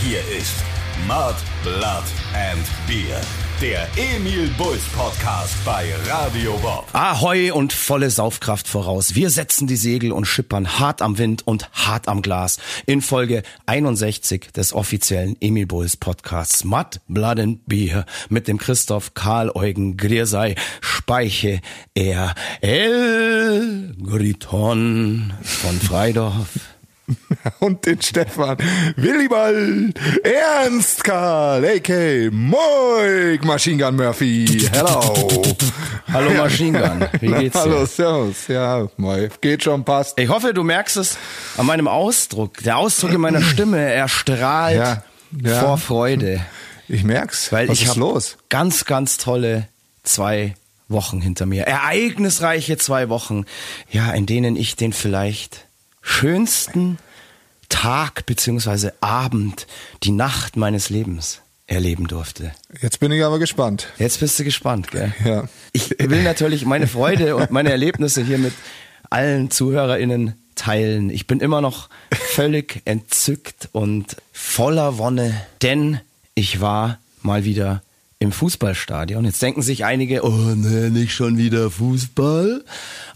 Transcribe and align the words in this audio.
Hier 0.00 0.20
ist 0.38 0.54
Mud, 1.08 1.34
Blood 1.64 2.04
and 2.32 2.64
Beer. 2.86 3.20
Der 3.60 3.88
Emil 3.96 4.48
Bulls 4.56 4.84
Podcast 4.96 5.56
bei 5.64 5.92
Radio 6.08 6.56
Bob. 6.58 6.86
Ahoi 6.92 7.50
und 7.50 7.72
volle 7.72 8.08
Saufkraft 8.08 8.68
voraus. 8.68 9.16
Wir 9.16 9.30
setzen 9.30 9.66
die 9.66 9.76
Segel 9.76 10.12
und 10.12 10.26
schippern 10.26 10.78
hart 10.78 11.02
am 11.02 11.18
Wind 11.18 11.44
und 11.44 11.68
hart 11.72 12.06
am 12.06 12.22
Glas. 12.22 12.58
In 12.86 13.02
Folge 13.02 13.42
61 13.66 14.52
des 14.52 14.72
offiziellen 14.72 15.36
Emil 15.40 15.66
Bulls 15.66 15.96
Podcasts 15.96 16.62
Mud, 16.62 17.00
Blood 17.08 17.40
and 17.40 17.66
Beer 17.66 18.06
mit 18.28 18.46
dem 18.46 18.58
Christoph 18.58 19.14
Karl 19.14 19.50
Eugen 19.52 19.96
Griersei 19.96 20.54
Speiche 20.80 21.60
er 21.94 22.36
El 22.60 23.96
Griton 24.00 25.32
von 25.42 25.80
Freidorf. 25.80 26.77
und 27.60 27.84
den 27.86 28.00
Stefan 28.02 28.56
Willibald 28.96 29.98
Ernst 30.24 31.04
Karl, 31.04 31.64
a.k. 31.64 32.30
Moik 32.30 33.44
Machine 33.44 33.82
Gun 33.82 33.96
Murphy. 33.96 34.46
Hello. 34.72 35.32
Hallo 36.12 36.30
Machine 36.30 36.78
Gun, 36.80 37.08
wie 37.20 37.26
geht's 37.28 37.54
dir? 37.54 37.60
Hallo, 37.60 37.84
servus. 37.86 38.48
Ja, 38.48 38.88
Moik, 38.96 39.40
geht 39.40 39.62
schon, 39.62 39.84
passt. 39.84 40.18
Ich 40.18 40.28
hoffe, 40.28 40.54
du 40.54 40.62
merkst 40.64 40.96
es 40.96 41.18
an 41.56 41.66
meinem 41.66 41.88
Ausdruck. 41.88 42.58
Der 42.64 42.78
Ausdruck 42.78 43.12
in 43.12 43.20
meiner 43.20 43.42
Stimme, 43.42 43.78
er 43.78 44.08
strahlt 44.08 44.76
Ja, 44.76 45.02
ja. 45.42 45.60
vor 45.60 45.78
Freude. 45.78 46.40
Ich 46.88 47.04
merk's. 47.04 47.52
Weil 47.52 47.68
Was 47.68 47.78
ich 47.80 47.86
ist 47.88 47.96
los? 47.96 48.38
ganz, 48.48 48.84
ganz 48.86 49.18
tolle 49.18 49.68
zwei 50.02 50.54
Wochen 50.88 51.20
hinter 51.20 51.44
mir. 51.44 51.64
Ereignisreiche 51.64 52.78
zwei 52.78 53.10
Wochen, 53.10 53.44
ja, 53.90 54.10
in 54.12 54.24
denen 54.24 54.56
ich 54.56 54.76
den 54.76 54.94
vielleicht 54.94 55.66
schönsten 56.00 56.98
Tag 57.68 58.26
beziehungsweise 58.26 58.94
Abend, 59.00 59.66
die 60.02 60.10
Nacht 60.10 60.56
meines 60.56 60.90
Lebens 60.90 61.40
erleben 61.66 62.06
durfte. 62.08 62.52
Jetzt 62.80 62.98
bin 62.98 63.12
ich 63.12 63.22
aber 63.22 63.38
gespannt. 63.38 63.88
Jetzt 63.98 64.20
bist 64.20 64.38
du 64.38 64.44
gespannt, 64.44 64.90
gell? 64.90 65.12
Ja. 65.24 65.48
Ich 65.72 65.90
will 65.98 66.22
natürlich 66.22 66.64
meine 66.64 66.86
Freude 66.86 67.36
und 67.36 67.50
meine 67.50 67.70
Erlebnisse 67.70 68.24
hier 68.24 68.38
mit 68.38 68.54
allen 69.10 69.50
ZuhörerInnen 69.50 70.34
teilen. 70.54 71.10
Ich 71.10 71.26
bin 71.26 71.40
immer 71.40 71.60
noch 71.60 71.88
völlig 72.12 72.82
entzückt 72.84 73.68
und 73.72 74.16
voller 74.32 74.98
Wonne, 74.98 75.40
denn 75.62 76.00
ich 76.34 76.60
war 76.60 76.98
mal 77.22 77.44
wieder 77.44 77.82
im 78.18 78.32
Fußballstadion. 78.32 79.24
Jetzt 79.24 79.42
denken 79.42 79.62
sich 79.62 79.84
einige, 79.84 80.24
oh 80.24 80.30
nee, 80.30 80.90
nicht 80.90 81.12
schon 81.12 81.38
wieder 81.38 81.70
Fußball. 81.70 82.64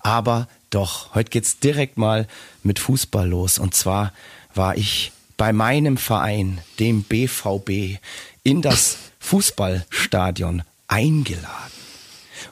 Aber 0.01 0.49
doch, 0.73 1.15
heute 1.15 1.31
geht's 1.31 1.59
direkt 1.59 1.99
mal 1.99 2.27
mit 2.63 2.79
Fußball 2.79 3.29
los. 3.29 3.59
Und 3.59 3.75
zwar 3.75 4.13
war 4.55 4.77
ich 4.77 5.13
bei 5.37 5.53
meinem 5.53 5.97
Verein, 5.97 6.61
dem 6.79 7.05
BVB, 7.05 7.99
in 8.43 8.63
das 8.63 8.97
Fußballstadion 9.21 10.63
eingeladen. 10.89 11.73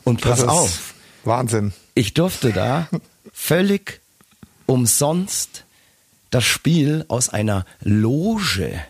Und 0.04 0.20
pass 0.20 0.42
auf, 0.42 0.94
Wahnsinn. 1.24 1.72
ich 1.94 2.14
durfte 2.14 2.52
da 2.52 2.88
völlig 3.32 4.00
umsonst 4.66 5.64
das 6.30 6.44
Spiel 6.44 7.04
aus 7.08 7.28
einer 7.28 7.66
Loge 7.80 8.80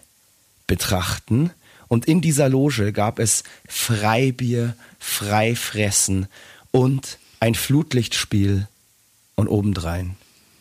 betrachten. 0.67 1.51
Und 1.89 2.07
in 2.07 2.21
dieser 2.21 2.49
Loge 2.49 2.93
gab 2.93 3.19
es 3.19 3.45
Freibier, 3.67 4.75
Freifressen 4.99 6.27
und 6.71 7.19
ein 7.41 7.55
Flutlichtspiel 7.55 8.69
und 9.41 9.49
obendrein 9.49 10.17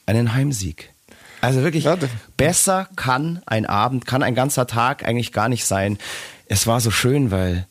einen 0.05 0.33
Heimsieg. 0.33 0.91
Also 1.41 1.61
wirklich, 1.61 1.85
Ja, 1.85 1.97
besser 2.35 2.89
kann 2.95 3.41
ein 3.45 3.65
Abend, 3.65 4.05
kann 4.05 4.23
ein 4.23 4.35
ganzer 4.35 4.67
Tag 4.67 5.05
eigentlich 5.05 5.31
gar 5.31 5.47
nicht 5.47 5.65
sein. 5.65 5.97
Es 6.47 6.67
war 6.67 6.81
so 6.81 6.91
schön, 6.91 7.31
weil 7.31 7.67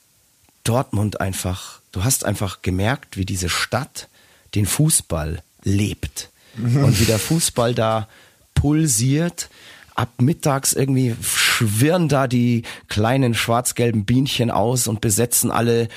Dortmund 0.65 1.21
einfach, 1.21 1.81
du 1.93 2.05
hast 2.05 2.25
einfach 2.25 2.63
gemerkt, 2.63 3.17
wie 3.17 3.27
diese 3.27 3.49
Stadt 3.49 4.09
den 4.55 4.67
Fußball 4.67 5.43
lebt 5.65 6.31
und 6.57 7.01
wie 7.01 7.05
der 7.05 7.19
Fußball 7.19 7.75
da 7.75 8.09
pulsiert. 8.55 9.49
Ab 9.95 10.11
mittags 10.19 10.73
irgendwie 10.73 11.17
schwirren 11.23 12.09
da 12.09 12.29
die 12.29 12.63
kleinen 12.89 13.35
schwarz-gelben 13.35 14.05
Bienchen 14.05 14.51
aus 14.51 14.87
und 14.87 15.01
besetzen 15.01 15.51
alle 15.51 15.89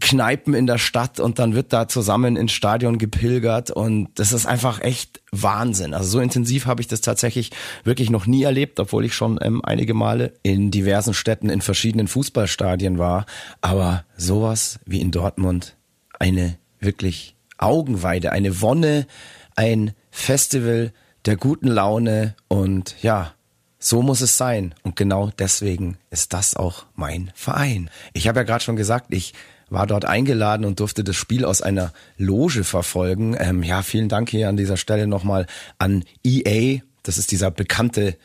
Kneipen 0.00 0.54
in 0.54 0.66
der 0.66 0.78
Stadt 0.78 1.20
und 1.20 1.38
dann 1.38 1.54
wird 1.54 1.72
da 1.72 1.86
zusammen 1.86 2.36
ins 2.36 2.52
Stadion 2.52 2.98
gepilgert 2.98 3.70
und 3.70 4.08
das 4.16 4.32
ist 4.32 4.46
einfach 4.46 4.80
echt 4.80 5.20
Wahnsinn. 5.30 5.94
Also 5.94 6.08
so 6.08 6.20
intensiv 6.20 6.66
habe 6.66 6.80
ich 6.80 6.88
das 6.88 7.00
tatsächlich 7.00 7.50
wirklich 7.84 8.10
noch 8.10 8.26
nie 8.26 8.42
erlebt, 8.42 8.80
obwohl 8.80 9.04
ich 9.04 9.14
schon 9.14 9.38
ähm, 9.42 9.64
einige 9.64 9.94
Male 9.94 10.34
in 10.42 10.70
diversen 10.70 11.14
Städten 11.14 11.50
in 11.50 11.60
verschiedenen 11.60 12.08
Fußballstadien 12.08 12.98
war. 12.98 13.26
Aber 13.60 14.04
sowas 14.16 14.80
wie 14.86 15.00
in 15.00 15.10
Dortmund, 15.10 15.76
eine 16.18 16.58
wirklich 16.80 17.36
Augenweide, 17.58 18.32
eine 18.32 18.60
Wonne, 18.60 19.06
ein 19.54 19.92
Festival 20.10 20.92
der 21.26 21.36
guten 21.36 21.68
Laune 21.68 22.34
und 22.48 22.96
ja, 23.02 23.34
so 23.84 24.00
muss 24.00 24.22
es 24.22 24.38
sein. 24.38 24.74
Und 24.82 24.96
genau 24.96 25.30
deswegen 25.38 25.98
ist 26.10 26.32
das 26.32 26.56
auch 26.56 26.86
mein 26.96 27.30
Verein. 27.34 27.90
Ich 28.14 28.28
habe 28.28 28.40
ja 28.40 28.44
gerade 28.44 28.64
schon 28.64 28.76
gesagt, 28.76 29.12
ich 29.12 29.34
war 29.68 29.86
dort 29.86 30.04
eingeladen 30.06 30.64
und 30.64 30.80
durfte 30.80 31.04
das 31.04 31.16
Spiel 31.16 31.44
aus 31.44 31.60
einer 31.60 31.92
Loge 32.16 32.64
verfolgen. 32.64 33.36
Ähm, 33.38 33.62
ja, 33.62 33.82
vielen 33.82 34.08
Dank 34.08 34.30
hier 34.30 34.48
an 34.48 34.56
dieser 34.56 34.76
Stelle 34.76 35.06
nochmal 35.06 35.46
an 35.78 36.04
EA. 36.24 36.80
Das 37.02 37.18
ist 37.18 37.30
dieser 37.30 37.50
bekannte 37.50 38.16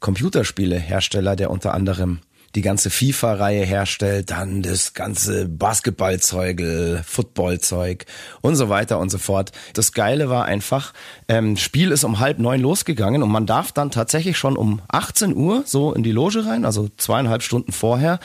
Computerspielehersteller, 0.00 1.36
der 1.36 1.50
unter 1.50 1.74
anderem 1.74 2.20
die 2.54 2.62
ganze 2.62 2.90
FIFA-Reihe 2.90 3.64
herstellt, 3.64 4.30
dann 4.30 4.62
das 4.62 4.94
ganze 4.94 5.48
Basketballzeug, 5.48 6.62
Footballzeug 7.04 8.06
und 8.40 8.56
so 8.56 8.68
weiter 8.68 8.98
und 8.98 9.10
so 9.10 9.18
fort. 9.18 9.52
Das 9.72 9.92
Geile 9.92 10.30
war 10.30 10.44
einfach, 10.44 10.92
ähm, 11.28 11.56
Spiel 11.56 11.90
ist 11.90 12.04
um 12.04 12.20
halb 12.20 12.38
neun 12.38 12.60
losgegangen 12.60 13.22
und 13.22 13.30
man 13.30 13.46
darf 13.46 13.72
dann 13.72 13.90
tatsächlich 13.90 14.38
schon 14.38 14.56
um 14.56 14.80
18 14.88 15.34
Uhr 15.34 15.64
so 15.66 15.92
in 15.92 16.02
die 16.02 16.12
Loge 16.12 16.46
rein, 16.46 16.64
also 16.64 16.88
zweieinhalb 16.96 17.42
Stunden 17.42 17.72
vorher. 17.72 18.20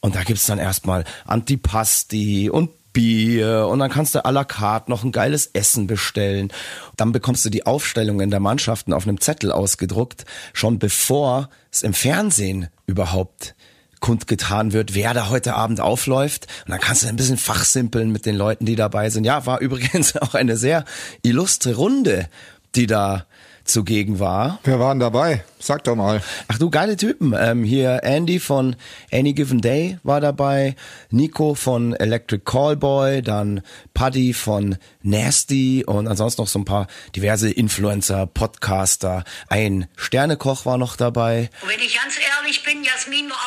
Und 0.00 0.14
da 0.16 0.22
gibt's 0.22 0.46
dann 0.46 0.58
erstmal 0.58 1.04
Antipasti 1.26 2.50
und 2.50 2.70
Bier 2.92 3.68
und 3.70 3.78
dann 3.78 3.90
kannst 3.90 4.14
du 4.14 4.24
à 4.24 4.30
la 4.30 4.44
carte 4.44 4.90
noch 4.90 5.02
ein 5.02 5.12
geiles 5.12 5.46
Essen 5.46 5.86
bestellen. 5.86 6.52
Dann 6.96 7.12
bekommst 7.12 7.44
du 7.44 7.50
die 7.50 7.64
Aufstellungen 7.64 8.30
der 8.30 8.40
Mannschaften 8.40 8.92
auf 8.92 9.06
einem 9.06 9.20
Zettel 9.20 9.50
ausgedruckt, 9.50 10.24
schon 10.52 10.78
bevor 10.78 11.48
es 11.70 11.82
im 11.82 11.94
Fernsehen 11.94 12.68
überhaupt 12.86 13.54
kundgetan 14.02 14.74
wird, 14.74 14.94
wer 14.94 15.14
da 15.14 15.30
heute 15.30 15.54
Abend 15.54 15.80
aufläuft. 15.80 16.46
Und 16.66 16.72
dann 16.72 16.80
kannst 16.80 17.04
du 17.04 17.08
ein 17.08 17.16
bisschen 17.16 17.38
fachsimpeln 17.38 18.12
mit 18.12 18.26
den 18.26 18.36
Leuten, 18.36 18.66
die 18.66 18.76
dabei 18.76 19.08
sind. 19.08 19.24
Ja, 19.24 19.46
war 19.46 19.60
übrigens 19.62 20.18
auch 20.18 20.34
eine 20.34 20.58
sehr 20.58 20.84
illustre 21.22 21.74
Runde, 21.76 22.28
die 22.74 22.86
da 22.86 23.24
zugegen 23.64 24.18
war. 24.18 24.58
Wer 24.64 24.80
war 24.80 24.92
denn 24.92 25.00
dabei? 25.00 25.44
Sag 25.58 25.84
doch 25.84 25.94
mal. 25.94 26.20
Ach 26.48 26.58
du, 26.58 26.70
geile 26.70 26.96
Typen. 26.96 27.34
Ähm, 27.38 27.62
hier 27.62 28.02
Andy 28.02 28.40
von 28.40 28.74
Any 29.12 29.32
Given 29.32 29.60
Day 29.60 29.98
war 30.02 30.20
dabei, 30.20 30.74
Nico 31.10 31.54
von 31.54 31.94
Electric 31.94 32.42
Callboy, 32.44 33.22
dann 33.22 33.62
Paddy 33.94 34.32
von 34.32 34.76
Nasty 35.02 35.84
und 35.86 36.08
ansonsten 36.08 36.42
noch 36.42 36.48
so 36.48 36.58
ein 36.58 36.64
paar 36.64 36.88
diverse 37.14 37.50
Influencer, 37.50 38.26
Podcaster. 38.26 39.22
Ein 39.48 39.86
Sternekoch 39.96 40.66
war 40.66 40.78
noch 40.78 40.96
dabei. 40.96 41.50
Und 41.62 41.68
wenn 41.68 41.80
ich 41.80 41.96
ganz 41.96 42.16
ehrlich 42.38 42.64
bin, 42.64 42.82
Jasmin 42.82 43.30
war. 43.30 43.41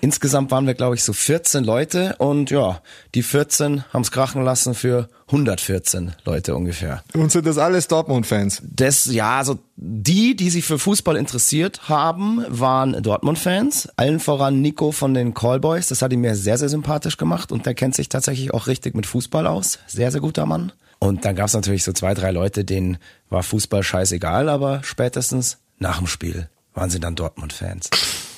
Insgesamt 0.00 0.50
waren 0.50 0.66
wir, 0.66 0.74
glaube 0.74 0.94
ich, 0.94 1.04
so 1.04 1.12
14 1.12 1.64
Leute 1.64 2.16
und 2.18 2.50
ja, 2.50 2.80
die 3.14 3.22
14 3.22 3.84
haben 3.92 4.02
es 4.02 4.10
krachen 4.10 4.42
lassen 4.44 4.74
für 4.74 5.08
114 5.26 6.12
Leute 6.24 6.56
ungefähr. 6.56 7.02
Und 7.14 7.30
sind 7.30 7.46
das 7.46 7.58
alles 7.58 7.86
Dortmund-Fans? 7.88 8.62
Das, 8.64 9.06
ja, 9.06 9.38
also 9.38 9.58
die, 9.76 10.34
die 10.36 10.50
sich 10.50 10.64
für 10.64 10.78
Fußball 10.78 11.16
interessiert 11.16 11.88
haben, 11.88 12.44
waren 12.48 13.02
Dortmund-Fans. 13.02 13.90
Allen 13.96 14.20
voran 14.20 14.60
Nico 14.60 14.90
von 14.90 15.14
den 15.14 15.34
Callboys. 15.34 15.88
Das 15.88 16.02
hat 16.02 16.12
ihn 16.12 16.20
mir 16.20 16.34
sehr, 16.34 16.58
sehr 16.58 16.68
sympathisch 16.68 17.16
gemacht 17.16 17.52
und 17.52 17.66
der 17.66 17.74
kennt 17.74 17.94
sich 17.94 18.08
tatsächlich 18.08 18.52
auch 18.54 18.66
richtig 18.66 18.94
mit 18.94 19.06
Fußball 19.06 19.46
aus. 19.46 19.78
Sehr, 19.86 20.10
sehr 20.10 20.20
guter 20.20 20.46
Mann. 20.46 20.72
Und 20.98 21.24
dann 21.24 21.36
gab 21.36 21.46
es 21.46 21.54
natürlich 21.54 21.84
so 21.84 21.92
zwei, 21.92 22.14
drei 22.14 22.30
Leute, 22.30 22.64
denen 22.64 22.98
war 23.28 23.42
Fußball 23.42 23.82
scheißegal, 23.82 24.48
aber 24.48 24.82
spätestens 24.82 25.58
nach 25.78 25.98
dem 25.98 26.06
Spiel 26.06 26.48
waren 26.74 26.90
sie 26.90 27.00
dann 27.00 27.16
Dortmund-Fans. 27.16 27.90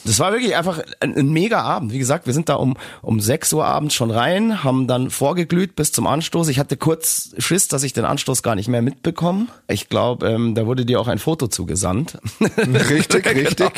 Das 0.05 0.19
war 0.19 0.33
wirklich 0.33 0.57
einfach 0.57 0.81
ein, 1.01 1.17
ein 1.17 1.29
mega 1.29 1.61
Abend. 1.63 1.93
Wie 1.93 1.99
gesagt, 1.99 2.27
wir 2.27 2.35
sind 2.35 2.49
da 2.49 2.55
um, 2.55 2.77
um 3.03 3.21
6 3.21 3.53
Uhr 3.53 3.65
abends 3.65 3.95
schon 3.95 4.11
rein, 4.11 4.65
haben 4.65 4.87
dann 4.87 5.11
vorgeglüht 5.11 5.77
bis 5.77 5.93
zum 5.93 6.07
Anstoß. 6.07 6.49
Ich 6.49 6.59
hatte 6.59 6.77
kurz 6.77 7.35
Schiss, 7.39 7.69
dass 7.69 7.83
ich 7.83 7.93
den 7.93 8.05
Anstoß 8.05 8.43
gar 8.43 8.55
nicht 8.55 8.69
mehr 8.69 8.83
mitbekomme. 8.83 9.47
Ich 9.69 9.89
glaube, 9.89 10.29
ähm, 10.29 10.55
da 10.55 10.67
wurde 10.67 10.85
dir 10.85 11.01
auch 11.01 11.09
ein 11.09 11.19
Foto 11.19 11.47
zugesandt. 11.47 12.19
Richtig, 12.91 13.27
richtig. 13.35 13.71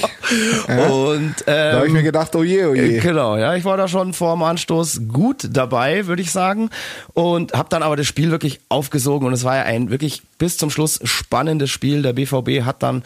Ja. 0.69 0.87
Und 0.87 1.35
Da 1.47 1.73
habe 1.75 1.87
ich 1.87 1.89
ähm, 1.89 1.93
mir 1.93 2.03
gedacht, 2.03 2.35
oh 2.37 2.43
je, 2.43 2.65
oh 2.67 2.75
je. 2.75 2.99
Genau, 3.01 3.37
ja, 3.37 3.55
ich 3.55 3.65
war 3.65 3.77
da 3.77 3.89
schon 3.89 4.13
vor 4.13 4.35
dem 4.35 4.43
Anstoß 4.43 5.03
gut 5.09 5.49
dabei, 5.51 6.07
würde 6.07 6.23
ich 6.23 6.31
sagen. 6.31 6.71
Und 7.13 7.53
habe 7.53 7.69
dann 7.69 7.83
aber 7.83 7.97
das 7.97 8.07
Spiel 8.07 8.31
wirklich 8.31 8.61
aufgesogen 8.69 9.27
und 9.27 9.33
es 9.33 9.45
war 9.45 9.57
ja 9.57 9.63
ein 9.63 9.91
wirklich 9.91 10.23
bis 10.39 10.57
zum 10.57 10.71
Schluss 10.71 11.01
spannendes 11.05 11.71
Spiel. 11.71 12.03
Der 12.03 12.13
BVB 12.13 12.65
hat 12.65 12.83
dann 12.83 13.03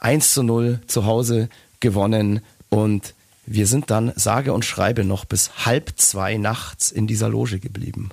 1 0.00 0.34
zu 0.34 0.42
0 0.42 0.80
zu 0.86 1.06
Hause 1.06 1.48
gewonnen 1.80 2.40
Und 2.72 3.12
wir 3.44 3.66
sind 3.66 3.90
dann, 3.90 4.12
sage 4.16 4.52
und 4.54 4.64
schreibe, 4.64 5.04
noch 5.04 5.24
bis 5.26 5.50
halb 5.66 5.92
zwei 5.96 6.36
nachts 6.38 6.90
in 6.90 7.06
dieser 7.06 7.28
Loge 7.28 7.58
geblieben. 7.58 8.10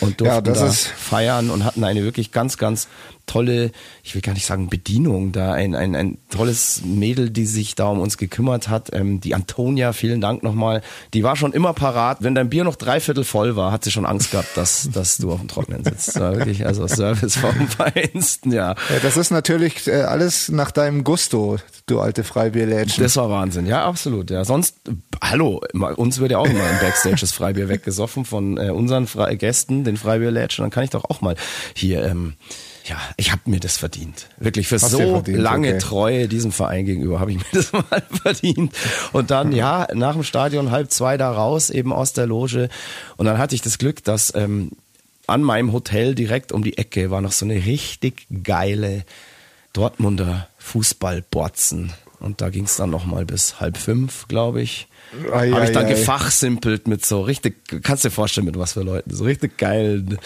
Und 0.00 0.20
durften 0.20 0.34
Ja, 0.34 0.40
das 0.40 0.58
da 0.60 0.66
ist- 0.68 0.86
feiern 0.86 1.50
und 1.50 1.64
hatten 1.64 1.84
eine 1.84 2.02
wirklich 2.02 2.32
ganz, 2.32 2.56
ganz 2.56 2.88
tolle, 3.32 3.70
ich 4.02 4.14
will 4.14 4.20
gar 4.20 4.34
nicht 4.34 4.44
sagen 4.44 4.68
Bedienung, 4.68 5.32
da 5.32 5.52
ein, 5.52 5.74
ein, 5.74 5.96
ein 5.96 6.18
tolles 6.28 6.82
Mädel, 6.84 7.30
die 7.30 7.46
sich 7.46 7.74
da 7.74 7.86
um 7.86 8.00
uns 8.00 8.18
gekümmert 8.18 8.68
hat. 8.68 8.90
Ähm, 8.92 9.20
die 9.20 9.34
Antonia, 9.34 9.94
vielen 9.94 10.20
Dank 10.20 10.42
nochmal. 10.42 10.82
Die 11.14 11.22
war 11.22 11.36
schon 11.36 11.52
immer 11.52 11.72
parat. 11.72 12.18
Wenn 12.20 12.34
dein 12.34 12.50
Bier 12.50 12.64
noch 12.64 12.76
dreiviertel 12.76 13.24
voll 13.24 13.56
war, 13.56 13.72
hat 13.72 13.84
sie 13.84 13.90
schon 13.90 14.04
Angst 14.04 14.32
gehabt, 14.32 14.54
dass, 14.54 14.90
dass 14.92 15.16
du 15.16 15.32
auf 15.32 15.40
dem 15.40 15.48
Trockenen 15.48 15.82
sitzt. 15.82 16.08
Das 16.08 16.20
war 16.20 16.36
wirklich 16.36 16.66
also 16.66 16.86
Service 16.86 17.36
vom 17.36 17.68
Feinsten, 17.68 18.52
ja. 18.52 18.74
Ja, 18.90 18.98
das 19.02 19.16
ist 19.16 19.30
natürlich 19.30 19.86
äh, 19.88 20.02
alles 20.02 20.50
nach 20.50 20.70
deinem 20.70 21.02
Gusto, 21.02 21.56
du 21.86 22.00
alte 22.00 22.24
Freibierlädchen. 22.24 23.02
Das 23.02 23.16
war 23.16 23.30
Wahnsinn, 23.30 23.66
ja, 23.66 23.86
absolut. 23.86 24.30
Ja, 24.30 24.44
sonst, 24.44 24.76
hallo, 25.22 25.62
uns 25.96 26.18
wird 26.18 26.32
ja 26.32 26.38
auch 26.38 26.48
immer 26.48 26.68
im 26.68 26.78
Backstage 26.80 27.20
das 27.20 27.32
Freibier 27.32 27.68
weggesoffen 27.70 28.26
von 28.26 28.58
äh, 28.58 28.70
unseren 28.70 29.06
Fre 29.06 29.34
Gästen, 29.36 29.84
den 29.84 29.96
Freibierlädchen. 29.96 30.64
Dann 30.64 30.70
kann 30.70 30.84
ich 30.84 30.90
doch 30.90 31.04
auch 31.04 31.22
mal 31.22 31.36
hier, 31.74 32.04
ähm, 32.04 32.34
ja, 32.84 32.96
ich 33.16 33.32
habe 33.32 33.42
mir 33.46 33.60
das 33.60 33.76
verdient. 33.76 34.26
Wirklich 34.38 34.68
für 34.68 34.76
Hast 34.76 34.90
so 34.90 34.98
verdient, 34.98 35.38
lange 35.38 35.68
okay. 35.68 35.78
Treue 35.78 36.28
diesem 36.28 36.52
Verein 36.52 36.84
gegenüber 36.84 37.20
habe 37.20 37.32
ich 37.32 37.38
mir 37.38 37.44
das 37.52 37.72
mal 37.72 38.02
verdient. 38.22 38.74
Und 39.12 39.30
dann, 39.30 39.52
ja, 39.52 39.86
nach 39.94 40.14
dem 40.14 40.24
Stadion 40.24 40.70
halb 40.70 40.90
zwei 40.90 41.16
da 41.16 41.30
raus, 41.30 41.70
eben 41.70 41.92
aus 41.92 42.12
der 42.12 42.26
Loge. 42.26 42.68
Und 43.16 43.26
dann 43.26 43.38
hatte 43.38 43.54
ich 43.54 43.62
das 43.62 43.78
Glück, 43.78 44.02
dass 44.04 44.34
ähm, 44.34 44.72
an 45.26 45.42
meinem 45.42 45.72
Hotel 45.72 46.14
direkt 46.14 46.52
um 46.52 46.64
die 46.64 46.78
Ecke 46.78 47.10
war 47.10 47.20
noch 47.20 47.32
so 47.32 47.44
eine 47.44 47.54
richtig 47.54 48.26
geile 48.42 49.04
Dortmunder 49.72 50.48
Fußballborzen. 50.58 51.92
Und 52.18 52.40
da 52.40 52.50
ging 52.50 52.64
es 52.64 52.76
dann 52.76 52.90
noch 52.90 53.04
mal 53.04 53.24
bis 53.24 53.60
halb 53.60 53.76
fünf, 53.76 54.28
glaube 54.28 54.62
ich. 54.62 54.88
Habe 55.30 55.64
ich 55.64 55.72
dann 55.72 55.86
ei. 55.86 55.90
gefachsimpelt 55.90 56.88
mit 56.88 57.04
so 57.04 57.20
richtig, 57.20 57.56
kannst 57.82 58.04
dir 58.04 58.10
vorstellen, 58.10 58.46
mit 58.46 58.58
was 58.58 58.72
für 58.74 58.82
Leuten, 58.82 59.14
so 59.14 59.24
richtig 59.24 59.58
geilen, 59.58 60.18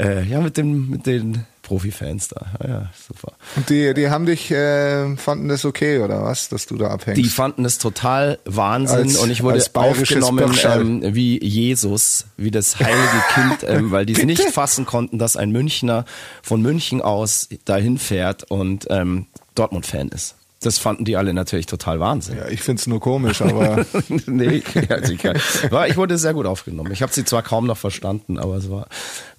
äh, 0.00 0.24
ja, 0.24 0.40
mit 0.40 0.56
den, 0.56 0.88
mit 0.88 1.06
den 1.06 1.46
Profi-Fans 1.72 2.28
da. 2.28 2.46
Ja, 2.62 2.68
ja, 2.68 2.90
super. 3.08 3.32
Und 3.56 3.70
die, 3.70 3.94
die 3.94 4.10
haben 4.10 4.26
dich, 4.26 4.50
äh, 4.50 5.16
fanden 5.16 5.48
das 5.48 5.64
okay, 5.64 6.00
oder 6.00 6.22
was, 6.22 6.50
dass 6.50 6.66
du 6.66 6.76
da 6.76 6.88
abhängst? 6.88 7.18
Die 7.18 7.30
fanden 7.30 7.64
es 7.64 7.78
total 7.78 8.38
Wahnsinn 8.44 8.98
Als- 8.98 9.16
und 9.16 9.30
ich 9.30 9.42
wurde 9.42 9.64
aufgenommen 9.72 10.54
ähm, 10.64 11.14
wie 11.14 11.42
Jesus, 11.42 12.26
wie 12.36 12.50
das 12.50 12.78
heilige 12.78 13.22
Kind, 13.32 13.58
ähm, 13.66 13.90
weil 13.90 14.04
die 14.04 14.12
es 14.12 14.22
nicht 14.22 14.50
fassen 14.50 14.84
konnten, 14.84 15.18
dass 15.18 15.38
ein 15.38 15.50
Münchner 15.50 16.04
von 16.42 16.60
München 16.60 17.00
aus 17.00 17.48
dahin 17.64 17.96
fährt 17.96 18.50
und 18.50 18.86
ähm, 18.90 19.28
Dortmund-Fan 19.54 20.08
ist. 20.08 20.34
Das 20.60 20.76
fanden 20.78 21.06
die 21.06 21.16
alle 21.16 21.32
natürlich 21.32 21.66
total 21.66 22.00
Wahnsinn. 22.00 22.36
ja, 22.36 22.48
ich 22.48 22.62
find's 22.62 22.86
nur 22.86 23.00
komisch, 23.00 23.40
aber 23.40 23.84
nee, 24.26 24.62
also 24.90 25.12
ich, 25.12 25.24
war, 25.72 25.88
ich 25.88 25.96
wurde 25.96 26.18
sehr 26.18 26.34
gut 26.34 26.46
aufgenommen. 26.46 26.92
Ich 26.92 27.02
habe 27.02 27.12
sie 27.12 27.24
zwar 27.24 27.42
kaum 27.42 27.66
noch 27.66 27.78
verstanden, 27.78 28.38
aber 28.38 28.56
es 28.56 28.70
war, 28.70 28.88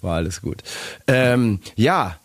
war 0.02 0.16
alles 0.16 0.42
gut. 0.42 0.62
Ähm, 1.06 1.60
ja, 1.76 2.18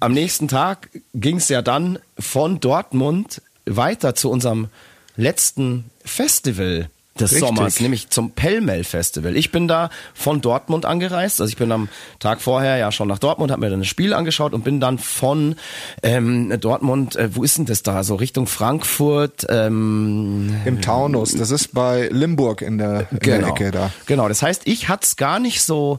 am 0.00 0.12
nächsten 0.12 0.48
Tag 0.48 0.90
ging 1.14 1.36
es 1.36 1.48
ja 1.48 1.62
dann 1.62 1.98
von 2.18 2.60
Dortmund 2.60 3.42
weiter 3.66 4.14
zu 4.14 4.30
unserem 4.30 4.68
letzten 5.16 5.90
Festival 6.04 6.88
des 7.20 7.32
Richtig. 7.32 7.48
Sommers, 7.48 7.80
nämlich 7.80 8.10
zum 8.10 8.30
Pellmell 8.30 8.84
Festival. 8.84 9.36
Ich 9.36 9.50
bin 9.50 9.68
da 9.68 9.90
von 10.14 10.40
Dortmund 10.40 10.86
angereist, 10.86 11.40
also 11.40 11.50
ich 11.50 11.56
bin 11.56 11.72
am 11.72 11.88
Tag 12.20 12.40
vorher 12.40 12.76
ja 12.76 12.92
schon 12.92 13.08
nach 13.08 13.18
Dortmund, 13.18 13.50
habe 13.50 13.60
mir 13.60 13.70
dann 13.70 13.80
das 13.80 13.88
Spiel 13.88 14.14
angeschaut 14.14 14.54
und 14.54 14.64
bin 14.64 14.80
dann 14.80 14.98
von 14.98 15.56
ähm, 16.02 16.54
Dortmund, 16.60 17.16
äh, 17.16 17.34
wo 17.34 17.42
ist 17.42 17.58
denn 17.58 17.66
das 17.66 17.82
da, 17.82 18.04
so 18.04 18.14
Richtung 18.14 18.46
Frankfurt, 18.46 19.46
ähm, 19.48 20.54
im 20.64 20.80
Taunus, 20.80 21.34
das 21.34 21.50
ist 21.50 21.74
bei 21.74 22.08
Limburg 22.08 22.62
in 22.62 22.78
der, 22.78 23.10
in 23.10 23.18
der 23.18 23.46
Ecke 23.48 23.70
da. 23.70 23.90
Genau, 24.06 24.28
das 24.28 24.42
heißt, 24.42 24.62
ich 24.66 24.88
hatte 24.88 25.04
es 25.04 25.16
gar 25.16 25.40
nicht 25.40 25.62
so 25.62 25.98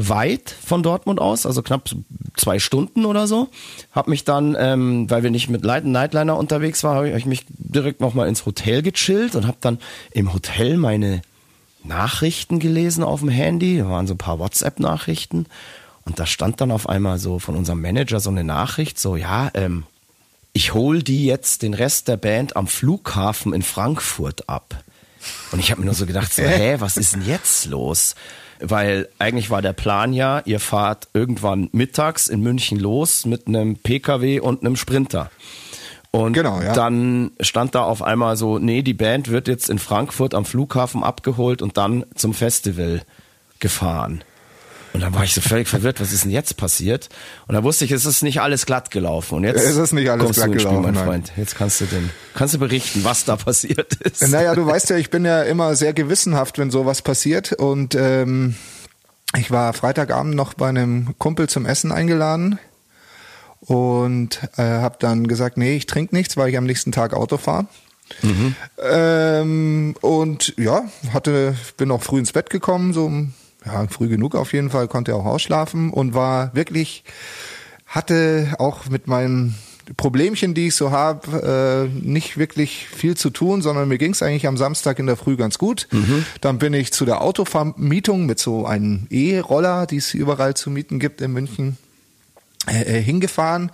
weit 0.00 0.54
von 0.64 0.84
Dortmund 0.84 1.20
aus, 1.20 1.44
also 1.44 1.60
knapp 1.60 1.90
zwei 2.36 2.60
Stunden 2.60 3.04
oder 3.04 3.26
so. 3.26 3.48
Hab 3.90 4.06
mich 4.06 4.22
dann, 4.22 4.56
ähm, 4.58 5.10
weil 5.10 5.24
wir 5.24 5.30
nicht 5.32 5.50
mit 5.50 5.64
Light 5.64 5.84
Nightliner 5.84 6.36
unterwegs 6.36 6.84
waren, 6.84 6.96
habe 6.96 7.10
ich, 7.10 7.26
mich 7.26 7.44
direkt 7.48 8.00
nochmal 8.00 8.28
ins 8.28 8.46
Hotel 8.46 8.82
gechillt 8.82 9.34
und 9.34 9.46
habe 9.46 9.58
dann 9.60 9.78
im 10.12 10.32
Hotel 10.32 10.76
meine 10.76 11.20
Nachrichten 11.82 12.60
gelesen 12.60 13.02
auf 13.02 13.20
dem 13.20 13.28
Handy. 13.28 13.78
Da 13.78 13.90
waren 13.90 14.06
so 14.06 14.14
ein 14.14 14.18
paar 14.18 14.38
WhatsApp-Nachrichten. 14.38 15.46
Und 16.04 16.20
da 16.20 16.26
stand 16.26 16.60
dann 16.60 16.70
auf 16.70 16.88
einmal 16.88 17.18
so 17.18 17.40
von 17.40 17.56
unserem 17.56 17.82
Manager 17.82 18.20
so 18.20 18.30
eine 18.30 18.44
Nachricht, 18.44 18.98
so, 19.00 19.16
ja, 19.16 19.50
ähm, 19.54 19.84
ich 20.52 20.74
hol 20.74 21.02
die 21.02 21.26
jetzt 21.26 21.62
den 21.62 21.74
Rest 21.74 22.08
der 22.08 22.16
Band 22.16 22.56
am 22.56 22.68
Flughafen 22.68 23.52
in 23.52 23.62
Frankfurt 23.62 24.48
ab. 24.48 24.82
Und 25.50 25.58
ich 25.58 25.70
habe 25.70 25.80
mir 25.80 25.86
nur 25.86 25.94
so 25.94 26.06
gedacht, 26.06 26.32
so, 26.32 26.42
hä, 26.44 26.76
was 26.78 26.96
ist 26.96 27.14
denn 27.14 27.26
jetzt 27.26 27.66
los? 27.66 28.14
Weil 28.60 29.08
eigentlich 29.18 29.50
war 29.50 29.62
der 29.62 29.72
Plan 29.72 30.12
ja, 30.12 30.42
ihr 30.44 30.60
fahrt 30.60 31.08
irgendwann 31.14 31.68
mittags 31.72 32.26
in 32.26 32.40
München 32.40 32.78
los 32.78 33.24
mit 33.26 33.46
einem 33.46 33.76
PKW 33.76 34.40
und 34.40 34.62
einem 34.62 34.76
Sprinter. 34.76 35.30
Und 36.10 36.32
Genau, 36.32 36.60
ja. 36.60 36.72
dann 36.72 37.32
stand 37.40 37.74
da 37.74 37.82
auf 37.82 38.02
einmal 38.02 38.36
so, 38.36 38.58
nee, 38.58 38.82
die 38.82 38.94
Band 38.94 39.28
wird 39.28 39.46
jetzt 39.46 39.68
in 39.68 39.78
Frankfurt 39.78 40.34
am 40.34 40.44
Flughafen 40.44 41.02
abgeholt 41.02 41.62
und 41.62 41.76
dann 41.76 42.04
zum 42.14 42.34
Festival 42.34 43.02
gefahren. 43.60 44.22
Und 44.92 45.00
dann 45.00 45.14
war 45.14 45.24
ich 45.24 45.34
so 45.34 45.40
völlig 45.40 45.68
verwirrt, 45.68 46.00
was 46.00 46.12
ist 46.12 46.24
denn 46.24 46.30
jetzt 46.30 46.56
passiert? 46.56 47.08
Und 47.46 47.54
da 47.54 47.62
wusste 47.62 47.84
ich, 47.84 47.92
es 47.92 48.06
ist 48.06 48.22
nicht 48.22 48.40
alles 48.40 48.66
glatt 48.66 48.90
gelaufen. 48.90 49.36
Und 49.36 49.44
jetzt 49.44 49.62
Es 49.62 49.76
ist 49.76 49.92
nicht 49.92 50.10
alles 50.10 50.24
kommst 50.24 50.38
glatt 50.38 50.48
du 50.48 50.52
ins 50.52 50.62
Spiel, 50.62 50.70
gelaufen, 50.72 50.84
mein 50.84 50.94
nein. 50.94 51.04
Freund. 51.04 51.32
Jetzt 51.36 51.56
kannst 51.56 51.80
du 51.80 51.84
denn, 51.86 52.10
kannst 52.34 52.54
du 52.54 52.58
berichten, 52.58 53.04
was 53.04 53.24
da 53.24 53.36
passiert 53.36 53.94
ist. 53.94 54.26
Naja, 54.28 54.54
du 54.54 54.66
weißt 54.66 54.90
ja, 54.90 54.96
ich 54.96 55.10
bin 55.10 55.24
ja 55.24 55.42
immer 55.42 55.76
sehr 55.76 55.92
gewissenhaft, 55.92 56.58
wenn 56.58 56.70
sowas 56.70 57.02
passiert. 57.02 57.52
Und 57.52 57.94
ähm, 57.94 58.54
ich 59.36 59.50
war 59.50 59.72
Freitagabend 59.74 60.34
noch 60.34 60.54
bei 60.54 60.68
einem 60.68 61.14
Kumpel 61.18 61.48
zum 61.48 61.66
Essen 61.66 61.92
eingeladen 61.92 62.58
und 63.60 64.40
äh, 64.56 64.62
habe 64.62 64.96
dann 64.98 65.26
gesagt, 65.28 65.58
nee, 65.58 65.76
ich 65.76 65.86
trinke 65.86 66.14
nichts, 66.14 66.36
weil 66.36 66.48
ich 66.48 66.56
am 66.56 66.64
nächsten 66.64 66.92
Tag 66.92 67.12
Auto 67.12 67.36
fahre. 67.36 67.66
Ähm, 68.82 69.94
und 70.00 70.54
ja, 70.56 70.84
hatte, 71.12 71.54
bin 71.76 71.90
auch 71.90 72.02
früh 72.02 72.18
ins 72.18 72.32
Bett 72.32 72.48
gekommen, 72.48 72.94
so 72.94 73.12
ja, 73.64 73.86
früh 73.88 74.08
genug 74.08 74.34
auf 74.34 74.52
jeden 74.52 74.70
Fall, 74.70 74.88
konnte 74.88 75.14
auch 75.14 75.24
ausschlafen 75.24 75.90
und 75.90 76.14
war 76.14 76.54
wirklich, 76.54 77.04
hatte 77.86 78.54
auch 78.58 78.88
mit 78.88 79.06
meinen 79.06 79.54
Problemchen, 79.96 80.54
die 80.54 80.68
ich 80.68 80.74
so 80.74 80.90
habe, 80.90 81.88
äh, 81.92 81.98
nicht 81.98 82.36
wirklich 82.36 82.88
viel 82.88 83.16
zu 83.16 83.30
tun, 83.30 83.62
sondern 83.62 83.88
mir 83.88 83.98
ging 83.98 84.12
es 84.12 84.22
eigentlich 84.22 84.46
am 84.46 84.56
Samstag 84.56 84.98
in 84.98 85.06
der 85.06 85.16
Früh 85.16 85.36
ganz 85.36 85.58
gut. 85.58 85.88
Dann 86.40 86.58
bin 86.58 86.74
ich 86.74 86.92
zu 86.92 87.04
der 87.04 87.22
Autovermietung 87.22 88.26
mit 88.26 88.38
so 88.38 88.66
einem 88.66 89.06
E-Roller, 89.10 89.86
die 89.86 89.96
es 89.96 90.12
überall 90.12 90.54
zu 90.54 90.70
mieten 90.70 90.98
gibt 90.98 91.20
in 91.20 91.32
München, 91.32 91.78
äh, 92.66 92.98
äh, 92.98 93.02
hingefahren, 93.02 93.70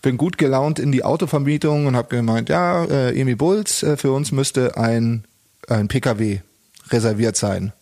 bin 0.00 0.16
gut 0.16 0.38
gelaunt 0.38 0.78
in 0.78 0.92
die 0.92 1.02
Autovermietung 1.02 1.86
und 1.86 1.96
habe 1.96 2.14
gemeint, 2.14 2.48
ja, 2.48 2.84
äh, 2.84 3.18
Emi 3.18 3.34
Bulls, 3.34 3.82
äh, 3.82 3.96
für 3.96 4.12
uns 4.12 4.30
müsste 4.30 4.76
ein, 4.76 5.24
ein 5.66 5.88
PKW 5.88 6.40
reserviert 6.90 7.36
sein. 7.36 7.72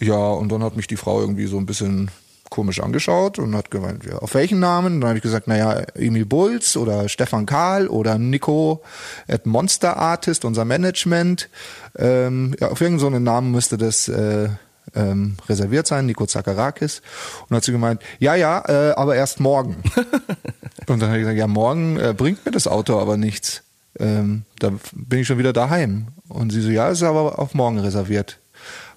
Ja, 0.00 0.30
und 0.30 0.50
dann 0.50 0.62
hat 0.62 0.76
mich 0.76 0.86
die 0.86 0.96
Frau 0.96 1.20
irgendwie 1.20 1.46
so 1.46 1.58
ein 1.58 1.66
bisschen 1.66 2.10
komisch 2.50 2.80
angeschaut 2.80 3.38
und 3.38 3.54
hat 3.54 3.70
gemeint, 3.70 4.04
ja, 4.04 4.18
auf 4.18 4.34
welchen 4.34 4.60
Namen? 4.60 4.94
Und 4.94 5.00
dann 5.02 5.08
habe 5.08 5.18
ich 5.18 5.22
gesagt, 5.22 5.48
naja, 5.48 5.82
Emi 5.94 6.24
Bulls 6.24 6.76
oder 6.76 7.08
Stefan 7.08 7.46
Karl 7.46 7.88
oder 7.88 8.18
Nico 8.18 8.82
at 9.28 9.46
Monster 9.46 9.96
Artist, 9.96 10.44
unser 10.44 10.64
Management. 10.64 11.48
Ähm, 11.96 12.54
ja, 12.60 12.68
auf 12.68 12.80
irgendeinen 12.80 13.00
so 13.00 13.06
einen 13.06 13.24
Namen 13.24 13.50
müsste 13.50 13.76
das 13.76 14.08
äh, 14.08 14.48
ähm, 14.94 15.36
reserviert 15.48 15.86
sein, 15.86 16.06
Nico 16.06 16.26
Zakarakis. 16.26 17.00
Und 17.42 17.50
dann 17.50 17.56
hat 17.58 17.64
sie 17.64 17.72
gemeint, 17.72 18.02
ja, 18.18 18.34
ja, 18.34 18.62
äh, 18.66 18.92
aber 18.94 19.16
erst 19.16 19.40
morgen. 19.40 19.76
und 20.86 21.02
dann 21.02 21.08
habe 21.08 21.18
ich 21.18 21.22
gesagt, 21.22 21.38
ja, 21.38 21.46
morgen 21.46 21.98
äh, 21.98 22.14
bringt 22.16 22.44
mir 22.46 22.52
das 22.52 22.66
Auto 22.66 22.98
aber 22.98 23.16
nichts. 23.16 23.62
Ähm, 23.98 24.44
da 24.58 24.72
bin 24.92 25.20
ich 25.20 25.26
schon 25.26 25.38
wieder 25.38 25.52
daheim. 25.52 26.08
Und 26.28 26.50
sie 26.50 26.60
so, 26.60 26.70
ja, 26.70 26.88
ist 26.88 27.02
aber 27.02 27.38
auf 27.38 27.54
morgen 27.54 27.78
reserviert. 27.78 28.38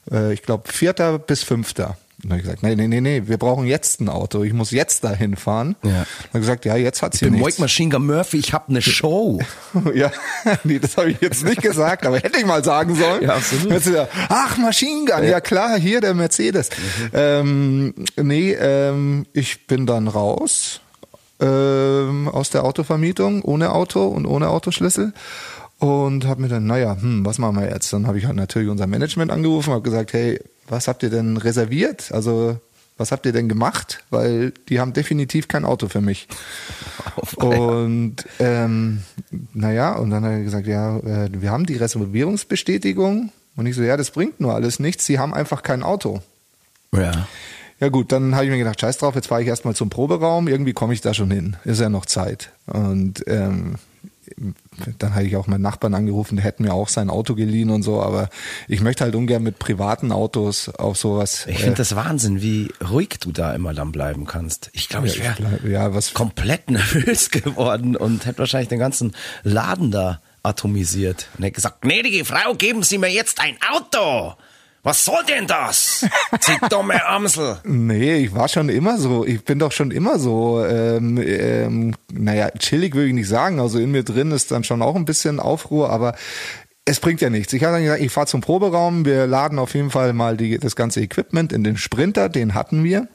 Äh, 0.10 0.34
ich 0.34 0.42
glaube, 0.42 0.72
vierter 0.72 1.20
bis 1.20 1.44
fünfter. 1.44 1.98
Und 2.24 2.30
dann 2.30 2.32
habe 2.34 2.40
ich 2.40 2.46
gesagt, 2.46 2.64
nee, 2.64 2.76
nee, 2.76 2.88
nee, 2.88 3.02
nee, 3.02 3.24
wir 3.26 3.38
brauchen 3.38 3.66
jetzt 3.66 4.00
ein 4.00 4.08
Auto. 4.08 4.44
Ich 4.44 4.54
muss 4.54 4.70
jetzt 4.70 5.04
dahin 5.04 5.36
fahren. 5.36 5.76
Ja. 5.84 6.02
Und 6.02 6.08
dann 6.34 6.42
gesagt, 6.42 6.66
ja, 6.66 6.76
jetzt 6.76 7.02
hat's 7.02 7.16
Ich 7.16 7.20
hier 7.22 7.32
bin 7.32 7.40
Moik 7.40 7.48
nichts. 7.48 7.60
Machine 7.60 7.90
Gun 7.90 8.06
Murphy, 8.06 8.38
ich 8.38 8.54
habe 8.54 8.70
eine 8.70 8.82
Show. 8.82 9.40
Ja, 9.96 10.12
nee, 10.64 10.80
das 10.80 10.98
habe 10.98 11.12
ich 11.12 11.22
jetzt 11.22 11.44
nicht 11.44 11.62
gesagt, 11.62 12.06
aber 12.06 12.18
hätte 12.18 12.38
ich 12.40 12.46
mal 12.46 12.64
sagen 12.64 12.96
sollen. 12.96 13.24
Ja, 13.24 13.36
absolut. 13.36 14.08
Ach, 14.30 14.58
Machine 14.58 15.06
Gun, 15.06 15.24
ja 15.24 15.42
klar, 15.42 15.80
hier 15.80 16.02
der 16.02 16.14
Mercedes. 16.14 16.70
Ähm, 17.14 17.94
nee, 18.18 18.52
ähm, 18.54 19.26
ich 19.34 19.66
bin 19.66 19.86
dann 19.86 20.08
raus 20.08 20.82
ähm, 21.40 22.28
aus 22.28 22.52
der 22.52 22.64
Autovermietung, 22.64 23.42
ohne 23.42 23.72
Auto 23.72 24.06
und 24.06 24.26
ohne 24.26 24.50
Autoschlüssel. 24.50 25.14
Und 25.82 26.28
habe 26.28 26.44
mir 26.44 26.48
dann, 26.48 26.68
naja, 26.68 26.96
hm, 27.02 27.26
was 27.26 27.40
machen 27.40 27.56
wir 27.56 27.68
jetzt? 27.68 27.92
Dann 27.92 28.06
habe 28.06 28.20
ich 28.20 28.28
halt 28.28 28.36
natürlich 28.36 28.70
unser 28.70 28.86
Management 28.86 29.32
angerufen 29.32 29.72
und 29.72 29.78
habe 29.78 29.84
gesagt, 29.84 30.14
hey, 30.14 30.40
was 30.68 30.88
habt 30.88 31.02
ihr 31.02 31.10
denn 31.10 31.38
reserviert? 31.38 32.12
Also 32.12 32.60
was 32.98 33.12
habt 33.12 33.26
ihr 33.26 33.32
denn 33.32 33.50
gemacht? 33.50 34.04
Weil 34.12 34.54
die 34.70 34.80
haben 34.80 34.94
definitiv 34.94 35.48
kein 35.48 35.66
Auto 35.66 35.88
für 35.88 36.00
mich. 36.00 36.28
und 37.36 38.18
ähm, 38.38 39.02
naja, 39.56 39.94
und 39.96 40.12
dann 40.12 40.24
hat 40.24 40.34
er 40.34 40.44
gesagt, 40.44 40.68
ja, 40.68 40.98
äh, 41.00 41.30
wir 41.34 41.50
haben 41.50 41.66
die 41.66 41.78
Reservierungsbestätigung. 41.78 43.32
Und 43.56 43.66
ich 43.66 43.76
so, 43.76 43.82
ja, 43.82 43.98
das 43.98 44.12
bringt 44.12 44.40
nur 44.40 44.54
alles 44.54 44.80
nichts, 44.80 45.08
sie 45.08 45.18
haben 45.18 45.34
einfach 45.34 45.64
kein 45.64 45.82
Auto. 45.82 46.22
Ja. 46.94 47.28
Ja 47.80 47.90
gut, 47.90 48.12
dann 48.12 48.36
habe 48.36 48.46
ich 48.46 48.52
mir 48.52 48.60
gedacht, 48.60 48.80
scheiß 48.80 49.00
drauf, 49.00 49.16
jetzt 49.16 49.28
fahre 49.28 49.42
ich 49.42 49.48
erstmal 49.48 49.74
zum 49.74 49.90
Proberaum, 49.90 50.48
irgendwie 50.48 50.74
komme 50.74 50.94
ich 50.94 51.02
da 51.02 51.16
schon 51.16 51.32
hin. 51.32 51.56
Ist 51.64 51.82
ja 51.82 51.90
noch 51.90 52.06
Zeit. 52.06 52.52
Und 52.68 53.24
ähm, 53.26 53.78
dann 55.00 55.16
hatte 55.16 55.26
ich 55.26 55.36
auch 55.36 55.48
meinen 55.48 55.62
Nachbarn 55.62 55.94
angerufen, 55.94 56.36
der 56.36 56.46
hätte 56.46 56.64
mir 56.64 56.74
auch 56.74 56.88
sein 56.88 57.10
Auto 57.10 57.36
geliehen 57.36 57.70
und 57.70 57.84
so, 57.84 58.02
aber 58.02 58.30
ich 58.68 58.82
möchte 58.82 59.04
halt 59.04 59.16
ungern 59.16 59.44
mit 59.44 59.60
privaten 59.60 60.12
Autos 60.12 60.70
auf 60.70 60.98
sowas. 60.98 61.46
Ich 61.48 61.60
finde 61.60 61.78
das 61.78 61.96
Wahnsinn, 61.96 62.42
wie 62.42 62.72
ruhig 62.90 63.20
du 63.20 63.32
da 63.32 63.54
immer 63.54 63.74
dann 63.74 63.92
bleiben 63.92 64.26
kannst. 64.26 64.70
Ich 64.74 64.90
glaube, 64.90 65.08
ich 65.08 65.22
wäre 65.22 65.60
ja, 65.70 65.94
was 65.94 66.14
komplett 66.14 66.70
nervös 66.70 67.30
geworden 67.30 67.96
und 67.96 68.26
hätte 68.26 68.40
wahrscheinlich 68.40 68.70
den 68.70 68.80
ganzen 68.80 69.14
Laden 69.44 69.92
da 69.92 70.22
atomisiert. 70.44 71.28
Und 71.38 71.44
hätte 71.44 71.54
gesagt, 71.54 71.82
gnädige 71.82 72.26
Frau, 72.26 72.54
geben 72.56 72.84
Sie 72.84 72.98
mir 72.98 73.12
jetzt 73.12 73.40
ein 73.40 73.58
Auto. 73.72 74.36
Was 74.84 75.06
soll 75.06 75.24
denn 75.28 75.46
das? 75.46 76.06
Sie 76.40 76.58
dumme 76.70 77.06
Amsel. 77.06 77.60
Nee, 77.64 78.16
ich 78.16 78.34
war 78.34 78.48
schon 78.48 78.70
immer 78.70 78.98
so. 78.98 79.26
Ich 79.26 79.44
bin 79.44 79.60
doch 79.60 79.72
schon 79.72 79.92
immer 79.92 80.18
so, 80.18 80.64
ähm, 80.66 81.22
ähm, 81.24 81.96
naja, 82.12 82.50
chillig 82.58 82.96
würde 82.96 83.10
ich 83.10 83.14
nicht 83.14 83.28
sagen. 83.28 83.60
Also 83.60 83.78
in 83.78 83.92
mir 83.92 84.04
drin 84.04 84.32
ist 84.32 84.52
dann 84.52 84.64
schon 84.64 84.82
auch 84.82 84.96
ein 84.96 85.06
bisschen 85.06 85.40
Aufruhr, 85.40 85.92
aber 85.92 86.16
es 86.86 87.00
bringt 87.00 87.22
ja 87.22 87.30
nichts. 87.30 87.54
Ich 87.54 87.64
habe 87.64 87.74
dann 87.74 87.84
gesagt, 87.84 88.02
ich 88.02 88.12
fahre 88.12 88.26
zum 88.26 88.42
Proberaum. 88.42 89.06
Wir 89.06 89.28
laden 89.28 89.60
auf 89.60 89.76
jeden 89.76 89.92
Fall 89.92 90.14
mal 90.14 90.36
die, 90.36 90.58
das 90.58 90.76
ganze 90.76 91.02
Equipment 91.02 91.54
in 91.54 91.64
den 91.64 91.78
Sprinter, 91.78 92.28
den 92.28 92.56
hatten 92.56 92.84
wir. 92.84 93.08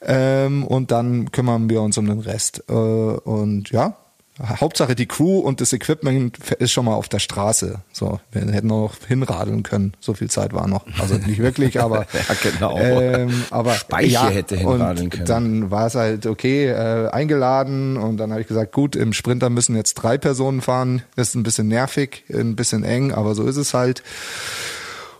Ähm, 0.00 0.64
und 0.64 0.90
dann 0.90 1.30
kümmern 1.30 1.68
wir 1.68 1.82
uns 1.82 1.98
um 1.98 2.06
den 2.06 2.20
Rest. 2.20 2.64
Äh, 2.68 2.72
und 2.72 3.70
ja, 3.70 3.96
Hauptsache 4.38 4.94
die 4.94 5.06
Crew 5.06 5.38
und 5.38 5.60
das 5.60 5.72
Equipment 5.72 6.38
ist 6.58 6.70
schon 6.70 6.84
mal 6.84 6.94
auf 6.94 7.08
der 7.08 7.20
Straße. 7.20 7.80
So, 7.92 8.20
wir 8.32 8.42
hätten 8.42 8.66
noch 8.66 8.94
hinradeln 9.06 9.62
können. 9.62 9.94
So 9.98 10.12
viel 10.12 10.28
Zeit 10.28 10.52
war 10.52 10.66
noch. 10.68 10.84
Also 10.98 11.14
nicht 11.14 11.38
wirklich, 11.38 11.80
aber 11.82 12.06
ja, 12.12 12.34
genau. 12.42 12.78
Ähm, 12.78 13.44
aber 13.50 13.72
Speiche 13.74 14.12
ja, 14.12 14.28
hätte 14.28 14.56
hinradeln 14.56 15.06
und 15.06 15.10
können. 15.10 15.24
Dann 15.24 15.70
war 15.70 15.86
es 15.86 15.94
halt 15.94 16.26
okay, 16.26 16.66
äh, 16.66 17.08
eingeladen 17.08 17.96
und 17.96 18.18
dann 18.18 18.30
habe 18.30 18.42
ich 18.42 18.46
gesagt, 18.46 18.72
gut, 18.72 18.94
im 18.94 19.14
Sprinter 19.14 19.48
müssen 19.48 19.74
jetzt 19.74 19.94
drei 19.94 20.18
Personen 20.18 20.60
fahren. 20.60 21.02
Das 21.16 21.28
ist 21.28 21.34
ein 21.34 21.42
bisschen 21.42 21.68
nervig, 21.68 22.24
ein 22.28 22.56
bisschen 22.56 22.84
eng, 22.84 23.12
aber 23.12 23.34
so 23.34 23.46
ist 23.46 23.56
es 23.56 23.72
halt 23.72 24.02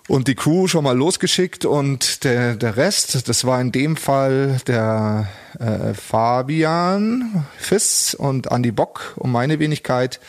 und 0.09 0.29
die 0.29 0.35
Crew 0.35 0.69
schon 0.69 0.85
mal 0.85 0.97
losgeschickt 0.97 1.65
und 1.65 2.25
der, 2.25 2.55
der 2.55 2.77
Rest, 2.77 3.29
das 3.29 3.45
war 3.45 3.61
in 3.61 3.73
dem 3.73 3.97
Fall 3.97 4.59
der 4.67 5.29
äh, 5.59 5.95
Fabian 5.95 7.47
Fiss 7.59 8.15
und 8.15 8.51
Andy 8.51 8.71
Bock. 8.71 9.15
Um 9.17 9.33
meine 9.33 9.59
Wenigkeit, 9.59 10.21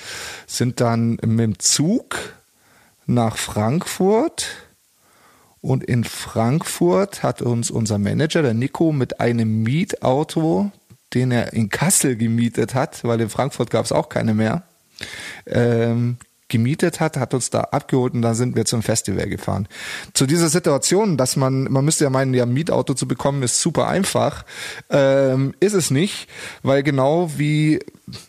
sind 0.47 0.81
dann 0.81 1.19
mit 1.21 1.39
dem 1.39 1.59
Zug 1.59 2.17
nach 3.05 3.37
Frankfurt. 3.37 4.47
Und 5.61 5.83
in 5.83 6.03
Frankfurt 6.03 7.23
hat 7.23 7.41
uns 7.41 7.69
unser 7.71 7.97
Manager, 7.97 8.41
der 8.41 8.53
Nico, 8.53 8.91
mit 8.91 9.19
einem 9.19 9.63
Mietauto, 9.63 10.71
den 11.13 11.31
er 11.31 11.53
in 11.53 11.69
Kassel 11.69 12.15
gemietet 12.15 12.73
hat, 12.73 13.03
weil 13.03 13.21
in 13.21 13.29
Frankfurt 13.29 13.69
gab 13.69 13.85
es 13.85 13.91
auch 13.91 14.09
keine 14.09 14.33
mehr, 14.33 14.63
ähm, 15.45 16.17
gemietet 16.49 16.99
hat, 16.99 17.17
hat 17.17 17.33
uns 17.33 17.49
da 17.49 17.61
abgeholt 17.61 18.13
und 18.13 18.21
dann 18.21 18.35
sind 18.35 18.55
wir 18.55 18.65
zum 18.65 18.81
Festival 18.81 19.27
gefahren. 19.27 19.67
Zu 20.13 20.25
dieser 20.25 20.49
Situation, 20.49 21.17
dass 21.17 21.35
man, 21.35 21.63
man 21.65 21.83
müsste 21.83 22.05
ja 22.05 22.09
meinen, 22.09 22.33
ja, 22.33 22.43
ein 22.43 22.53
Mietauto 22.53 22.93
zu 22.93 23.07
bekommen 23.07 23.43
ist 23.43 23.61
super 23.61 23.87
einfach, 23.87 24.45
ähm, 24.89 25.53
ist 25.59 25.73
es 25.73 25.91
nicht, 25.91 26.29
weil 26.63 26.83
genau 26.83 27.31
wie, 27.37 27.79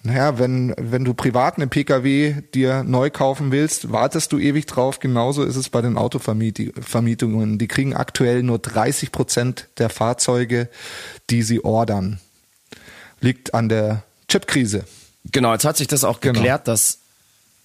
naja, 0.03 0.39
wenn, 0.39 0.75
wenn 0.79 1.05
du 1.05 1.15
privat 1.15 1.57
eine 1.57 1.69
Pkw 1.69 2.43
dir 2.55 2.83
neu 2.83 3.11
kaufen 3.11 3.53
willst, 3.53 3.93
wartest 3.93 4.33
du 4.33 4.39
ewig 4.39 4.67
drauf. 4.67 4.99
Genauso 4.99 5.45
ist 5.45 5.57
es 5.57 5.69
bei 5.69 5.81
den 5.81 5.97
Autovermietungen. 5.97 7.59
Die 7.59 7.69
kriegen 7.69 7.95
aktuell 7.95 8.43
nur 8.43 8.59
30 8.59 9.13
Prozent 9.13 9.69
der 9.79 9.91
Fahrzeuge, 9.91 10.69
die 11.31 11.43
sie 11.43 11.63
ordern. 11.65 12.19
Liegt 13.21 13.55
an 13.55 13.69
der 13.69 14.03
Chipkrise. 14.29 14.85
Genau, 15.31 15.53
jetzt 15.53 15.65
hat 15.65 15.77
sich 15.77 15.87
das 15.89 16.05
auch 16.05 16.21
geklärt, 16.21 16.65
Genau. 16.65 16.73
dass 16.75 16.99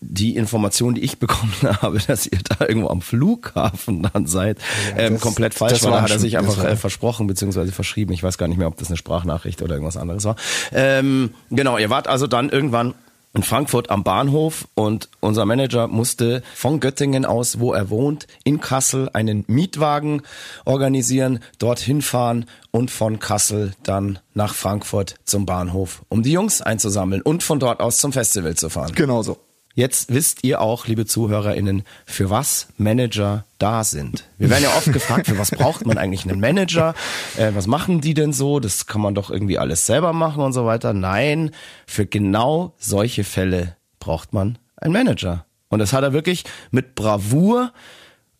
die 0.09 0.35
Information, 0.35 0.93
die 0.95 1.01
ich 1.01 1.17
bekommen 1.19 1.53
habe, 1.81 1.99
dass 1.99 2.25
ihr 2.27 2.39
da 2.57 2.65
irgendwo 2.67 2.89
am 2.89 3.01
Flughafen 3.01 4.07
dann 4.13 4.27
seid, 4.27 4.57
ähm, 4.97 5.13
das- 5.13 5.21
komplett 5.21 5.53
falsch 5.53 5.73
das 5.73 5.83
war. 5.83 5.91
Da 5.91 6.01
hat 6.03 6.11
er 6.11 6.19
sich 6.19 6.37
einfach 6.37 6.63
äh, 6.63 6.75
versprochen 6.75 7.27
bzw. 7.27 7.67
verschrieben. 7.71 8.13
Ich 8.13 8.23
weiß 8.23 8.37
gar 8.37 8.47
nicht 8.47 8.57
mehr, 8.57 8.67
ob 8.67 8.77
das 8.77 8.89
eine 8.89 8.97
Sprachnachricht 8.97 9.61
oder 9.61 9.73
irgendwas 9.75 9.97
anderes 9.97 10.23
war. 10.25 10.35
Ähm, 10.71 11.31
genau, 11.49 11.77
ihr 11.77 11.89
wart 11.89 12.07
also 12.07 12.27
dann 12.27 12.49
irgendwann 12.49 12.93
in 13.35 13.41
Frankfurt 13.41 13.89
am 13.89 14.03
Bahnhof 14.03 14.67
und 14.75 15.09
unser 15.19 15.45
Manager 15.45 15.87
musste 15.87 16.43
von 16.53 16.79
Göttingen 16.79 17.25
aus, 17.25 17.59
wo 17.59 17.73
er 17.73 17.89
wohnt, 17.89 18.27
in 18.43 18.61
Kassel 18.61 19.09
einen 19.13 19.43
Mietwagen 19.47 20.21
organisieren, 20.65 21.39
dorthin 21.57 22.03
fahren 22.03 22.45
und 22.69 22.91
von 22.91 23.17
Kassel 23.19 23.73
dann 23.81 24.19
nach 24.35 24.53
Frankfurt 24.53 25.15
zum 25.25 25.47
Bahnhof, 25.47 26.03
um 26.09 26.21
die 26.21 26.31
Jungs 26.31 26.61
einzusammeln 26.61 27.23
und 27.23 27.41
von 27.41 27.59
dort 27.59 27.79
aus 27.81 27.97
zum 27.97 28.13
Festival 28.13 28.53
zu 28.55 28.69
fahren. 28.69 28.91
Genau 28.93 29.23
so. 29.23 29.37
Jetzt 29.75 30.13
wisst 30.13 30.43
ihr 30.43 30.61
auch, 30.61 30.85
liebe 30.85 31.07
ZuhörerInnen, 31.07 31.83
für 32.05 32.29
was 32.29 32.67
Manager 32.77 33.45
da 33.57 33.83
sind. 33.83 34.25
Wir 34.37 34.51
werden 34.51 34.63
ja 34.63 34.69
oft 34.77 34.93
gefragt, 34.93 35.25
für 35.25 35.39
was 35.39 35.49
braucht 35.49 35.85
man 35.87 35.97
eigentlich 35.97 36.25
einen 36.29 36.39
Manager? 36.39 36.93
Äh, 37.37 37.51
was 37.55 37.65
machen 37.65 37.99
die 37.99 38.13
denn 38.13 38.33
so? 38.33 38.59
Das 38.59 38.85
kann 38.85 39.01
man 39.01 39.15
doch 39.15 39.31
irgendwie 39.31 39.57
alles 39.57 39.87
selber 39.87 40.13
machen 40.13 40.43
und 40.43 40.53
so 40.53 40.67
weiter. 40.67 40.93
Nein, 40.93 41.51
für 41.87 42.05
genau 42.05 42.75
solche 42.77 43.23
Fälle 43.23 43.75
braucht 43.99 44.31
man 44.31 44.59
einen 44.77 44.93
Manager. 44.93 45.45
Und 45.69 45.79
das 45.79 45.91
hat 45.91 46.03
er 46.03 46.13
wirklich 46.13 46.43
mit 46.69 46.93
Bravour 46.93 47.73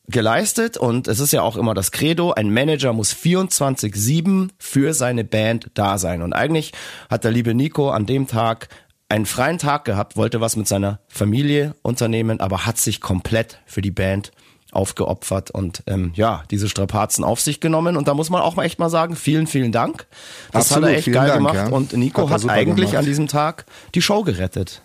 geleistet 0.07 0.77
und 0.77 1.07
es 1.07 1.19
ist 1.19 1.31
ja 1.31 1.41
auch 1.41 1.55
immer 1.55 1.73
das 1.73 1.91
Credo, 1.91 2.33
ein 2.33 2.53
Manager 2.53 2.93
muss 2.93 3.13
24-7 3.13 4.49
für 4.59 4.93
seine 4.93 5.23
Band 5.23 5.71
da 5.73 5.97
sein. 5.97 6.21
Und 6.21 6.33
eigentlich 6.33 6.73
hat 7.09 7.23
der 7.23 7.31
liebe 7.31 7.55
Nico 7.55 7.89
an 7.89 8.05
dem 8.05 8.27
Tag 8.27 8.67
einen 9.13 9.27
freien 9.27 9.59
Tag 9.59 9.85
gehabt, 9.85 10.17
wollte 10.17 10.41
was 10.41 10.55
mit 10.55 10.67
seiner 10.67 10.99
Familie 11.07 11.75
unternehmen, 11.83 12.39
aber 12.39 12.65
hat 12.65 12.79
sich 12.79 12.99
komplett 12.99 13.59
für 13.67 13.83
die 13.83 13.91
Band 13.91 14.31
aufgeopfert 14.71 15.51
und 15.51 15.83
ähm, 15.85 16.13
ja, 16.15 16.43
diese 16.49 16.67
Strapazen 16.67 17.23
auf 17.23 17.39
sich 17.39 17.59
genommen 17.59 17.95
und 17.95 18.07
da 18.07 18.15
muss 18.15 18.31
man 18.31 18.41
auch 18.41 18.55
mal 18.55 18.63
echt 18.63 18.79
mal 18.79 18.89
sagen, 18.89 19.15
vielen, 19.15 19.45
vielen 19.45 19.71
Dank. 19.71 20.07
Das 20.51 20.71
Absolut, 20.71 20.85
hat 20.85 20.93
er 20.93 20.97
echt 20.97 21.11
geil 21.11 21.27
Dank, 21.27 21.37
gemacht 21.37 21.55
ja. 21.55 21.67
und 21.67 21.93
Nico 21.93 22.27
Hat 22.27 22.43
hat, 22.43 22.49
eigentlich 22.49 22.87
gemacht. 22.87 22.97
an 22.97 23.05
diesem 23.05 23.27
Tag 23.27 23.65
die 23.93 24.01
Show 24.01 24.23
gerettet. 24.23 24.81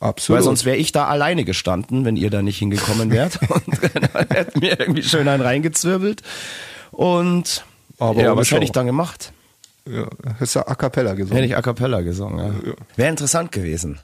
Absolut. 0.00 0.38
Weil 0.38 0.44
sonst 0.44 0.64
wäre 0.64 0.78
ich 0.78 0.92
da 0.92 1.06
alleine 1.06 1.44
gestanden, 1.44 2.06
wenn 2.06 2.16
ihr 2.16 2.30
da 2.30 2.40
nicht 2.40 2.58
hingekommen 2.58 3.10
wärt. 3.10 3.38
Und 3.50 3.82
hätte 4.30 4.58
mir 4.58 4.80
irgendwie 4.80 5.02
schön 5.02 5.26
einen 5.26 5.42
reingezwirbelt. 5.42 6.22
Und 6.92 7.64
Aber 7.98 8.22
ja, 8.22 8.36
was 8.36 8.50
hätte 8.50 8.62
ich 8.62 8.70
dann 8.70 8.86
gemacht? 8.86 9.32
Ja, 9.90 10.08
hast 10.40 10.56
du 10.56 10.66
A 10.66 10.74
Cappella 10.74 11.14
gesungen. 11.14 11.36
Hätte 11.36 11.46
ich 11.46 11.56
A 11.56 11.62
Cappella 11.62 12.00
gesungen, 12.02 12.62
ja. 12.66 12.72
Wäre 12.96 13.10
interessant 13.10 13.52
gewesen. 13.52 14.00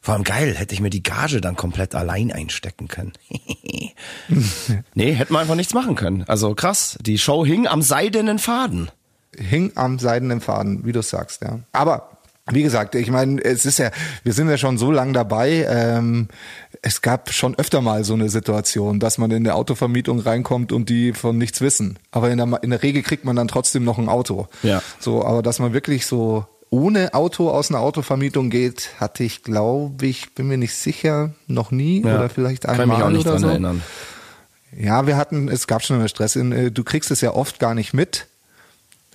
Vor 0.00 0.14
allem 0.14 0.24
geil, 0.24 0.54
hätte 0.54 0.72
ich 0.72 0.80
mir 0.80 0.90
die 0.90 1.02
Gage 1.02 1.40
dann 1.40 1.56
komplett 1.56 1.94
allein 1.94 2.30
einstecken 2.30 2.86
können. 2.86 3.12
nee, 4.94 5.12
hätte 5.12 5.32
man 5.32 5.42
einfach 5.42 5.56
nichts 5.56 5.74
machen 5.74 5.96
können. 5.96 6.24
Also 6.28 6.54
krass, 6.54 6.96
die 7.00 7.18
Show 7.18 7.44
hing 7.44 7.66
am 7.66 7.82
seidenen 7.82 8.38
Faden. 8.38 8.90
hing 9.36 9.72
am 9.74 9.98
seidenen 9.98 10.40
Faden, 10.40 10.84
wie 10.86 10.92
du 10.92 11.02
sagst, 11.02 11.42
ja. 11.42 11.60
Aber 11.72 12.15
wie 12.50 12.62
gesagt, 12.62 12.94
ich 12.94 13.10
meine, 13.10 13.42
es 13.44 13.66
ist 13.66 13.78
ja, 13.78 13.90
wir 14.22 14.32
sind 14.32 14.48
ja 14.48 14.56
schon 14.56 14.78
so 14.78 14.92
lang 14.92 15.12
dabei. 15.12 15.66
Ähm, 15.68 16.28
es 16.82 17.02
gab 17.02 17.32
schon 17.32 17.58
öfter 17.58 17.80
mal 17.80 18.04
so 18.04 18.14
eine 18.14 18.28
Situation, 18.28 19.00
dass 19.00 19.18
man 19.18 19.30
in 19.32 19.38
eine 19.38 19.54
Autovermietung 19.54 20.20
reinkommt 20.20 20.70
und 20.72 20.88
die 20.88 21.12
von 21.12 21.36
nichts 21.38 21.60
wissen. 21.60 21.98
Aber 22.12 22.30
in 22.30 22.38
der, 22.38 22.62
in 22.62 22.70
der 22.70 22.82
Regel 22.82 23.02
kriegt 23.02 23.24
man 23.24 23.34
dann 23.36 23.48
trotzdem 23.48 23.82
noch 23.84 23.98
ein 23.98 24.08
Auto. 24.08 24.46
Ja. 24.62 24.80
So, 25.00 25.24
aber 25.24 25.42
dass 25.42 25.58
man 25.58 25.72
wirklich 25.72 26.06
so 26.06 26.46
ohne 26.70 27.14
Auto 27.14 27.50
aus 27.50 27.70
einer 27.70 27.80
Autovermietung 27.80 28.50
geht, 28.50 28.90
hatte 29.00 29.24
ich, 29.24 29.42
glaube 29.42 30.06
ich, 30.06 30.34
bin 30.34 30.48
mir 30.48 30.58
nicht 30.58 30.74
sicher, 30.74 31.30
noch 31.46 31.70
nie 31.70 32.02
Ja. 32.04 32.16
oder 32.16 32.28
vielleicht 32.28 32.64
Kann 32.64 32.80
einmal 32.80 32.98
mich 32.98 33.06
auch 33.06 33.10
nicht 33.10 33.26
dran 33.26 33.38
so. 33.38 33.48
erinnern. 33.48 33.82
Ja, 34.78 35.06
wir 35.06 35.16
hatten, 35.16 35.48
es 35.48 35.66
gab 35.66 35.82
schon 35.84 35.96
immer 35.96 36.08
Stress. 36.08 36.36
Äh, 36.36 36.70
Du 36.70 36.84
kriegst 36.84 37.10
es 37.10 37.20
ja 37.20 37.32
oft 37.34 37.58
gar 37.58 37.74
nicht 37.74 37.94
mit, 37.94 38.26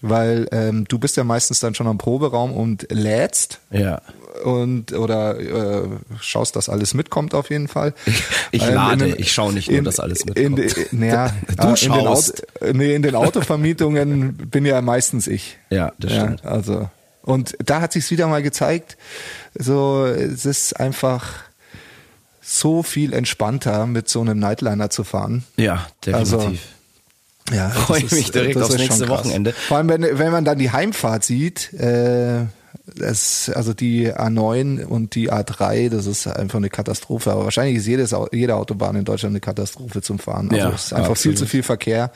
weil 0.02 0.48
ähm, 0.52 0.86
du 0.88 0.98
bist 1.00 1.16
ja 1.18 1.24
meistens 1.24 1.60
dann 1.60 1.76
schon 1.76 1.88
am 1.88 1.98
Proberaum 1.98 2.52
und 2.54 2.88
lädst 2.92 3.60
Ja. 3.70 4.02
und 4.44 4.94
oder 4.94 5.40
äh, 5.40 5.88
schaust, 6.20 6.56
dass 6.56 6.70
alles 6.70 6.94
mitkommt 6.94 7.34
auf 7.36 7.50
jeden 7.50 7.68
Fall. 7.68 7.94
Ich 8.52 8.64
Ähm, 8.68 8.74
lade, 8.76 9.06
in 9.06 9.12
den- 9.12 9.20
ich 9.22 9.32
schaue 9.32 9.54
nicht 9.54 9.70
nur, 9.70 9.82
dass 9.84 10.00
alles 10.00 10.22
In, 10.22 10.54
mitkommt. 10.56 10.92
in, 10.94 11.04
ja, 11.04 11.28
Du 11.58 11.64
äh, 11.64 11.86
in 11.86 11.92
den, 11.92 12.04
schaust. 12.04 12.44
Auto, 12.62 12.74
nee, 12.74 12.96
in 12.96 13.02
den 13.04 13.16
Autovermietungen 13.16 14.36
bin 14.52 14.66
ja 14.66 14.82
meistens 14.82 15.28
ich. 15.28 15.58
Ja, 15.70 15.92
das 16.00 16.12
Ja, 16.14 16.22
stimmt. 16.26 16.46
also 16.46 16.90
und 17.24 17.56
da 17.64 17.82
hat 17.82 17.94
sich's 17.94 18.10
wieder 18.10 18.26
mal 18.28 18.42
gezeigt, 18.42 18.98
so 19.54 20.06
es 20.06 20.46
ist 20.46 20.80
einfach 20.80 21.44
so 22.42 22.82
viel 22.84 23.14
entspannter 23.14 23.86
mit 23.86 24.10
so 24.10 24.22
einem 24.22 24.40
Nightliner 24.40 24.90
zu 24.90 25.04
fahren. 25.04 25.44
Ja, 25.58 25.86
definitiv. 26.06 26.34
Also, 26.34 26.54
Ja, 27.54 27.70
freue 27.70 28.00
ich 28.00 28.06
ist- 28.06 28.12
mich 28.14 28.32
direkt 28.32 28.56
das 28.56 28.64
aufs 28.70 28.78
nächste. 28.78 29.08
Wochenende. 29.10 29.54
Vor 29.54 29.78
allem, 29.78 29.90
wenn, 29.90 30.02
wenn 30.04 30.32
man 30.32 30.46
dann 30.46 30.58
die 30.58 30.72
Heimfahrt 30.72 31.24
sieht, 31.24 31.74
äh, 31.74 32.46
das, 32.96 33.50
also 33.54 33.74
die 33.74 34.12
A9 34.12 34.84
und 34.86 35.16
die 35.16 35.32
A3, 35.32 35.90
das 35.90 36.08
ist 36.08 36.28
einfach 36.28 36.58
eine 36.58 36.70
Katastrophe. 36.70 37.32
Aber 37.32 37.46
wahrscheinlich 37.46 37.78
ist 37.78 37.88
jedes, 37.88 38.14
jede 38.34 38.56
Autobahn 38.56 38.96
in 38.98 39.06
Deutschland 39.06 39.32
eine 39.34 39.40
Katastrophe 39.40 40.02
zum 40.02 40.20
Fahren. 40.20 40.50
Also 40.52 40.58
Ja, 40.58 40.74
es 40.76 40.86
ist 40.86 40.94
einfach 40.94 41.12
absolut. 41.12 41.38
viel 41.38 41.46
zu 41.46 41.50
viel 41.50 41.64
Verkehr. 41.64 42.12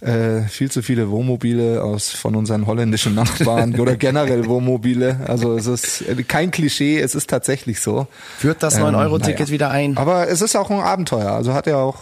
Äh, 0.00 0.42
viel 0.48 0.70
zu 0.70 0.82
viele 0.82 1.10
Wohnmobile 1.10 1.82
aus 1.82 2.10
von 2.10 2.36
unseren 2.36 2.66
holländischen 2.66 3.14
Nachbarn 3.14 3.78
oder 3.78 3.96
generell 3.96 4.46
Wohnmobile. 4.46 5.20
Also 5.26 5.56
es 5.56 5.66
ist 5.66 6.02
äh, 6.02 6.22
kein 6.22 6.50
Klischee, 6.52 7.00
es 7.00 7.14
ist 7.14 7.28
tatsächlich 7.28 7.80
so. 7.80 8.06
Führt 8.38 8.62
das 8.62 8.76
Ähm, 8.76 8.84
9-Euro-Ticket 8.84 9.40
naja. 9.40 9.50
wieder 9.50 9.70
ein? 9.70 9.96
Aber 9.96 10.28
es 10.28 10.40
ist 10.40 10.56
auch 10.56 10.70
ein 10.70 10.80
Abenteuer. 10.80 11.32
Also 11.32 11.52
hat 11.54 11.66
er 11.66 11.78
auch, 11.78 11.98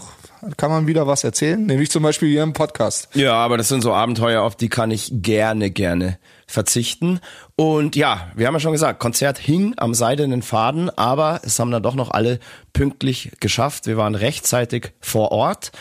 kann 0.57 0.71
man 0.71 0.87
wieder 0.87 1.07
was 1.07 1.25
erzählen, 1.25 1.65
nämlich 1.65 1.91
zum 1.91 2.03
Beispiel 2.03 2.31
hier 2.31 2.43
im 2.43 2.53
Podcast. 2.53 3.09
Ja, 3.15 3.35
aber 3.35 3.57
das 3.57 3.69
sind 3.69 3.83
so 3.83 3.93
Abenteuer, 3.93 4.43
auf 4.43 4.57
die 4.57 4.69
kann 4.69 4.91
ich 4.91 5.11
gerne, 5.13 5.71
gerne 5.71 6.19
verzichten. 6.47 7.21
Und 7.57 7.97
ja, 7.97 8.31
wir 8.35 8.47
haben 8.47 8.55
ja 8.55 8.61
schon 8.61 8.73
gesagt, 8.73 9.01
Konzert 9.01 9.39
hing 9.39 9.75
am 9.77 9.95
seidenen 9.95 10.43
Faden, 10.43 10.91
aber 10.91 11.41
es 11.45 11.59
haben 11.59 11.71
dann 11.71 11.83
doch 11.83 11.95
noch 11.95 12.11
alle 12.11 12.39
pünktlich 12.73 13.33
geschafft. 13.41 13.87
Wir 13.87 13.97
waren 13.97 14.15
rechtzeitig 14.15 14.93
vor 15.01 15.33
Ort. 15.33 15.73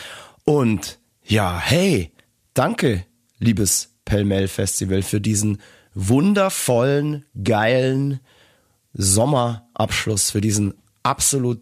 Und 0.44 1.00
ja, 1.24 1.60
hey, 1.60 2.12
danke, 2.54 3.06
liebes 3.40 3.96
Pellmell 4.06 4.48
Festival, 4.48 5.02
für 5.02 5.22
diesen 5.22 5.62
wundervollen, 5.94 7.26
geilen 7.44 8.20
Sommerabschluss, 8.94 10.32
für 10.32 10.42
diesen 10.42 10.74
absolut 11.04 11.62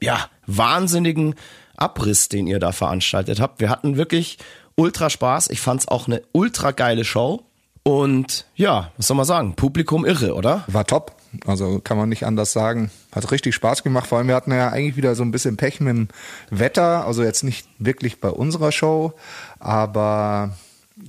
ja, 0.00 0.28
wahnsinnigen 0.46 1.34
Abriss, 1.82 2.28
den 2.28 2.46
ihr 2.46 2.60
da 2.60 2.72
veranstaltet 2.72 3.40
habt. 3.40 3.60
Wir 3.60 3.68
hatten 3.68 3.96
wirklich 3.96 4.38
ultra 4.76 5.10
Spaß. 5.10 5.50
Ich 5.50 5.60
fand's 5.60 5.88
auch 5.88 6.06
eine 6.06 6.22
ultra 6.32 6.70
geile 6.70 7.04
Show. 7.04 7.42
Und 7.82 8.46
ja, 8.54 8.92
was 8.96 9.08
soll 9.08 9.16
man 9.16 9.26
sagen? 9.26 9.54
Publikum 9.56 10.06
irre, 10.06 10.34
oder? 10.34 10.62
War 10.68 10.86
top. 10.86 11.16
Also 11.46 11.80
kann 11.80 11.96
man 11.96 12.08
nicht 12.08 12.24
anders 12.24 12.52
sagen. 12.52 12.90
Hat 13.12 13.30
richtig 13.32 13.54
Spaß 13.54 13.82
gemacht. 13.82 14.06
Vor 14.06 14.18
allem, 14.18 14.28
wir 14.28 14.36
hatten 14.36 14.52
ja 14.52 14.68
eigentlich 14.68 14.96
wieder 14.96 15.16
so 15.16 15.24
ein 15.24 15.32
bisschen 15.32 15.56
Pech 15.56 15.80
mit 15.80 15.96
dem 15.96 16.08
Wetter. 16.50 17.04
Also 17.06 17.24
jetzt 17.24 17.42
nicht 17.42 17.66
wirklich 17.78 18.20
bei 18.20 18.28
unserer 18.28 18.70
Show, 18.70 19.14
aber 19.58 20.50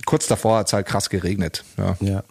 kurz 0.06 0.26
davor 0.26 0.58
hat 0.58 0.66
es 0.66 0.72
halt 0.72 0.86
krass 0.86 1.10
geregnet. 1.10 1.62
Ja. 1.76 1.96
Ja. 2.00 2.24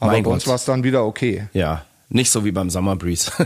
Aber 0.00 0.20
bei 0.20 0.30
uns 0.30 0.46
war 0.46 0.56
es 0.56 0.66
dann 0.66 0.84
wieder 0.84 1.06
okay. 1.06 1.48
Ja, 1.54 1.86
nicht 2.14 2.30
so 2.30 2.44
wie 2.44 2.52
beim 2.52 2.70
Summer 2.70 2.96
Breeze. 2.96 3.30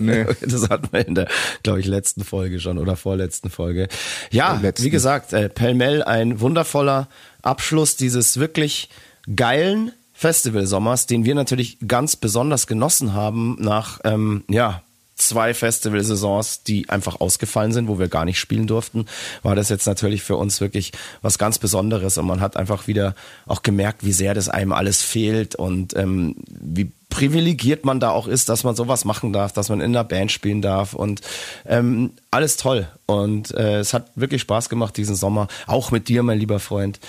Nee. 0.00 0.26
Das 0.40 0.68
hatten 0.68 0.88
wir 0.92 1.06
in 1.06 1.14
der, 1.14 1.28
glaube 1.62 1.80
ich, 1.80 1.86
letzten 1.86 2.24
Folge 2.24 2.60
schon 2.60 2.78
oder 2.78 2.96
vorletzten 2.96 3.50
Folge. 3.50 3.88
Ja, 4.30 4.58
letzten. 4.60 4.84
wie 4.84 4.90
gesagt, 4.90 5.32
äh, 5.32 5.48
Pellmell 5.48 6.02
ein 6.02 6.40
wundervoller 6.40 7.08
Abschluss 7.42 7.96
dieses 7.96 8.38
wirklich 8.38 8.88
geilen 9.34 9.92
Festivalsommers, 10.12 11.06
den 11.06 11.24
wir 11.24 11.34
natürlich 11.34 11.78
ganz 11.86 12.16
besonders 12.16 12.66
genossen 12.66 13.14
haben 13.14 13.56
nach, 13.60 14.00
ähm, 14.04 14.44
ja, 14.48 14.82
zwei 15.18 15.52
Festivalsaisons, 15.52 16.62
die 16.62 16.88
einfach 16.88 17.20
ausgefallen 17.20 17.72
sind, 17.72 17.88
wo 17.88 17.98
wir 17.98 18.08
gar 18.08 18.24
nicht 18.24 18.38
spielen 18.38 18.66
durften, 18.66 19.06
war 19.42 19.54
das 19.54 19.68
jetzt 19.68 19.86
natürlich 19.86 20.22
für 20.22 20.36
uns 20.36 20.60
wirklich 20.60 20.92
was 21.22 21.38
ganz 21.38 21.58
Besonderes 21.58 22.18
und 22.18 22.26
man 22.26 22.40
hat 22.40 22.56
einfach 22.56 22.86
wieder 22.86 23.14
auch 23.46 23.62
gemerkt, 23.62 24.04
wie 24.04 24.12
sehr 24.12 24.34
das 24.34 24.48
einem 24.48 24.72
alles 24.72 25.02
fehlt 25.02 25.56
und 25.56 25.96
ähm, 25.96 26.36
wie 26.48 26.92
privilegiert 27.10 27.84
man 27.86 28.00
da 28.00 28.10
auch 28.10 28.28
ist, 28.28 28.48
dass 28.50 28.64
man 28.64 28.76
sowas 28.76 29.04
machen 29.04 29.32
darf, 29.32 29.52
dass 29.52 29.70
man 29.70 29.80
in 29.80 29.96
einer 29.96 30.04
Band 30.04 30.30
spielen 30.30 30.60
darf 30.60 30.92
und 30.92 31.22
ähm, 31.66 32.12
alles 32.30 32.56
toll. 32.58 32.86
Und 33.06 33.50
äh, 33.54 33.78
es 33.78 33.94
hat 33.94 34.10
wirklich 34.14 34.42
Spaß 34.42 34.68
gemacht 34.68 34.96
diesen 34.96 35.16
Sommer, 35.16 35.48
auch 35.66 35.90
mit 35.90 36.08
dir, 36.08 36.22
mein 36.22 36.38
lieber 36.38 36.60
Freund, 36.60 37.00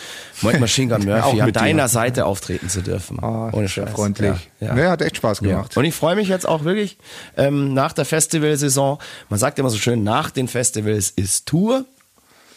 Mike 0.41 0.59
Machine 0.61 0.87
Gun 0.95 1.01
Auch 1.11 1.25
Murphy, 1.25 1.41
an 1.41 1.45
mit 1.47 1.55
dir. 1.55 1.59
deiner 1.59 1.87
Seite 1.89 2.25
auftreten 2.25 2.69
zu 2.69 2.81
dürfen. 2.81 3.19
Oh, 3.21 3.49
Ohne 3.51 3.67
Scheiß. 3.67 3.89
freundlich. 3.91 4.49
Ja, 4.61 4.67
ja. 4.67 4.73
Nee, 4.75 4.85
hat 4.85 5.01
echt 5.01 5.17
Spaß 5.17 5.41
Ja. 5.41 5.47
gemacht. 5.49 5.75
Und 5.75 5.83
ich 5.83 5.93
freue 5.93 6.15
mich 6.15 6.29
jetzt 6.29 6.47
auch 6.47 6.63
wirklich 6.63 6.97
ähm, 7.35 7.73
nach 7.73 7.91
der 7.91 8.05
Festivalsaison. 8.05 8.99
Man 9.27 9.39
sagt 9.39 9.59
immer 9.59 9.69
so 9.69 9.77
schön, 9.77 10.03
nach 10.03 10.31
den 10.31 10.47
Festivals 10.47 11.09
ist 11.09 11.45
Tour. 11.45 11.83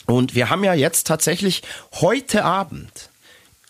Und 0.07 0.35
wir 0.35 0.49
haben 0.51 0.63
ja 0.65 0.75
jetzt 0.75 1.07
tatsächlich 1.09 1.63
heute 2.01 2.45
Abend 2.45 3.11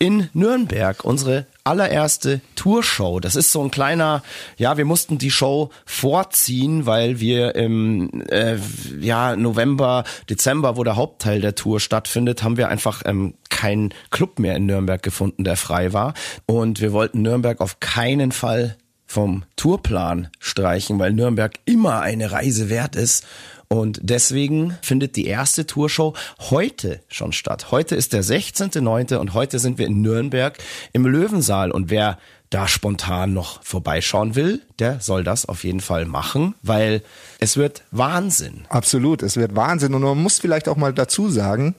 in 0.03 0.27
Nürnberg 0.33 1.05
unsere 1.05 1.45
allererste 1.63 2.41
Tourshow. 2.55 3.21
Das 3.21 3.37
ist 3.37 3.53
so 3.53 3.63
ein 3.63 3.71
kleiner, 3.71 4.21
ja, 4.57 4.75
wir 4.75 4.83
mussten 4.83 5.17
die 5.17 5.31
Show 5.31 5.69
vorziehen, 5.85 6.85
weil 6.85 7.21
wir 7.21 7.55
im 7.55 8.21
äh, 8.27 8.57
ja, 8.99 9.37
November, 9.37 10.03
Dezember, 10.29 10.75
wo 10.75 10.83
der 10.83 10.97
Hauptteil 10.97 11.39
der 11.39 11.55
Tour 11.55 11.79
stattfindet, 11.79 12.43
haben 12.43 12.57
wir 12.57 12.67
einfach 12.67 13.03
ähm, 13.05 13.35
keinen 13.49 13.93
Club 14.11 14.39
mehr 14.39 14.57
in 14.57 14.65
Nürnberg 14.65 15.01
gefunden, 15.01 15.45
der 15.45 15.55
frei 15.55 15.93
war. 15.93 16.15
Und 16.45 16.81
wir 16.81 16.91
wollten 16.91 17.21
Nürnberg 17.21 17.61
auf 17.61 17.79
keinen 17.79 18.33
Fall 18.33 18.75
vom 19.05 19.45
Tourplan 19.55 20.27
streichen, 20.39 20.99
weil 20.99 21.13
Nürnberg 21.13 21.53
immer 21.63 22.01
eine 22.01 22.33
Reise 22.33 22.69
wert 22.69 22.97
ist. 22.97 23.25
Und 23.67 23.99
deswegen 24.03 24.77
findet 24.81 25.15
die 25.15 25.25
erste 25.25 25.65
Tourshow 25.65 26.13
heute 26.39 27.01
schon 27.07 27.31
statt. 27.31 27.71
Heute 27.71 27.95
ist 27.95 28.13
der 28.13 28.23
16.9. 28.23 29.15
und 29.15 29.33
heute 29.33 29.59
sind 29.59 29.77
wir 29.77 29.87
in 29.87 30.01
Nürnberg 30.01 30.57
im 30.91 31.05
Löwensaal. 31.05 31.71
Und 31.71 31.89
wer 31.89 32.17
da 32.53 32.67
spontan 32.67 33.33
noch 33.33 33.63
vorbeischauen 33.63 34.35
will, 34.35 34.61
der 34.77 34.99
soll 34.99 35.23
das 35.23 35.47
auf 35.47 35.63
jeden 35.63 35.79
Fall 35.79 36.05
machen, 36.05 36.53
weil 36.61 37.01
es 37.39 37.57
wird 37.57 37.83
Wahnsinn. 37.91 38.65
Absolut, 38.69 39.23
es 39.23 39.37
wird 39.37 39.55
Wahnsinn. 39.55 39.93
Und 39.95 40.03
man 40.03 40.17
muss 40.17 40.39
vielleicht 40.39 40.67
auch 40.69 40.77
mal 40.77 40.93
dazu 40.93 41.29
sagen, 41.29 41.75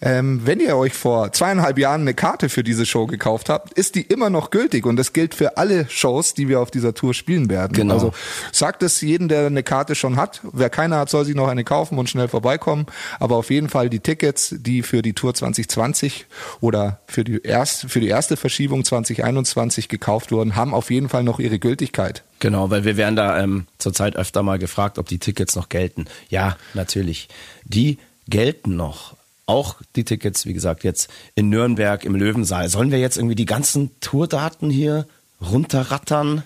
ähm, 0.00 0.42
wenn 0.44 0.60
ihr 0.60 0.76
euch 0.76 0.92
vor 0.92 1.32
zweieinhalb 1.32 1.78
Jahren 1.78 2.02
eine 2.02 2.14
Karte 2.14 2.48
für 2.48 2.62
diese 2.62 2.86
Show 2.86 3.06
gekauft 3.06 3.48
habt, 3.48 3.72
ist 3.72 3.96
die 3.96 4.02
immer 4.02 4.30
noch 4.30 4.50
gültig. 4.50 4.86
Und 4.86 4.96
das 4.96 5.12
gilt 5.12 5.34
für 5.34 5.56
alle 5.56 5.88
Shows, 5.88 6.34
die 6.34 6.48
wir 6.48 6.60
auf 6.60 6.70
dieser 6.70 6.94
Tour 6.94 7.14
spielen 7.14 7.50
werden. 7.50 7.72
Genau. 7.72 7.94
Also 7.94 8.12
sagt 8.52 8.82
es 8.82 9.00
jedem, 9.00 9.28
der 9.28 9.46
eine 9.46 9.62
Karte 9.62 9.94
schon 9.94 10.16
hat. 10.16 10.40
Wer 10.52 10.70
keine 10.70 10.96
hat, 10.96 11.10
soll 11.10 11.24
sich 11.24 11.34
noch 11.34 11.48
eine 11.48 11.64
kaufen 11.64 11.98
und 11.98 12.08
schnell 12.08 12.28
vorbeikommen. 12.28 12.86
Aber 13.18 13.36
auf 13.36 13.50
jeden 13.50 13.68
Fall 13.68 13.90
die 13.90 14.00
Tickets, 14.00 14.54
die 14.56 14.82
für 14.82 15.02
die 15.02 15.14
Tour 15.14 15.34
2020 15.34 16.26
oder 16.60 17.00
für 17.06 17.24
die, 17.24 17.40
erst, 17.42 17.90
für 17.90 18.00
die 18.00 18.08
erste 18.08 18.36
Verschiebung 18.36 18.84
2021 18.84 19.88
gekauft 19.88 20.11
wurden, 20.30 20.56
haben 20.56 20.74
auf 20.74 20.90
jeden 20.90 21.08
Fall 21.08 21.22
noch 21.24 21.38
ihre 21.38 21.58
Gültigkeit. 21.58 22.22
Genau, 22.38 22.70
weil 22.70 22.84
wir 22.84 22.96
werden 22.96 23.16
da 23.16 23.40
ähm, 23.40 23.66
zurzeit 23.78 24.16
öfter 24.16 24.42
mal 24.42 24.58
gefragt, 24.58 24.98
ob 24.98 25.08
die 25.08 25.18
Tickets 25.18 25.56
noch 25.56 25.68
gelten. 25.68 26.06
Ja, 26.28 26.56
natürlich. 26.74 27.28
Die 27.64 27.98
gelten 28.28 28.76
noch. 28.76 29.16
Auch 29.46 29.76
die 29.96 30.04
Tickets, 30.04 30.46
wie 30.46 30.52
gesagt, 30.52 30.84
jetzt 30.84 31.10
in 31.34 31.48
Nürnberg 31.48 32.04
im 32.04 32.14
Löwensaal. 32.14 32.68
Sollen 32.68 32.90
wir 32.90 32.98
jetzt 32.98 33.16
irgendwie 33.16 33.34
die 33.34 33.46
ganzen 33.46 33.90
Tourdaten 34.00 34.70
hier 34.70 35.06
runterrattern? 35.40 36.42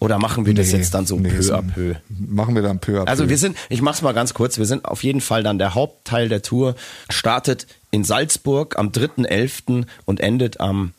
Oder 0.00 0.18
machen 0.18 0.46
wir 0.46 0.54
das 0.54 0.72
Nee, 0.72 0.78
jetzt 0.78 0.94
dann 0.94 1.06
so 1.06 1.16
nee, 1.16 1.28
peu 1.28 1.54
à 1.54 1.62
peu? 1.62 1.94
Machen 2.08 2.54
wir 2.54 2.62
dann 2.62 2.78
peu 2.78 3.00
à 3.00 3.04
peu. 3.04 3.10
Also 3.10 3.28
wir 3.28 3.36
sind, 3.36 3.56
ich 3.68 3.82
mach's 3.82 4.00
mal 4.00 4.12
ganz 4.12 4.32
kurz, 4.32 4.56
wir 4.56 4.64
sind 4.64 4.86
auf 4.86 5.04
jeden 5.04 5.20
Fall 5.20 5.42
dann 5.42 5.58
der 5.58 5.74
Hauptteil 5.74 6.28
der 6.30 6.40
Tour, 6.40 6.74
startet 7.10 7.66
in 7.90 8.02
Salzburg 8.02 8.78
am 8.78 8.88
3.11. 8.88 9.84
und 10.06 10.20
endet 10.20 10.58
am 10.58 10.92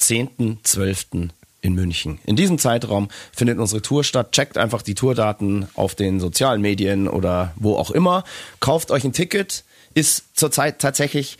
10.12. 0.00 1.28
in 1.60 1.74
München. 1.74 2.18
In 2.24 2.36
diesem 2.36 2.58
Zeitraum 2.58 3.08
findet 3.32 3.58
unsere 3.58 3.82
Tour 3.82 4.04
statt. 4.04 4.32
Checkt 4.32 4.58
einfach 4.58 4.82
die 4.82 4.94
Tourdaten 4.94 5.66
auf 5.74 5.94
den 5.94 6.20
sozialen 6.20 6.60
Medien 6.60 7.08
oder 7.08 7.52
wo 7.56 7.76
auch 7.76 7.90
immer. 7.90 8.24
Kauft 8.60 8.90
euch 8.90 9.04
ein 9.04 9.12
Ticket. 9.12 9.64
Ist 9.94 10.38
zurzeit 10.38 10.78
tatsächlich 10.78 11.38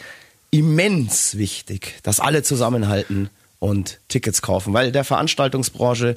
immens 0.50 1.36
wichtig, 1.36 1.94
dass 2.02 2.20
alle 2.20 2.42
zusammenhalten 2.42 3.28
und 3.58 3.98
Tickets 4.08 4.42
kaufen, 4.42 4.72
weil 4.72 4.92
der 4.92 5.04
Veranstaltungsbranche 5.04 6.16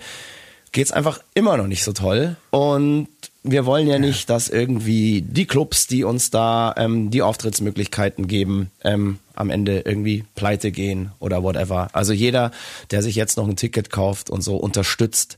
geht's 0.72 0.92
einfach 0.92 1.20
immer 1.34 1.58
noch 1.58 1.68
nicht 1.68 1.84
so 1.84 1.94
toll. 1.94 2.36
Und 2.52 3.08
wir 3.44 3.66
wollen 3.66 3.88
ja 3.88 4.00
nicht, 4.00 4.30
dass 4.30 4.50
irgendwie 4.50 5.22
die 5.22 5.46
Clubs, 5.46 5.88
die 5.88 6.04
uns 6.04 6.30
da 6.30 6.74
ähm, 6.78 7.10
die 7.10 7.22
Auftrittsmöglichkeiten 7.22 8.28
geben, 8.28 8.70
ähm, 8.84 9.20
am 9.34 9.50
Ende 9.50 9.82
irgendwie 9.86 10.26
pleite 10.36 10.72
gehen 10.72 11.12
oder 11.20 11.42
whatever. 11.42 11.90
Also 11.94 12.12
jeder, 12.12 12.52
der 12.92 13.02
sich 13.02 13.16
jetzt 13.16 13.38
noch 13.38 13.48
ein 13.48 13.56
Ticket 13.56 13.90
kauft 13.92 14.30
und 14.30 14.42
so 14.42 14.58
unterstützt, 14.58 15.38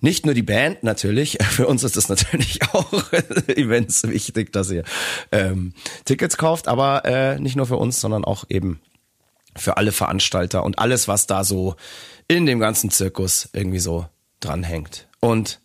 nicht 0.00 0.24
nur 0.24 0.34
die 0.34 0.42
Band 0.42 0.82
natürlich, 0.82 1.38
für 1.50 1.66
uns 1.66 1.84
ist 1.84 1.96
es 1.96 2.08
natürlich 2.08 2.60
auch 2.72 3.12
immens 3.48 4.02
wichtig, 4.04 4.52
dass 4.52 4.70
ihr 4.70 4.84
ähm, 5.30 5.74
Tickets 6.04 6.36
kauft, 6.36 6.66
aber 6.66 7.04
äh, 7.04 7.38
nicht 7.38 7.56
nur 7.56 7.66
für 7.66 7.76
uns, 7.76 8.00
sondern 8.00 8.24
auch 8.24 8.44
eben 8.48 8.80
für 9.56 9.76
alle 9.76 9.92
Veranstalter 9.92 10.64
und 10.64 10.78
alles, 10.78 11.08
was 11.08 11.26
da 11.26 11.44
so 11.44 11.76
in 12.26 12.46
dem 12.46 12.58
ganzen 12.58 12.90
Zirkus 12.90 13.48
irgendwie 13.52 13.78
so 13.78 14.06
dranhängt. 14.40 15.06
Und 15.20 15.60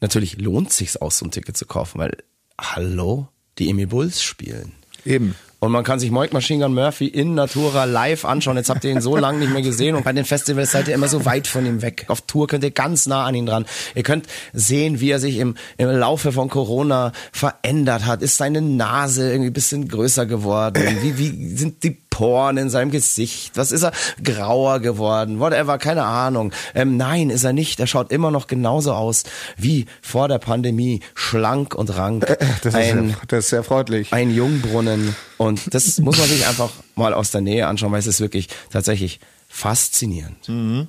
natürlich 0.00 0.38
lohnt 0.38 0.72
sich's 0.72 0.96
auch, 0.96 1.12
so 1.12 1.26
ein 1.26 1.30
Ticket 1.30 1.56
zu 1.56 1.66
kaufen, 1.66 1.98
weil, 1.98 2.16
hallo, 2.60 3.28
die 3.58 3.70
Emil 3.70 3.88
Bulls 3.88 4.22
spielen. 4.22 4.72
Eben. 5.04 5.34
Und 5.60 5.72
man 5.72 5.84
kann 5.84 6.00
sich 6.00 6.10
Moik 6.10 6.32
Machine 6.32 6.64
Gun 6.64 6.72
Murphy 6.72 7.06
in 7.06 7.34
Natura 7.34 7.84
live 7.84 8.24
anschauen. 8.24 8.56
Jetzt 8.56 8.70
habt 8.70 8.82
ihr 8.82 8.92
ihn 8.92 9.02
so 9.02 9.14
lange 9.16 9.38
nicht 9.38 9.52
mehr 9.52 9.60
gesehen 9.60 9.94
und 9.94 10.04
bei 10.04 10.12
den 10.14 10.24
Festivals 10.24 10.72
seid 10.72 10.88
ihr 10.88 10.94
immer 10.94 11.08
so 11.08 11.26
weit 11.26 11.46
von 11.46 11.66
ihm 11.66 11.82
weg. 11.82 12.06
Auf 12.08 12.22
Tour 12.22 12.46
könnt 12.46 12.64
ihr 12.64 12.70
ganz 12.70 13.06
nah 13.06 13.26
an 13.26 13.34
ihn 13.34 13.44
dran. 13.44 13.66
Ihr 13.94 14.02
könnt 14.02 14.26
sehen, 14.54 15.00
wie 15.00 15.10
er 15.10 15.20
sich 15.20 15.36
im, 15.36 15.56
im 15.76 15.90
Laufe 15.90 16.32
von 16.32 16.48
Corona 16.48 17.12
verändert 17.30 18.06
hat. 18.06 18.22
Ist 18.22 18.38
seine 18.38 18.62
Nase 18.62 19.30
irgendwie 19.30 19.50
ein 19.50 19.52
bisschen 19.52 19.86
größer 19.86 20.24
geworden? 20.24 20.82
Wie, 21.02 21.18
wie 21.18 21.54
sind 21.54 21.84
die 21.84 21.99
Poren 22.20 22.58
in 22.58 22.68
seinem 22.68 22.90
Gesicht? 22.90 23.56
Was 23.56 23.72
ist 23.72 23.82
er? 23.82 23.92
Grauer 24.22 24.80
geworden? 24.80 25.40
Whatever, 25.40 25.78
keine 25.78 26.04
Ahnung. 26.04 26.52
Ähm, 26.74 26.98
nein, 26.98 27.30
ist 27.30 27.44
er 27.44 27.54
nicht. 27.54 27.80
Er 27.80 27.86
schaut 27.86 28.12
immer 28.12 28.30
noch 28.30 28.46
genauso 28.46 28.92
aus 28.92 29.24
wie 29.56 29.86
vor 30.02 30.28
der 30.28 30.38
Pandemie. 30.38 31.00
Schlank 31.14 31.74
und 31.74 31.96
rank. 31.96 32.26
Das 32.62 32.74
ist, 32.74 32.74
ein, 32.74 33.08
sehr, 33.08 33.16
das 33.26 33.38
ist 33.44 33.48
sehr 33.48 33.64
freundlich. 33.64 34.12
ein 34.12 34.34
Jungbrunnen. 34.34 35.16
Und 35.38 35.72
das 35.72 35.98
muss 35.98 36.18
man 36.18 36.28
sich 36.28 36.46
einfach 36.46 36.68
mal 36.94 37.14
aus 37.14 37.30
der 37.30 37.40
Nähe 37.40 37.66
anschauen, 37.66 37.90
weil 37.90 38.00
es 38.00 38.06
ist 38.06 38.20
wirklich 38.20 38.48
tatsächlich 38.70 39.18
faszinierend. 39.48 40.86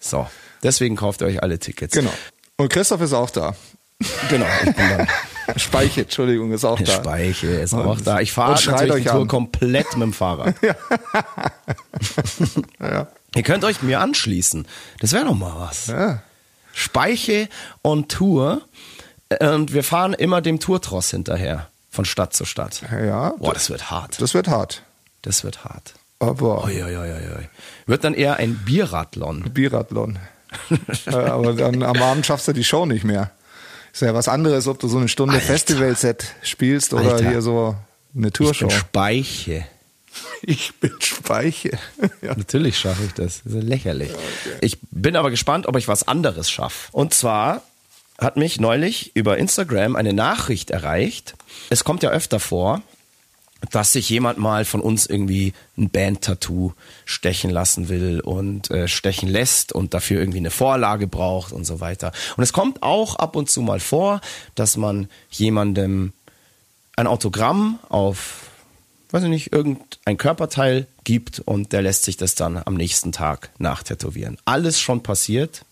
So, 0.00 0.26
deswegen 0.62 0.96
kauft 0.96 1.20
ihr 1.20 1.26
euch 1.26 1.42
alle 1.42 1.58
Tickets. 1.58 1.92
Genau. 1.92 2.14
Und 2.56 2.72
Christoph 2.72 3.02
ist 3.02 3.12
auch 3.12 3.28
da. 3.28 3.54
Genau, 4.30 4.46
ich 4.64 4.74
bin 4.74 4.88
dann. 4.88 5.06
Speiche, 5.56 6.02
Entschuldigung, 6.02 6.52
ist 6.52 6.64
auch 6.64 6.80
da. 6.80 6.92
Speiche 6.92 7.46
ist 7.48 7.74
auch 7.74 8.00
da. 8.00 8.20
Ich 8.20 8.32
fahre 8.32 8.52
natürlich 8.64 9.04
die 9.04 9.10
Tour 9.10 9.22
an. 9.22 9.28
komplett 9.28 9.92
mit 9.96 10.02
dem 10.02 10.12
Fahrrad. 10.12 10.54
Ja. 12.80 13.06
Ihr 13.34 13.42
könnt 13.42 13.64
euch 13.64 13.82
mir 13.82 14.00
anschließen. 14.00 14.66
Das 15.00 15.12
wäre 15.12 15.24
doch 15.24 15.34
mal 15.34 15.54
was. 15.56 15.86
Ja. 15.86 16.22
Speiche 16.72 17.48
on 17.82 18.08
Tour. 18.08 18.62
Und 19.40 19.72
wir 19.72 19.84
fahren 19.84 20.12
immer 20.12 20.40
dem 20.42 20.58
Tourtross 20.60 21.10
hinterher. 21.10 21.68
Von 21.90 22.04
Stadt 22.04 22.34
zu 22.34 22.44
Stadt. 22.44 22.82
Ja. 22.90 23.30
Boah, 23.38 23.54
das 23.54 23.70
wird 23.70 23.90
hart. 23.90 24.20
Das 24.20 24.34
wird 24.34 24.48
hart. 24.48 24.82
Das 25.22 25.44
wird 25.44 25.64
hart. 25.64 25.94
Aber 26.18 26.64
Oi, 26.64 26.82
oi, 26.82 26.96
oi. 26.96 27.48
Wird 27.86 28.04
dann 28.04 28.14
eher 28.14 28.36
ein 28.36 28.56
Bierradlon. 28.64 29.52
Biathlon. 29.52 30.18
Äh, 31.06 31.10
aber 31.14 31.52
dann 31.54 31.82
am 31.82 32.00
Abend 32.02 32.26
schaffst 32.26 32.48
du 32.48 32.52
die 32.52 32.64
Show 32.64 32.86
nicht 32.86 33.04
mehr. 33.04 33.30
Ist 33.92 34.00
ja 34.02 34.14
was 34.14 34.28
anderes, 34.28 34.66
ob 34.68 34.78
du 34.78 34.88
so 34.88 34.98
eine 34.98 35.08
Stunde 35.08 35.34
Alter. 35.34 35.46
Festivalset 35.46 36.34
spielst 36.42 36.94
oder 36.94 37.12
Alter. 37.14 37.28
hier 37.28 37.42
so 37.42 37.76
eine 38.16 38.28
Ich 38.28 38.32
Tourshow. 38.32 38.68
bin 38.68 38.76
Speiche. 38.76 39.66
Ich 40.42 40.74
bin 40.80 40.92
Speiche. 41.00 41.78
ja. 42.22 42.34
Natürlich 42.36 42.78
schaffe 42.78 43.04
ich 43.04 43.12
das. 43.14 43.42
Das 43.44 43.54
ist 43.54 43.62
lächerlich. 43.64 44.10
Ich 44.60 44.78
bin 44.90 45.16
aber 45.16 45.30
gespannt, 45.30 45.66
ob 45.66 45.76
ich 45.76 45.88
was 45.88 46.06
anderes 46.08 46.50
schaffe. 46.50 46.88
Und 46.92 47.14
zwar 47.14 47.62
hat 48.18 48.36
mich 48.36 48.60
neulich 48.60 49.12
über 49.14 49.38
Instagram 49.38 49.96
eine 49.96 50.12
Nachricht 50.12 50.70
erreicht. 50.70 51.34
Es 51.70 51.84
kommt 51.84 52.02
ja 52.02 52.10
öfter 52.10 52.40
vor, 52.40 52.82
dass 53.70 53.92
sich 53.92 54.08
jemand 54.08 54.38
mal 54.38 54.64
von 54.64 54.80
uns 54.80 55.06
irgendwie 55.06 55.52
ein 55.78 55.90
Band-Tattoo 55.90 56.72
stechen 57.04 57.50
lassen 57.50 57.88
will 57.88 58.20
und 58.20 58.70
äh, 58.70 58.88
stechen 58.88 59.28
lässt 59.28 59.72
und 59.72 59.94
dafür 59.94 60.20
irgendwie 60.20 60.38
eine 60.38 60.50
Vorlage 60.50 61.06
braucht 61.06 61.52
und 61.52 61.64
so 61.64 61.80
weiter. 61.80 62.12
Und 62.36 62.42
es 62.42 62.52
kommt 62.52 62.82
auch 62.82 63.16
ab 63.16 63.36
und 63.36 63.50
zu 63.50 63.62
mal 63.62 63.80
vor, 63.80 64.20
dass 64.54 64.76
man 64.76 65.08
jemandem 65.30 66.12
ein 66.96 67.06
Autogramm 67.06 67.78
auf, 67.88 68.50
weiß 69.10 69.24
ich 69.24 69.28
nicht, 69.28 69.52
irgendein 69.52 70.16
Körperteil 70.16 70.86
gibt 71.04 71.40
und 71.40 71.72
der 71.72 71.82
lässt 71.82 72.04
sich 72.04 72.16
das 72.16 72.34
dann 72.34 72.60
am 72.64 72.74
nächsten 72.74 73.12
Tag 73.12 73.50
nachtätowieren. 73.58 74.38
Alles 74.44 74.80
schon 74.80 75.02
passiert. 75.02 75.64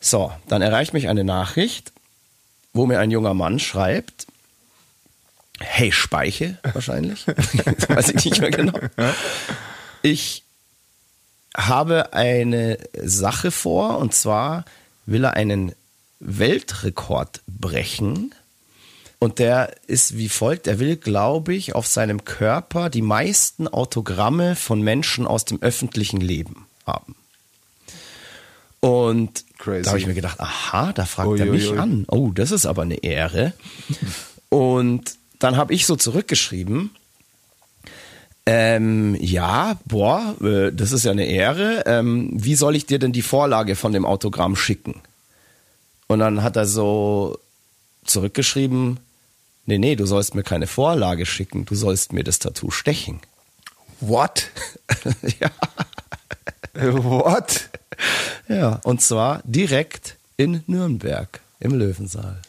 So, 0.00 0.32
dann 0.48 0.62
erreicht 0.62 0.94
mich 0.94 1.08
eine 1.08 1.24
Nachricht, 1.24 1.92
wo 2.72 2.86
mir 2.86 2.98
ein 2.98 3.10
junger 3.10 3.34
Mann 3.34 3.58
schreibt, 3.58 4.26
hey 5.60 5.92
Speiche 5.92 6.58
wahrscheinlich, 6.72 7.26
weiß 7.88 8.10
ich 8.10 8.24
nicht 8.24 8.40
mehr 8.40 8.50
genau. 8.50 8.78
Ich 10.02 10.44
habe 11.56 12.12
eine 12.12 12.78
Sache 13.02 13.50
vor 13.50 13.98
und 13.98 14.14
zwar 14.14 14.64
will 15.06 15.24
er 15.24 15.34
einen 15.34 15.72
Weltrekord 16.20 17.42
brechen 17.46 18.34
und 19.18 19.38
der 19.38 19.74
ist 19.86 20.16
wie 20.16 20.28
folgt. 20.28 20.66
Er 20.66 20.80
will, 20.80 20.96
glaube 20.96 21.54
ich, 21.54 21.74
auf 21.76 21.86
seinem 21.86 22.24
Körper 22.24 22.90
die 22.90 23.02
meisten 23.02 23.68
Autogramme 23.68 24.56
von 24.56 24.82
Menschen 24.82 25.26
aus 25.26 25.44
dem 25.44 25.62
öffentlichen 25.62 26.20
Leben 26.20 26.66
haben. 26.86 27.14
Und 28.80 29.44
Crazy. 29.58 29.82
da 29.82 29.90
habe 29.90 30.00
ich 30.00 30.08
mir 30.08 30.14
gedacht, 30.14 30.40
aha, 30.40 30.92
da 30.92 31.04
fragt 31.04 31.28
Ui, 31.28 31.38
er 31.38 31.46
ui, 31.46 31.52
mich 31.52 31.70
ui. 31.70 31.78
an. 31.78 32.04
Oh, 32.08 32.32
das 32.34 32.50
ist 32.50 32.66
aber 32.66 32.82
eine 32.82 32.96
Ehre. 32.96 33.52
Und 34.48 35.14
dann 35.42 35.56
habe 35.56 35.74
ich 35.74 35.86
so 35.86 35.96
zurückgeschrieben, 35.96 36.90
ähm, 38.44 39.16
ja, 39.20 39.78
boah, 39.84 40.34
äh, 40.42 40.72
das 40.72 40.92
ist 40.92 41.04
ja 41.04 41.12
eine 41.12 41.26
Ehre. 41.26 41.84
Ähm, 41.86 42.30
wie 42.32 42.56
soll 42.56 42.74
ich 42.74 42.86
dir 42.86 42.98
denn 42.98 43.12
die 43.12 43.22
Vorlage 43.22 43.76
von 43.76 43.92
dem 43.92 44.04
Autogramm 44.04 44.56
schicken? 44.56 45.00
Und 46.08 46.18
dann 46.18 46.42
hat 46.42 46.56
er 46.56 46.66
so 46.66 47.38
zurückgeschrieben, 48.04 48.98
nee, 49.66 49.78
nee, 49.78 49.94
du 49.94 50.06
sollst 50.06 50.34
mir 50.34 50.42
keine 50.42 50.66
Vorlage 50.66 51.24
schicken, 51.24 51.64
du 51.64 51.74
sollst 51.76 52.12
mir 52.12 52.24
das 52.24 52.40
Tattoo 52.40 52.70
stechen. 52.70 53.20
What? 54.00 54.50
ja. 55.40 55.50
What? 56.74 57.68
ja, 58.48 58.80
und 58.82 59.00
zwar 59.00 59.40
direkt 59.44 60.16
in 60.36 60.64
Nürnberg 60.66 61.40
im 61.60 61.74
Löwensaal. 61.74 62.40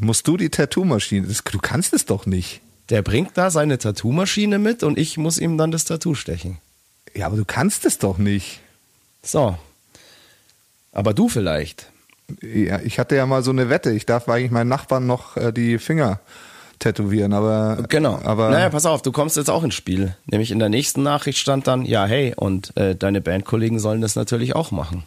Musst 0.00 0.26
du 0.26 0.36
die 0.36 0.48
Tattoo-Maschine? 0.48 1.26
Du 1.26 1.58
kannst 1.58 1.92
es 1.92 2.06
doch 2.06 2.26
nicht. 2.26 2.60
Der 2.88 3.02
bringt 3.02 3.32
da 3.36 3.50
seine 3.50 3.78
Tattoo-Maschine 3.78 4.58
mit 4.58 4.82
und 4.82 4.98
ich 4.98 5.16
muss 5.16 5.38
ihm 5.38 5.58
dann 5.58 5.70
das 5.70 5.84
Tattoo 5.84 6.14
stechen. 6.14 6.58
Ja, 7.14 7.26
aber 7.26 7.36
du 7.36 7.44
kannst 7.44 7.84
es 7.84 7.98
doch 7.98 8.18
nicht. 8.18 8.60
So. 9.22 9.56
Aber 10.92 11.14
du 11.14 11.28
vielleicht. 11.28 11.86
Ja, 12.42 12.80
ich 12.80 12.98
hatte 12.98 13.16
ja 13.16 13.26
mal 13.26 13.42
so 13.42 13.50
eine 13.50 13.68
Wette. 13.68 13.90
Ich 13.92 14.06
darf 14.06 14.28
eigentlich 14.28 14.50
meinen 14.50 14.68
Nachbarn 14.68 15.06
noch 15.06 15.36
äh, 15.36 15.52
die 15.52 15.78
Finger 15.78 16.20
tätowieren, 16.78 17.32
aber 17.32 17.84
Genau. 17.88 18.20
Aber 18.24 18.50
naja, 18.50 18.70
pass 18.70 18.86
auf, 18.86 19.02
du 19.02 19.12
kommst 19.12 19.36
jetzt 19.36 19.50
auch 19.50 19.62
ins 19.62 19.74
Spiel. 19.74 20.16
Nämlich 20.26 20.50
in 20.50 20.58
der 20.58 20.68
nächsten 20.70 21.02
Nachricht 21.02 21.38
stand 21.38 21.66
dann, 21.66 21.84
ja, 21.84 22.06
hey, 22.06 22.32
und 22.34 22.76
äh, 22.76 22.96
deine 22.96 23.20
Bandkollegen 23.20 23.78
sollen 23.78 24.00
das 24.00 24.16
natürlich 24.16 24.56
auch 24.56 24.70
machen. 24.70 25.04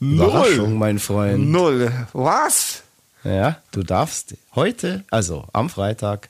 Überraschung, 0.00 0.78
mein 0.78 0.98
Freund. 0.98 1.50
Null. 1.50 1.92
Was? 2.12 2.82
Ja, 3.26 3.60
du 3.72 3.82
darfst 3.82 4.36
heute, 4.54 5.02
also 5.10 5.48
am 5.52 5.68
Freitag, 5.68 6.28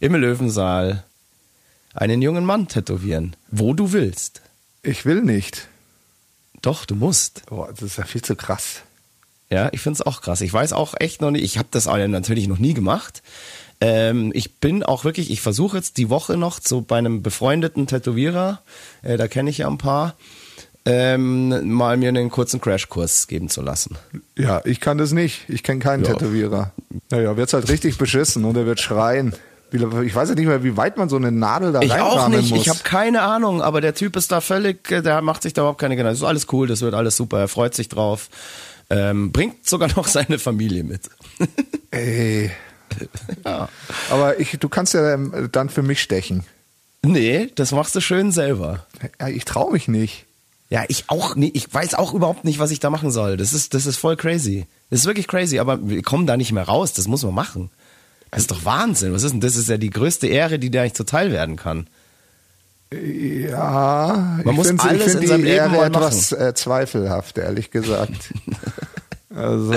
im 0.00 0.16
Löwensaal 0.16 1.04
einen 1.94 2.22
jungen 2.22 2.44
Mann 2.44 2.66
tätowieren, 2.66 3.36
wo 3.52 3.72
du 3.72 3.92
willst. 3.92 4.42
Ich 4.82 5.04
will 5.04 5.22
nicht. 5.22 5.68
Doch, 6.60 6.86
du 6.86 6.96
musst. 6.96 7.46
Boah, 7.46 7.68
das 7.68 7.82
ist 7.82 7.98
ja 7.98 8.04
viel 8.04 8.22
zu 8.22 8.34
krass. 8.34 8.82
Ja, 9.48 9.68
ich 9.70 9.80
find's 9.80 10.02
auch 10.02 10.20
krass. 10.20 10.40
Ich 10.40 10.52
weiß 10.52 10.72
auch 10.72 10.94
echt 10.98 11.20
noch 11.20 11.30
nicht, 11.30 11.44
ich 11.44 11.56
habe 11.56 11.68
das 11.70 11.86
natürlich 11.86 12.48
noch 12.48 12.58
nie 12.58 12.74
gemacht. 12.74 13.22
Ähm, 13.80 14.32
ich 14.34 14.56
bin 14.56 14.82
auch 14.82 15.04
wirklich, 15.04 15.30
ich 15.30 15.40
versuche 15.40 15.76
jetzt 15.76 15.98
die 15.98 16.10
Woche 16.10 16.36
noch 16.36 16.58
so 16.60 16.80
bei 16.80 16.98
einem 16.98 17.22
befreundeten 17.22 17.86
Tätowierer, 17.86 18.60
äh, 19.02 19.16
da 19.16 19.28
kenne 19.28 19.50
ich 19.50 19.58
ja 19.58 19.68
ein 19.68 19.78
paar, 19.78 20.16
ähm, 20.84 21.70
mal 21.72 21.96
mir 21.96 22.08
einen 22.08 22.30
kurzen 22.30 22.60
Crashkurs 22.60 23.26
geben 23.26 23.48
zu 23.48 23.60
lassen. 23.62 23.96
Ja, 24.36 24.62
ich 24.64 24.80
kann 24.80 24.96
das 24.98 25.12
nicht. 25.12 25.44
Ich 25.48 25.62
kenne 25.62 25.80
keinen 25.80 26.04
Ja. 26.04 26.12
Tätowierer. 26.14 26.72
Naja, 27.10 27.36
wird's 27.36 27.52
halt 27.52 27.68
richtig 27.68 27.98
beschissen 27.98 28.44
und 28.44 28.56
er 28.56 28.64
wird 28.66 28.80
schreien. 28.80 29.34
Ich 29.70 30.14
weiß 30.14 30.30
ja 30.30 30.34
nicht 30.34 30.46
mehr, 30.46 30.64
wie 30.64 30.78
weit 30.78 30.96
man 30.96 31.10
so 31.10 31.16
eine 31.16 31.30
Nadel 31.30 31.72
da 31.72 31.82
Ich 31.82 31.92
auch 31.92 32.28
nicht, 32.28 32.50
muss. 32.50 32.60
ich 32.62 32.70
habe 32.70 32.78
keine 32.84 33.20
Ahnung, 33.20 33.60
aber 33.60 33.82
der 33.82 33.94
Typ 33.94 34.16
ist 34.16 34.32
da 34.32 34.40
völlig, 34.40 34.90
äh, 34.90 35.02
der 35.02 35.20
macht 35.20 35.42
sich 35.42 35.52
da 35.52 35.60
überhaupt 35.60 35.78
keine 35.80 35.94
Gedanken. 35.94 36.12
Das 36.14 36.20
ist 36.22 36.26
alles 36.26 36.46
cool, 36.52 36.66
das 36.66 36.80
wird 36.80 36.94
alles 36.94 37.16
super, 37.18 37.38
er 37.40 37.48
freut 37.48 37.74
sich 37.74 37.90
drauf. 37.90 38.30
Ähm, 38.88 39.30
bringt 39.30 39.66
sogar 39.68 39.88
noch 39.96 40.08
seine 40.08 40.38
Familie 40.38 40.84
mit. 40.84 41.02
Ey. 41.90 42.50
ja. 43.44 43.68
Aber 44.10 44.40
ich, 44.40 44.56
du 44.58 44.70
kannst 44.70 44.94
ja 44.94 45.12
ähm, 45.12 45.50
dann 45.52 45.68
für 45.68 45.82
mich 45.82 46.00
stechen. 46.00 46.44
Nee, 47.04 47.50
das 47.54 47.72
machst 47.72 47.94
du 47.94 48.00
schön 48.00 48.32
selber. 48.32 48.86
Ich 49.28 49.44
traue 49.44 49.72
mich 49.72 49.86
nicht. 49.86 50.24
Ja, 50.70 50.84
ich 50.88 51.04
auch 51.08 51.34
nicht. 51.34 51.56
Ich 51.56 51.72
weiß 51.72 51.94
auch 51.94 52.12
überhaupt 52.12 52.44
nicht, 52.44 52.58
was 52.58 52.70
ich 52.70 52.78
da 52.80 52.90
machen 52.90 53.10
soll. 53.10 53.36
Das 53.36 53.52
ist, 53.52 53.72
das 53.72 53.86
ist 53.86 53.96
voll 53.96 54.16
crazy. 54.16 54.66
Das 54.90 55.00
ist 55.00 55.06
wirklich 55.06 55.26
crazy, 55.26 55.58
aber 55.58 55.78
wir 55.88 56.02
kommen 56.02 56.26
da 56.26 56.36
nicht 56.36 56.52
mehr 56.52 56.64
raus. 56.64 56.92
Das 56.92 57.08
muss 57.08 57.22
man 57.24 57.34
machen. 57.34 57.70
Das 58.30 58.40
ist 58.40 58.50
doch 58.50 58.64
Wahnsinn. 58.66 59.12
Was 59.14 59.22
ist 59.22 59.32
denn? 59.32 59.40
Das 59.40 59.56
ist 59.56 59.68
ja 59.68 59.78
die 59.78 59.88
größte 59.90 60.26
Ehre, 60.26 60.58
die 60.58 60.70
dir 60.70 60.82
eigentlich 60.82 60.94
zuteil 60.94 61.32
werden 61.32 61.56
kann. 61.56 61.88
Ja, 62.92 64.38
Man 64.44 64.48
ich 64.48 64.56
muss 64.56 64.66
finde 64.68 64.82
alles 64.82 65.06
ich 65.08 65.14
in 65.14 65.20
die 65.20 65.26
seinem 65.26 65.44
Leben 65.44 65.56
Ehre 65.56 65.68
mal 65.70 65.86
etwas 65.86 66.32
äh, 66.32 66.54
zweifelhaft, 66.54 67.36
ehrlich 67.36 67.70
gesagt. 67.70 68.32
also, 69.34 69.74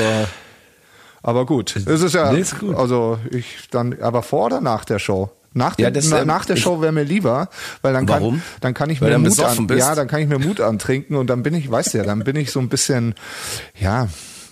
aber 1.22 1.46
gut. 1.46 1.76
Es 1.76 2.02
ist 2.02 2.14
ja, 2.14 2.32
Nee, 2.32 2.40
ist 2.40 2.60
gut. 2.60 2.76
also 2.76 3.20
ich 3.30 3.68
dann, 3.70 4.02
aber 4.02 4.24
vor 4.24 4.46
oder 4.48 4.62
nach 4.62 4.86
der 4.86 5.00
Show? 5.00 5.30
Nach 5.54 5.76
der, 5.76 5.86
Ja, 5.86 5.92
das, 5.92 6.08
na, 6.10 6.22
ähm, 6.22 6.28
nach 6.28 6.46
der 6.46 6.56
ich- 6.56 6.62
Show 6.64 6.82
wäre 6.82 6.92
mir 6.94 7.04
lieber, 7.04 7.50
weil 7.82 7.92
dann 7.94 8.08
Warum? 8.08 8.36
kann, 8.36 8.44
dann 8.62 8.74
kann 8.74 8.90
ich 8.90 9.02
Weil 9.02 9.18
mir 9.18 9.30
Mut 9.30 9.40
an, 9.42 9.68
bist? 9.68 9.80
ja, 9.80 9.96
dann 9.96 10.08
kann 10.08 10.22
ich 10.22 10.28
mir 10.30 10.40
Mut 10.40 10.62
antrinken 10.62 11.16
und 11.18 11.28
dann 11.28 11.44
bin 11.44 11.54
ich, 11.54 11.70
weißt 11.70 11.94
du 11.94 11.98
ja, 11.98 12.04
dann 12.06 12.24
bin 12.24 12.36
ich 12.38 12.52
so 12.52 12.60
ein 12.62 12.70
bisschen, 12.70 13.16
ja, 13.78 14.08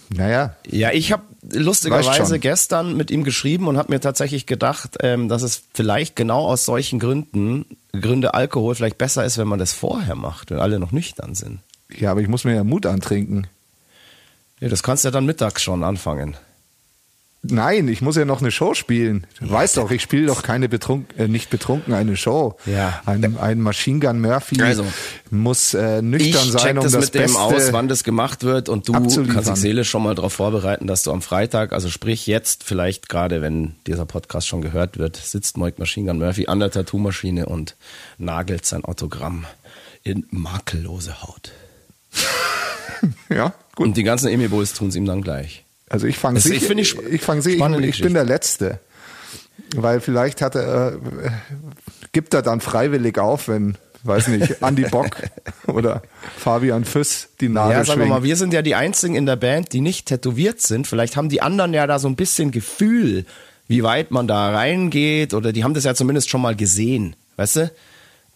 naja, 0.10 0.56
Ja, 0.68 0.92
ich 0.92 1.12
habe 1.12 1.24
lustigerweise 1.54 2.40
gestern 2.40 2.98
mit 2.98 3.12
ihm 3.12 3.24
geschrieben 3.24 3.68
und 3.68 3.78
habe 3.78 3.94
mir 3.94 4.00
tatsächlich 4.02 4.46
gedacht, 4.46 4.98
ähm, 5.02 5.30
dass 5.30 5.42
es 5.44 5.62
vielleicht 5.74 6.16
genau 6.16 6.46
aus 6.48 6.66
solchen 6.66 7.00
Gründen, 7.00 7.66
Gründe 7.94 8.34
Alkohol, 8.34 8.76
vielleicht 8.76 8.98
besser 8.98 9.24
ist, 9.24 9.38
wenn 9.38 9.48
man 9.48 9.60
das 9.60 9.72
vorher 9.72 10.16
macht, 10.16 10.52
wenn 10.52 10.60
alle 10.60 10.80
noch 10.80 10.92
nüchtern 10.92 11.34
sind. 11.36 11.60
ja, 11.96 12.12
aber 12.12 12.22
ich 12.22 12.28
muss 12.28 12.44
mir 12.44 12.56
ja 12.56 12.64
Mut 12.64 12.86
antrinken. 12.86 13.48
Ja, 14.60 14.68
das 14.68 14.84
kannst 14.84 15.04
du 15.06 15.08
ja 15.08 15.12
dann 15.12 15.26
mittags 15.26 15.62
schon 15.62 15.84
anfangen. 15.84 16.36
Nein, 17.42 17.88
ich 17.88 18.02
muss 18.02 18.18
ja 18.18 18.26
noch 18.26 18.42
eine 18.42 18.52
Show 18.52 18.74
spielen. 18.74 19.26
Du 19.40 19.50
weißt 19.50 19.78
doch, 19.78 19.92
ich 19.92 20.02
spiele 20.02 20.28
doch 20.28 20.44
keine 20.44 20.68
betrunken, 20.68 21.18
äh, 21.18 21.28
nicht 21.30 21.50
betrunken 21.50 21.94
eine 21.94 22.18
Show. 22.18 22.58
Ja. 22.66 23.02
Ein, 23.06 23.38
ein 23.38 23.62
Machine 23.62 24.00
Gun 24.00 24.20
Murphy 24.20 24.62
Also, 24.62 24.86
muss 25.32 25.74
äh, 25.74 26.02
nüchtern 26.02 26.46
ich 26.46 26.52
sein, 26.52 26.62
check 26.62 26.78
um 26.78 26.84
das 26.84 26.92
das 26.92 27.06
mit 27.06 27.14
dem 27.14 27.22
Beste 27.22 27.40
aus, 27.40 27.72
wann 27.72 27.88
das 27.88 28.04
gemacht 28.04 28.44
wird 28.44 28.68
und 28.68 28.90
du 28.90 28.92
kannst 28.94 29.50
dich 29.50 29.56
seelisch 29.56 29.90
schon 29.90 30.04
mal 30.04 30.16
darauf 30.16 30.34
vorbereiten, 30.34 30.86
dass 30.86 31.04
du 31.04 31.12
am 31.14 31.22
Freitag, 31.22 31.72
also 31.72 31.90
sprich 31.90 32.28
jetzt 32.28 32.66
vielleicht 32.66 33.08
gerade, 33.08 33.42
wenn 33.42 33.76
dieser 33.88 34.06
Podcast 34.06 34.48
schon 34.48 34.62
gehört 34.62 34.98
wird, 34.98 35.16
sitzt 35.16 35.58
Mike 35.58 35.76
Machine 35.80 36.08
Gun 36.08 36.20
Murphy 36.20 36.48
an 36.48 36.60
der 36.60 36.72
Tattoo-Maschine 36.72 37.46
und 37.46 37.78
nagelt 38.18 38.66
sein 38.66 38.84
Autogramm 38.84 39.46
in 40.04 40.26
makellose 40.30 41.24
Haut. 41.24 41.52
Ja, 43.30 43.54
gut. 43.76 43.88
Und 43.88 43.96
die 43.96 44.04
ganzen 44.04 44.28
Emil 44.28 44.50
Bulls 44.50 44.74
tun 44.74 44.90
es 44.90 44.96
ihm 44.98 45.06
dann 45.06 45.22
gleich. 45.22 45.64
Also 45.90 46.08
ich 46.08 46.18
fange 46.18 46.36
Das- 46.36 46.44
sicher, 46.44 46.72
ich 46.72 46.96
ich 46.96 46.98
ich, 47.12 47.22
fang 47.22 47.42
sicher, 47.42 47.80
ich, 47.80 47.86
ich 47.90 48.02
bin 48.02 48.14
der 48.14 48.24
Letzte. 48.24 48.80
Weil 49.76 50.00
vielleicht 50.02 50.42
hat 50.42 50.56
er, 50.56 50.94
äh, 50.94 51.30
gibt 52.12 52.34
er 52.34 52.42
dann 52.42 52.60
freiwillig 52.62 53.20
auf, 53.20 53.48
wenn, 53.50 53.76
weiß 54.04 54.30
nicht, 54.30 54.62
Andy 54.62 54.84
Bock 54.84 55.18
oder 55.68 56.02
Fabian 56.38 56.86
Füss 56.86 57.30
die 57.40 57.50
Nadel 57.50 57.74
Ja, 57.78 57.86
sagen 57.86 58.00
wir 58.00 58.08
mal, 58.08 58.24
wir 58.24 58.36
sind 58.36 58.54
ja 58.54 58.62
die 58.62 58.76
einzigen 58.76 59.16
in 59.16 59.26
der 59.26 59.36
Band, 59.36 59.74
die 59.74 59.82
nicht 59.82 60.08
tätowiert 60.08 60.62
sind. 60.62 60.88
Vielleicht 60.88 61.18
haben 61.18 61.30
die 61.30 61.42
anderen 61.42 61.74
ja 61.74 61.86
da 61.86 62.00
so 62.00 62.08
ein 62.08 62.16
bisschen 62.16 62.52
Gefühl, 62.52 63.26
wie 63.68 63.84
weit 63.84 64.10
man 64.12 64.28
da 64.28 64.50
reingeht 64.52 65.34
oder 65.36 65.54
die 65.54 65.64
haben 65.64 65.74
das 65.76 65.84
ja 65.84 65.94
zumindest 65.94 66.30
schon 66.30 66.42
mal 66.42 66.56
gesehen, 66.56 67.16
weißt 67.36 67.56
du? 67.58 67.72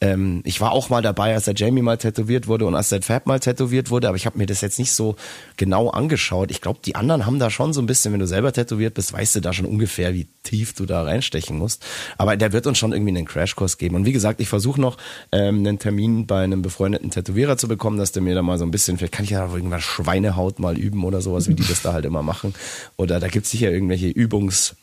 Ähm, 0.03 0.41
ich 0.43 0.59
war 0.59 0.73
auch 0.73 0.89
mal 0.89 1.01
dabei, 1.01 1.33
als 1.33 1.45
der 1.45 1.53
Jamie 1.55 1.81
mal 1.81 1.97
tätowiert 1.97 2.47
wurde 2.47 2.65
und 2.65 2.75
als 2.75 2.89
der 2.89 3.01
Fab 3.01 3.25
mal 3.25 3.39
tätowiert 3.39 3.89
wurde, 3.89 4.09
aber 4.09 4.17
ich 4.17 4.25
habe 4.25 4.37
mir 4.37 4.45
das 4.45 4.59
jetzt 4.59 4.77
nicht 4.77 4.91
so 4.91 5.15
genau 5.55 5.89
angeschaut. 5.89 6.51
Ich 6.51 6.59
glaube, 6.59 6.79
die 6.83 6.95
anderen 6.95 7.25
haben 7.25 7.39
da 7.39 7.49
schon 7.49 7.71
so 7.71 7.81
ein 7.81 7.85
bisschen, 7.85 8.11
wenn 8.11 8.19
du 8.19 8.27
selber 8.27 8.51
tätowiert 8.51 8.95
bist, 8.95 9.13
weißt 9.13 9.37
du 9.37 9.39
da 9.39 9.53
schon 9.53 9.65
ungefähr, 9.65 10.13
wie 10.13 10.27
tief 10.43 10.73
du 10.73 10.85
da 10.85 11.03
reinstechen 11.03 11.57
musst. 11.57 11.85
Aber 12.17 12.35
der 12.35 12.51
wird 12.51 12.67
uns 12.67 12.77
schon 12.77 12.91
irgendwie 12.91 13.15
einen 13.15 13.25
Crashkurs 13.25 13.77
geben. 13.77 13.95
Und 13.95 14.05
wie 14.05 14.11
gesagt, 14.11 14.41
ich 14.41 14.49
versuche 14.49 14.81
noch 14.81 14.97
ähm, 15.31 15.59
einen 15.59 15.79
Termin 15.79 16.27
bei 16.27 16.43
einem 16.43 16.61
befreundeten 16.61 17.09
Tätowierer 17.09 17.55
zu 17.55 17.69
bekommen, 17.69 17.97
dass 17.97 18.11
der 18.11 18.23
mir 18.23 18.35
da 18.35 18.41
mal 18.41 18.57
so 18.57 18.65
ein 18.65 18.71
bisschen, 18.71 18.97
vielleicht 18.97 19.13
kann 19.13 19.23
ich 19.23 19.31
ja 19.31 19.49
irgendwas 19.53 19.83
Schweinehaut 19.83 20.59
mal 20.59 20.77
üben 20.77 21.05
oder 21.05 21.21
sowas, 21.21 21.47
wie 21.47 21.53
die 21.55 21.65
das 21.65 21.81
da 21.81 21.93
halt 21.93 22.03
immer 22.03 22.23
machen. 22.23 22.53
Oder 22.97 23.21
da 23.21 23.29
gibt's 23.29 23.51
sicher 23.51 23.71
irgendwelche 23.71 24.07
Übungs- 24.07 24.73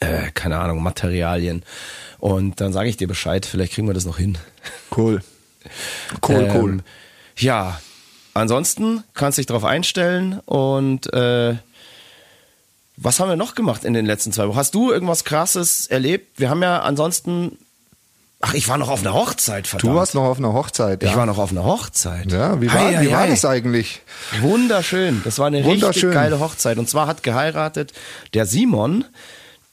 äh, 0.00 0.30
keine 0.34 0.58
Ahnung, 0.58 0.82
Materialien. 0.82 1.62
Und 2.18 2.60
dann 2.60 2.72
sage 2.72 2.88
ich 2.88 2.96
dir 2.96 3.08
Bescheid, 3.08 3.46
vielleicht 3.46 3.74
kriegen 3.74 3.86
wir 3.86 3.94
das 3.94 4.04
noch 4.04 4.18
hin. 4.18 4.38
Cool. 4.96 5.22
Cool, 6.26 6.50
cool. 6.54 6.70
Ähm, 6.70 6.82
ja, 7.36 7.80
ansonsten 8.34 9.04
kannst 9.14 9.38
du 9.38 9.40
dich 9.40 9.46
darauf 9.46 9.64
einstellen 9.64 10.40
und 10.46 11.12
äh, 11.12 11.56
was 12.96 13.20
haben 13.20 13.28
wir 13.28 13.36
noch 13.36 13.54
gemacht 13.54 13.84
in 13.84 13.92
den 13.92 14.06
letzten 14.06 14.32
zwei 14.32 14.48
Wochen? 14.48 14.56
Hast 14.56 14.74
du 14.74 14.90
irgendwas 14.90 15.24
krasses 15.24 15.86
erlebt? 15.86 16.38
Wir 16.40 16.48
haben 16.48 16.62
ja 16.62 16.80
ansonsten. 16.80 17.58
Ach, 18.40 18.54
ich 18.54 18.68
war 18.68 18.78
noch 18.78 18.88
auf 18.90 19.00
einer 19.00 19.14
Hochzeit, 19.14 19.66
verdammt. 19.66 19.90
Du 19.92 19.96
warst 19.96 20.14
noch 20.14 20.24
auf 20.24 20.38
einer 20.38 20.52
Hochzeit, 20.52 21.02
ja. 21.02 21.10
Ich 21.10 21.16
war 21.16 21.26
noch 21.26 21.38
auf 21.38 21.50
einer 21.50 21.64
Hochzeit. 21.64 22.30
ja, 22.30 22.60
wie 22.60 22.68
war, 22.68 22.74
Hei, 22.80 22.90
wie 23.00 23.08
hei, 23.08 23.10
war 23.12 23.20
hei. 23.20 23.28
das 23.30 23.44
eigentlich? 23.44 24.02
Wunderschön. 24.40 25.22
Das 25.24 25.38
war 25.38 25.46
eine 25.46 25.64
richtig 25.64 26.02
geile 26.02 26.38
Hochzeit. 26.38 26.78
Und 26.78 26.88
zwar 26.88 27.06
hat 27.06 27.22
geheiratet 27.22 27.92
der 28.34 28.46
Simon, 28.46 29.04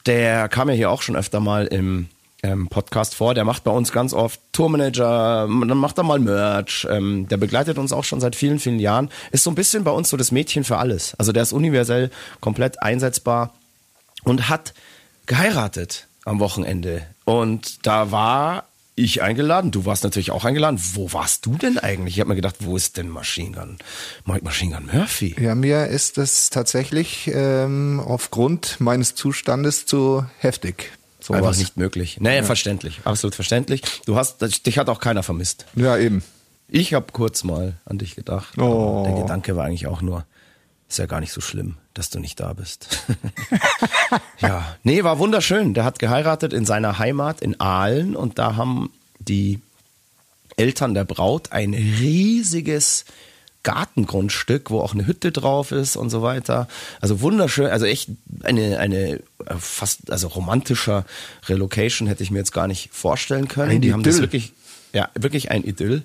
der 0.05 0.49
kam 0.49 0.69
ja 0.69 0.75
hier 0.75 0.91
auch 0.91 1.01
schon 1.01 1.15
öfter 1.15 1.39
mal 1.39 1.67
im 1.67 2.09
ähm, 2.43 2.67
Podcast 2.67 3.15
vor. 3.15 3.33
Der 3.33 3.45
macht 3.45 3.63
bei 3.63 3.71
uns 3.71 3.91
ganz 3.91 4.13
oft 4.13 4.39
Tourmanager, 4.51 5.47
dann 5.47 5.77
macht 5.77 5.97
er 5.97 6.03
mal 6.03 6.19
Merch. 6.19 6.85
Ähm, 6.89 7.27
der 7.29 7.37
begleitet 7.37 7.77
uns 7.77 7.93
auch 7.93 8.03
schon 8.03 8.19
seit 8.19 8.35
vielen, 8.35 8.59
vielen 8.59 8.79
Jahren. 8.79 9.09
Ist 9.31 9.43
so 9.43 9.51
ein 9.51 9.55
bisschen 9.55 9.83
bei 9.83 9.91
uns 9.91 10.09
so 10.09 10.17
das 10.17 10.31
Mädchen 10.31 10.63
für 10.63 10.77
alles. 10.77 11.15
Also 11.15 11.31
der 11.31 11.43
ist 11.43 11.53
universell 11.53 12.11
komplett 12.41 12.81
einsetzbar 12.81 13.53
und 14.23 14.49
hat 14.49 14.73
geheiratet 15.25 16.07
am 16.25 16.39
Wochenende. 16.39 17.07
Und 17.25 17.85
da 17.87 18.11
war 18.11 18.65
ich 18.95 19.21
eingeladen. 19.21 19.71
Du 19.71 19.85
warst 19.85 20.03
natürlich 20.03 20.31
auch 20.31 20.45
eingeladen. 20.45 20.79
Wo 20.93 21.13
warst 21.13 21.45
du 21.45 21.55
denn 21.57 21.79
eigentlich? 21.79 22.15
Ich 22.15 22.19
habe 22.19 22.29
mir 22.29 22.35
gedacht, 22.35 22.57
wo 22.59 22.75
ist 22.75 22.97
denn 22.97 23.09
Machine 23.09 23.51
Gun? 23.51 23.77
Mike 24.25 24.43
Machine 24.43 24.75
Gun 24.75 24.89
Murphy? 24.93 25.35
Ja, 25.39 25.55
mir 25.55 25.87
ist 25.87 26.17
es 26.17 26.49
tatsächlich 26.49 27.29
ähm, 27.33 27.99
aufgrund 27.99 28.79
meines 28.79 29.15
Zustandes 29.15 29.85
zu 29.85 30.25
heftig. 30.39 30.91
Sowas. 31.19 31.37
Einfach 31.37 31.57
nicht 31.57 31.77
möglich. 31.77 32.17
Nee, 32.19 32.43
verständlich. 32.43 32.99
Absolut 33.05 33.33
verständlich. 33.33 33.81
Du 34.05 34.17
hast, 34.17 34.41
dich 34.65 34.77
hat 34.77 34.89
auch 34.89 34.99
keiner 34.99 35.23
vermisst. 35.23 35.65
Ja, 35.75 35.97
eben. 35.97 36.21
Ich 36.67 36.93
habe 36.93 37.07
kurz 37.13 37.43
mal 37.43 37.75
an 37.85 37.97
dich 37.97 38.15
gedacht. 38.15 38.57
Oh. 38.57 39.03
Der 39.05 39.21
Gedanke 39.21 39.55
war 39.55 39.65
eigentlich 39.65 39.87
auch 39.87 40.01
nur, 40.01 40.25
ist 40.93 40.99
ja 40.99 41.05
gar 41.07 41.19
nicht 41.19 41.33
so 41.33 41.41
schlimm, 41.41 41.75
dass 41.95 42.11
du 42.11 42.19
nicht 42.19 42.39
da 42.39 42.53
bist. 42.53 42.87
ja, 44.39 44.75
nee, 44.83 45.03
war 45.03 45.17
wunderschön. 45.17 45.73
Der 45.73 45.85
hat 45.85 45.97
geheiratet 45.97 46.53
in 46.53 46.65
seiner 46.65 46.99
Heimat 46.99 47.41
in 47.41 47.59
Aalen 47.59 48.15
und 48.15 48.37
da 48.37 48.55
haben 48.55 48.91
die 49.17 49.59
Eltern 50.55 50.93
der 50.93 51.03
Braut 51.03 51.51
ein 51.51 51.73
riesiges 51.73 53.05
Gartengrundstück, 53.63 54.69
wo 54.69 54.81
auch 54.81 54.93
eine 54.93 55.07
Hütte 55.07 55.31
drauf 55.31 55.71
ist 55.71 55.95
und 55.95 56.11
so 56.11 56.21
weiter. 56.21 56.67
Also 57.01 57.21
wunderschön, 57.21 57.67
also 57.67 57.87
echt 57.87 58.09
eine, 58.43 58.77
eine 58.77 59.13
äh, 59.13 59.19
fast, 59.57 60.11
also 60.11 60.27
romantischer 60.27 61.05
Relocation 61.47 62.07
hätte 62.07 62.21
ich 62.21 62.29
mir 62.29 62.39
jetzt 62.39 62.51
gar 62.51 62.67
nicht 62.67 62.93
vorstellen 62.93 63.47
können. 63.47 63.71
Ein 63.71 63.81
die 63.81 63.93
haben 63.93 64.03
das 64.03 64.17
Idyll. 64.17 64.23
wirklich, 64.25 64.53
ja, 64.91 65.09
wirklich 65.15 65.49
ein 65.49 65.63
Idyll. 65.63 66.03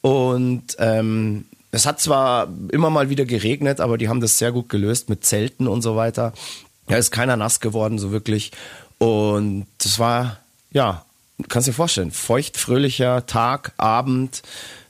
Und 0.00 0.76
ähm, 0.78 1.44
es 1.74 1.86
hat 1.86 2.00
zwar 2.00 2.48
immer 2.70 2.90
mal 2.90 3.10
wieder 3.10 3.24
geregnet, 3.24 3.80
aber 3.80 3.98
die 3.98 4.08
haben 4.08 4.20
das 4.20 4.38
sehr 4.38 4.52
gut 4.52 4.68
gelöst 4.68 5.08
mit 5.08 5.24
Zelten 5.24 5.66
und 5.66 5.82
so 5.82 5.96
weiter. 5.96 6.32
Da 6.86 6.96
ist 6.96 7.10
keiner 7.10 7.36
nass 7.36 7.60
geworden, 7.60 7.98
so 7.98 8.12
wirklich. 8.12 8.52
Und 8.98 9.66
das 9.78 9.98
war, 9.98 10.38
ja, 10.70 11.04
kannst 11.48 11.68
dir 11.68 11.72
vorstellen, 11.72 12.10
feucht, 12.10 12.56
fröhlicher 12.56 13.26
Tag, 13.26 13.72
Abend 13.76 14.42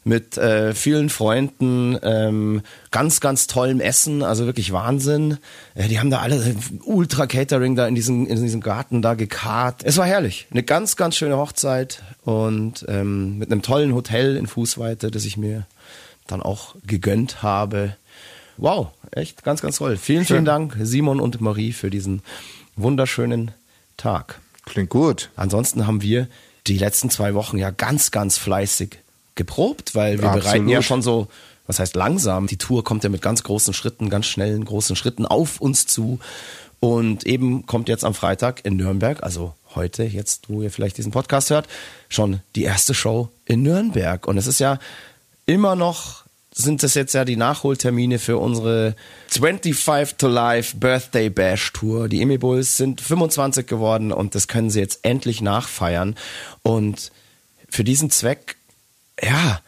mit 0.06 0.36
äh, 0.36 0.74
vielen 0.74 1.08
Freunden, 1.08 1.98
ähm, 2.02 2.60
ganz, 2.90 3.20
ganz 3.20 3.46
tollem 3.46 3.80
Essen, 3.80 4.22
also 4.22 4.44
wirklich 4.44 4.70
Wahnsinn. 4.70 5.38
Äh, 5.74 5.88
die 5.88 5.98
haben 5.98 6.10
da 6.10 6.18
alle 6.18 6.54
Ultra 6.84 7.26
Catering 7.26 7.74
da 7.74 7.86
in 7.88 7.94
diesem, 7.94 8.26
in 8.26 8.42
diesem 8.42 8.60
Garten 8.60 9.00
da 9.00 9.14
gekarrt. 9.14 9.80
Es 9.82 9.96
war 9.96 10.04
herrlich. 10.04 10.46
Eine 10.50 10.62
ganz, 10.62 10.96
ganz 10.96 11.16
schöne 11.16 11.38
Hochzeit 11.38 12.02
und 12.22 12.84
ähm, 12.86 13.38
mit 13.38 13.50
einem 13.50 13.62
tollen 13.62 13.94
Hotel 13.94 14.36
in 14.36 14.46
Fußweite, 14.46 15.10
das 15.10 15.24
ich 15.24 15.38
mir 15.38 15.64
dann 16.26 16.42
auch 16.42 16.74
gegönnt 16.86 17.42
habe. 17.42 17.96
Wow, 18.56 18.88
echt 19.10 19.42
ganz, 19.42 19.60
ganz 19.60 19.78
toll. 19.78 19.96
Vielen, 19.96 20.24
vielen 20.24 20.44
Dank, 20.44 20.76
Simon 20.80 21.20
und 21.20 21.40
Marie, 21.40 21.72
für 21.72 21.90
diesen 21.90 22.22
wunderschönen 22.76 23.50
Tag. 23.96 24.40
Klingt 24.64 24.90
gut. 24.90 25.30
Ansonsten 25.36 25.86
haben 25.86 26.02
wir 26.02 26.28
die 26.66 26.78
letzten 26.78 27.10
zwei 27.10 27.34
Wochen 27.34 27.58
ja 27.58 27.70
ganz, 27.70 28.10
ganz 28.10 28.38
fleißig 28.38 28.98
geprobt, 29.34 29.94
weil 29.94 30.20
wir 30.20 30.28
Absolut. 30.28 30.44
bereiten 30.44 30.68
ja 30.68 30.82
schon 30.82 31.02
so, 31.02 31.28
was 31.66 31.78
heißt 31.78 31.96
langsam, 31.96 32.46
die 32.46 32.56
Tour 32.56 32.84
kommt 32.84 33.04
ja 33.04 33.10
mit 33.10 33.22
ganz 33.22 33.42
großen 33.42 33.74
Schritten, 33.74 34.10
ganz 34.10 34.26
schnellen, 34.26 34.64
großen 34.64 34.96
Schritten 34.96 35.26
auf 35.26 35.60
uns 35.60 35.86
zu. 35.86 36.20
Und 36.80 37.24
eben 37.24 37.66
kommt 37.66 37.88
jetzt 37.88 38.04
am 38.04 38.14
Freitag 38.14 38.64
in 38.64 38.76
Nürnberg, 38.76 39.22
also 39.22 39.54
heute, 39.74 40.04
jetzt, 40.04 40.48
wo 40.48 40.62
ihr 40.62 40.70
vielleicht 40.70 40.98
diesen 40.98 41.12
Podcast 41.12 41.50
hört, 41.50 41.66
schon 42.08 42.40
die 42.54 42.64
erste 42.64 42.94
Show 42.94 43.30
in 43.46 43.62
Nürnberg. 43.62 44.26
Und 44.26 44.36
es 44.36 44.46
ist 44.46 44.60
ja 44.60 44.78
immer 45.46 45.76
noch 45.76 46.24
sind 46.56 46.84
das 46.84 46.94
jetzt 46.94 47.14
ja 47.14 47.24
die 47.24 47.36
Nachholtermine 47.36 48.20
für 48.20 48.38
unsere 48.38 48.94
25 49.28 50.16
to 50.16 50.28
Life 50.28 50.76
Birthday 50.76 51.28
Bash 51.28 51.72
Tour. 51.72 52.08
Die 52.08 52.22
Emi 52.22 52.38
Bulls 52.38 52.76
sind 52.76 53.00
25 53.00 53.66
geworden 53.66 54.12
und 54.12 54.36
das 54.36 54.46
können 54.46 54.70
sie 54.70 54.78
jetzt 54.78 55.00
endlich 55.02 55.42
nachfeiern. 55.42 56.14
Und 56.62 57.10
für 57.68 57.82
diesen 57.82 58.08
Zweck, 58.10 58.56
ja, 59.20 59.60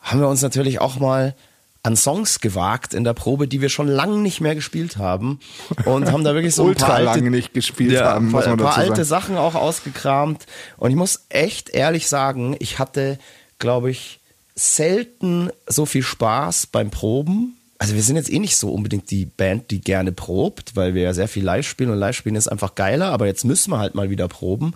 haben 0.00 0.20
wir 0.20 0.28
uns 0.28 0.42
natürlich 0.42 0.80
auch 0.80 0.98
mal 0.98 1.36
an 1.84 1.96
Songs 1.96 2.40
gewagt 2.40 2.92
in 2.92 3.04
der 3.04 3.14
Probe, 3.14 3.46
die 3.46 3.60
wir 3.60 3.68
schon 3.68 3.86
lange 3.86 4.18
nicht 4.18 4.40
mehr 4.40 4.56
gespielt 4.56 4.96
haben 4.96 5.38
und 5.84 6.10
haben 6.10 6.24
da 6.24 6.34
wirklich 6.34 6.56
so 6.56 6.66
ein 6.66 6.74
paar 6.76 6.94
alte, 6.94 7.04
lange 7.04 7.30
nicht 7.30 7.54
gespielt 7.54 7.92
ja, 7.92 8.14
haben, 8.14 8.32
muss 8.32 8.46
ein 8.46 8.56
paar 8.56 8.76
alte. 8.76 9.04
Sachen 9.04 9.36
auch 9.36 9.54
ausgekramt 9.54 10.46
und 10.76 10.90
ich 10.90 10.96
muss 10.96 11.26
echt 11.28 11.68
ehrlich 11.68 12.08
sagen, 12.08 12.56
ich 12.58 12.80
hatte, 12.80 13.20
glaube 13.60 13.92
ich, 13.92 14.18
selten 14.56 15.50
so 15.66 15.86
viel 15.86 16.02
Spaß 16.02 16.66
beim 16.66 16.90
Proben. 16.90 17.56
Also 17.78 17.94
wir 17.94 18.02
sind 18.02 18.16
jetzt 18.16 18.32
eh 18.32 18.38
nicht 18.38 18.56
so 18.56 18.70
unbedingt 18.70 19.10
die 19.10 19.26
Band, 19.26 19.70
die 19.70 19.82
gerne 19.82 20.10
probt, 20.10 20.76
weil 20.76 20.94
wir 20.94 21.02
ja 21.02 21.12
sehr 21.12 21.28
viel 21.28 21.44
live 21.44 21.68
spielen 21.68 21.90
und 21.90 21.98
live 21.98 22.16
spielen 22.16 22.34
ist 22.34 22.48
einfach 22.48 22.74
geiler, 22.74 23.12
aber 23.12 23.26
jetzt 23.26 23.44
müssen 23.44 23.70
wir 23.70 23.78
halt 23.78 23.94
mal 23.94 24.08
wieder 24.08 24.28
proben. 24.28 24.72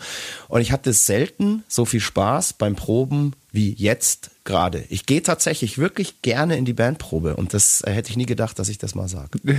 Und 0.48 0.60
ich 0.60 0.70
hatte 0.70 0.92
selten 0.92 1.64
so 1.66 1.86
viel 1.86 2.00
Spaß 2.00 2.52
beim 2.52 2.76
Proben 2.76 3.32
wie 3.52 3.72
jetzt 3.72 4.30
gerade. 4.44 4.84
Ich 4.90 5.06
gehe 5.06 5.22
tatsächlich 5.22 5.78
wirklich 5.78 6.20
gerne 6.20 6.58
in 6.58 6.66
die 6.66 6.74
Bandprobe 6.74 7.36
und 7.36 7.54
das 7.54 7.80
äh, 7.80 7.90
hätte 7.90 8.10
ich 8.10 8.18
nie 8.18 8.26
gedacht, 8.26 8.58
dass 8.58 8.68
ich 8.68 8.76
das 8.76 8.94
mal 8.94 9.08
sage. 9.08 9.38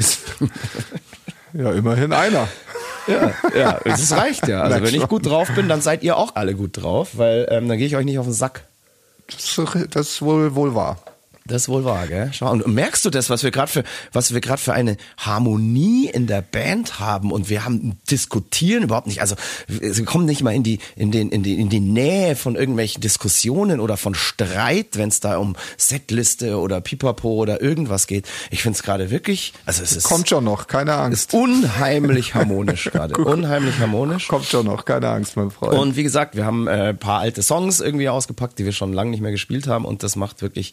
Ja, 1.54 1.74
immerhin 1.74 2.14
einer. 2.14 2.48
Ja, 3.08 3.34
ja, 3.54 3.80
es 3.84 4.12
reicht 4.12 4.48
ja. 4.48 4.62
Also 4.62 4.84
wenn 4.84 4.96
ich 4.96 5.08
gut 5.08 5.26
drauf 5.26 5.50
bin, 5.56 5.68
dann 5.68 5.82
seid 5.82 6.04
ihr 6.04 6.16
auch 6.16 6.36
alle 6.36 6.56
gut 6.56 6.82
drauf, 6.82 7.18
weil 7.18 7.48
ähm, 7.50 7.68
dann 7.68 7.78
gehe 7.78 7.88
ich 7.88 7.96
euch 7.96 8.06
nicht 8.06 8.20
auf 8.20 8.26
den 8.26 8.34
Sack. 8.34 8.64
Das, 9.28 9.62
das 9.90 10.22
wohl, 10.22 10.56
wohl 10.56 10.76
wahr. 10.76 10.98
Das 11.52 11.64
ist 11.64 11.70
wohl 11.70 11.84
wahr, 11.84 12.08
gell? 12.08 12.30
Schau, 12.32 12.50
und 12.50 12.66
merkst 12.66 13.04
du 13.04 13.10
das, 13.10 13.30
was 13.30 13.44
wir 13.44 13.52
gerade 13.52 13.70
für, 13.70 13.84
was 14.14 14.34
wir 14.34 14.40
gerade 14.40 14.62
für 14.62 14.72
eine 14.72 14.96
Harmonie 15.18 16.10
in 16.10 16.26
der 16.26 16.42
Band 16.42 17.02
haben 17.02 17.30
und 17.30 17.50
wir 17.50 17.66
haben 17.66 18.00
diskutieren 18.10 18.84
überhaupt 18.84 19.08
nicht. 19.08 19.20
Also 19.20 19.36
wir 19.68 20.06
kommen 20.06 20.26
nicht 20.26 20.44
mal 20.44 20.56
in 20.56 20.64
die, 20.64 20.80
in 20.96 21.12
den, 21.12 21.28
in 21.30 21.44
die, 21.44 21.60
in 21.60 21.68
die 21.68 21.82
Nähe 21.82 22.38
von 22.38 22.56
irgendwelchen 22.56 23.02
Diskussionen 23.02 23.82
oder 23.82 23.98
von 23.98 24.16
Streit, 24.16 24.92
wenn 24.94 25.10
es 25.10 25.20
da 25.20 25.38
um 25.38 25.58
Setliste 25.76 26.58
oder 26.58 26.80
Pipapo 26.80 27.34
oder 27.34 27.62
irgendwas 27.62 28.08
geht. 28.08 28.30
Ich 28.50 28.62
finde 28.62 28.78
es 28.78 28.84
gerade 28.84 29.12
wirklich, 29.12 29.52
also 29.66 29.84
es 29.84 29.92
ist 29.92 30.04
Kommt 30.06 30.30
schon 30.30 30.46
noch, 30.46 30.68
keine 30.68 30.94
Angst. 30.94 31.34
ist 31.34 31.34
unheimlich 31.34 32.34
harmonisch 32.34 32.86
gerade, 32.94 33.16
unheimlich 33.26 33.78
harmonisch. 33.80 34.30
Kommt 34.30 34.46
schon 34.46 34.68
noch, 34.68 34.86
keine 34.86 35.10
Angst, 35.10 35.36
mein 35.36 35.52
Freund. 35.52 35.78
Und 35.78 35.98
wie 35.98 36.04
gesagt, 36.04 36.38
wir 36.38 36.46
haben 36.46 36.68
äh, 36.68 36.90
ein 36.90 36.98
paar 36.98 37.20
alte 37.20 37.42
Songs 37.44 37.82
irgendwie 37.82 38.08
ausgepackt, 38.08 38.58
die 38.58 38.64
wir 38.64 38.72
schon 38.72 38.94
lange 38.94 39.12
nicht 39.12 39.22
mehr 39.22 39.32
gespielt 39.32 39.68
haben 39.68 39.84
und 39.84 40.04
das 40.04 40.16
macht 40.16 40.42
wirklich 40.42 40.72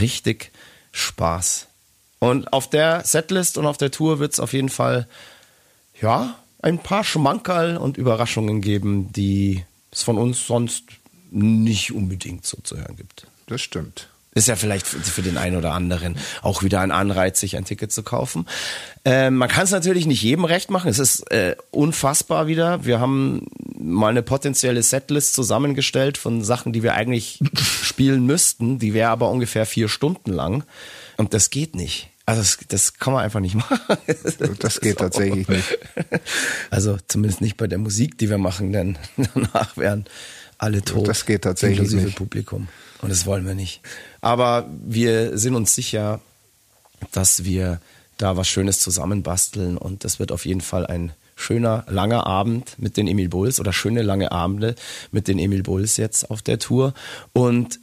richtig 0.00 0.52
Spaß. 0.92 1.66
Und 2.18 2.52
auf 2.52 2.70
der 2.70 3.04
Setlist 3.04 3.58
und 3.58 3.66
auf 3.66 3.78
der 3.78 3.90
Tour 3.90 4.18
wird 4.18 4.32
es 4.32 4.40
auf 4.40 4.52
jeden 4.52 4.68
Fall, 4.68 5.08
ja, 6.00 6.38
ein 6.60 6.78
paar 6.78 7.02
Schmankerl 7.02 7.76
und 7.76 7.96
Überraschungen 7.96 8.60
geben, 8.60 9.12
die 9.12 9.64
es 9.90 10.02
von 10.02 10.18
uns 10.18 10.46
sonst 10.46 10.84
nicht 11.30 11.92
unbedingt 11.92 12.46
so 12.46 12.58
zu 12.62 12.76
hören 12.76 12.96
gibt. 12.96 13.26
das 13.46 13.60
stimmt. 13.60 14.08
Ist 14.34 14.48
ja 14.48 14.56
vielleicht 14.56 14.86
für 14.86 15.20
den 15.20 15.36
einen 15.36 15.56
oder 15.56 15.72
anderen 15.72 16.16
auch 16.40 16.62
wieder 16.62 16.80
ein 16.80 16.90
Anreiz, 16.90 17.38
sich 17.38 17.56
ein 17.56 17.66
Ticket 17.66 17.92
zu 17.92 18.02
kaufen. 18.02 18.46
Ähm, 19.04 19.36
man 19.36 19.48
kann 19.48 19.64
es 19.64 19.72
natürlich 19.72 20.06
nicht 20.06 20.22
jedem 20.22 20.46
recht 20.46 20.70
machen. 20.70 20.88
Es 20.88 20.98
ist 20.98 21.30
äh, 21.30 21.54
unfassbar 21.70 22.46
wieder. 22.46 22.86
Wir 22.86 22.98
haben 22.98 23.46
mal 23.78 24.08
eine 24.08 24.22
potenzielle 24.22 24.82
Setlist 24.82 25.34
zusammengestellt 25.34 26.16
von 26.16 26.42
Sachen, 26.42 26.72
die 26.72 26.82
wir 26.82 26.94
eigentlich 26.94 27.40
spielen 27.82 28.24
müssten. 28.24 28.78
Die 28.78 28.94
wäre 28.94 29.10
aber 29.10 29.28
ungefähr 29.28 29.66
vier 29.66 29.90
Stunden 29.90 30.32
lang. 30.32 30.64
Und 31.18 31.34
das 31.34 31.50
geht 31.50 31.74
nicht. 31.76 32.08
Also 32.24 32.40
das, 32.40 32.58
das 32.68 32.94
kann 32.94 33.12
man 33.12 33.24
einfach 33.24 33.40
nicht 33.40 33.54
machen. 33.70 33.80
Das 34.60 34.80
geht 34.80 34.98
tatsächlich 34.98 35.46
nicht. 35.48 35.78
Also 36.70 36.96
zumindest 37.06 37.42
nicht 37.42 37.56
bei 37.58 37.66
der 37.66 37.78
Musik, 37.78 38.16
die 38.16 38.30
wir 38.30 38.38
machen, 38.38 38.72
denn 38.72 38.96
danach 39.34 39.76
wären 39.76 40.06
alle 40.58 40.82
tot. 40.82 41.08
Das 41.08 41.26
geht 41.26 41.42
tatsächlich 41.42 41.78
inklusive 41.78 42.06
nicht. 42.06 42.16
Publikum. 42.16 42.68
Und 43.00 43.10
das 43.10 43.26
wollen 43.26 43.46
wir 43.46 43.54
nicht. 43.54 43.80
Aber 44.22 44.66
wir 44.84 45.36
sind 45.36 45.54
uns 45.54 45.74
sicher, 45.74 46.20
dass 47.10 47.44
wir 47.44 47.80
da 48.16 48.36
was 48.36 48.48
Schönes 48.48 48.80
zusammenbasteln 48.80 49.76
und 49.76 50.04
das 50.04 50.18
wird 50.18 50.32
auf 50.32 50.46
jeden 50.46 50.60
Fall 50.60 50.86
ein 50.86 51.12
schöner, 51.34 51.84
langer 51.88 52.26
Abend 52.26 52.78
mit 52.78 52.96
den 52.96 53.08
Emil 53.08 53.28
Bulls 53.28 53.58
oder 53.58 53.72
schöne 53.72 54.02
lange 54.02 54.32
Abende 54.32 54.76
mit 55.10 55.28
den 55.28 55.38
Emil 55.38 55.62
Bulls 55.62 55.96
jetzt 55.96 56.30
auf 56.30 56.40
der 56.40 56.58
Tour. 56.58 56.94
Und 57.32 57.80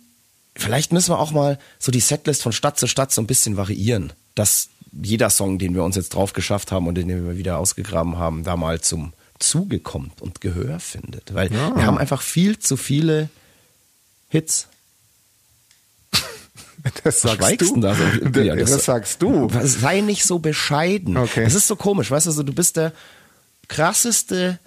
vielleicht 0.56 0.94
müssen 0.94 1.12
wir 1.12 1.20
auch 1.20 1.32
mal 1.32 1.60
so 1.78 1.92
die 1.92 2.00
Setlist 2.00 2.42
von 2.42 2.54
Stadt 2.54 2.80
zu 2.80 2.88
Stadt 2.88 3.12
so 3.12 3.22
ein 3.22 3.28
bisschen 3.28 3.58
variieren, 3.58 4.14
dass 4.34 4.70
jeder 4.92 5.30
Song, 5.30 5.60
den 5.60 5.76
wir 5.76 5.84
uns 5.84 5.98
jetzt 5.98 6.14
drauf 6.14 6.34
geschafft 6.34 6.72
haben 6.72 6.88
und 6.88 6.96
den 6.96 7.08
wir 7.08 7.38
wieder 7.38 7.58
ausgegraben 7.58 8.18
haben, 8.18 8.44
da 8.44 8.56
mal 8.56 8.82
zum 8.82 9.14
Zuge 9.40 9.80
kommt 9.80 10.22
und 10.22 10.42
Gehör 10.42 10.80
findet. 10.80 11.34
Weil 11.34 11.52
wir 11.52 11.86
haben 11.86 11.98
einfach 11.98 12.22
viel 12.22 12.60
zu 12.60 12.78
viele 12.78 13.30
Hits. 14.30 14.68
Das 17.04 17.22
sagst 17.22 17.38
schweigst 17.38 17.72
du. 17.76 17.80
da 17.82 17.94
so? 17.96 18.04
Ja, 18.42 18.56
das, 18.56 18.72
das- 18.72 18.86
sagst 18.86 19.22
du. 19.22 19.50
Sei 19.64 20.02
nicht 20.02 20.24
so 20.26 20.40
bescheiden. 20.40 21.18
Okay. 21.18 21.44
Es 21.46 21.56
ist 21.56 21.68
so 21.68 21.76
komisch, 21.76 22.10
weißt 22.12 22.28
du, 22.28 22.32
so, 22.32 22.44
du 22.44 22.54
bist 22.54 22.78
der 22.78 22.94
krasseste 23.68 24.60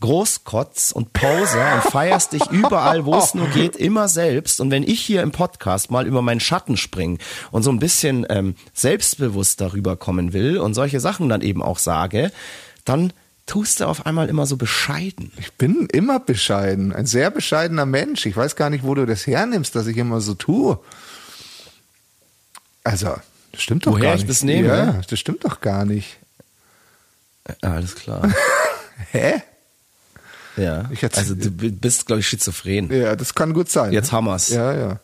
Großkotz 0.00 0.92
und 0.92 1.12
Poser 1.14 1.74
und 1.76 1.90
feierst 1.90 2.32
dich 2.34 2.50
überall, 2.50 3.06
wo 3.06 3.16
es 3.16 3.34
nur 3.34 3.48
geht, 3.48 3.76
immer 3.76 4.08
selbst. 4.08 4.60
Und 4.60 4.70
wenn 4.70 4.82
ich 4.82 5.00
hier 5.00 5.22
im 5.22 5.32
Podcast 5.32 5.90
mal 5.90 6.06
über 6.06 6.20
meinen 6.20 6.40
Schatten 6.40 6.76
springe 6.76 7.16
und 7.50 7.62
so 7.62 7.70
ein 7.70 7.78
bisschen 7.78 8.26
ähm, 8.28 8.56
selbstbewusst 8.74 9.60
darüber 9.60 9.96
kommen 9.96 10.34
will 10.34 10.58
und 10.58 10.74
solche 10.74 11.00
Sachen 11.00 11.30
dann 11.30 11.40
eben 11.40 11.62
auch 11.62 11.78
sage, 11.78 12.30
dann 12.84 13.12
tust 13.46 13.80
du 13.80 13.86
auf 13.86 14.04
einmal 14.04 14.28
immer 14.28 14.44
so 14.44 14.56
bescheiden. 14.58 15.32
Ich 15.38 15.52
bin 15.54 15.88
immer 15.92 16.20
bescheiden, 16.20 16.92
ein 16.92 17.06
sehr 17.06 17.30
bescheidener 17.30 17.86
Mensch. 17.86 18.26
Ich 18.26 18.36
weiß 18.36 18.54
gar 18.56 18.68
nicht, 18.70 18.84
wo 18.84 18.94
du 18.94 19.06
das 19.06 19.26
hernimmst, 19.26 19.74
dass 19.76 19.86
ich 19.86 19.96
immer 19.96 20.20
so 20.20 20.34
tue. 20.34 20.78
Also, 22.86 23.16
das 23.52 23.62
stimmt 23.62 23.86
doch 23.86 23.92
Woher 23.92 24.04
gar 24.04 24.14
ich 24.14 24.20
nicht. 24.22 24.30
das 24.30 24.42
nehme? 24.42 24.68
Ja, 24.68 25.00
das 25.08 25.18
stimmt 25.18 25.44
doch 25.44 25.60
gar 25.60 25.84
nicht. 25.84 26.18
Ja, 27.62 27.72
alles 27.72 27.94
klar. 27.96 28.30
Hä? 29.10 29.42
Ja. 30.56 30.88
Ich 30.92 31.02
also 31.04 31.34
du 31.34 31.50
bist, 31.50 32.06
glaube 32.06 32.20
ich, 32.20 32.28
schizophren. 32.28 32.90
Ja, 32.92 33.14
das 33.16 33.34
kann 33.34 33.52
gut 33.52 33.68
sein. 33.70 33.92
Jetzt 33.92 34.12
haben 34.12 34.26
wir's. 34.26 34.48
Ja, 34.48 34.72
ja. 34.72 35.00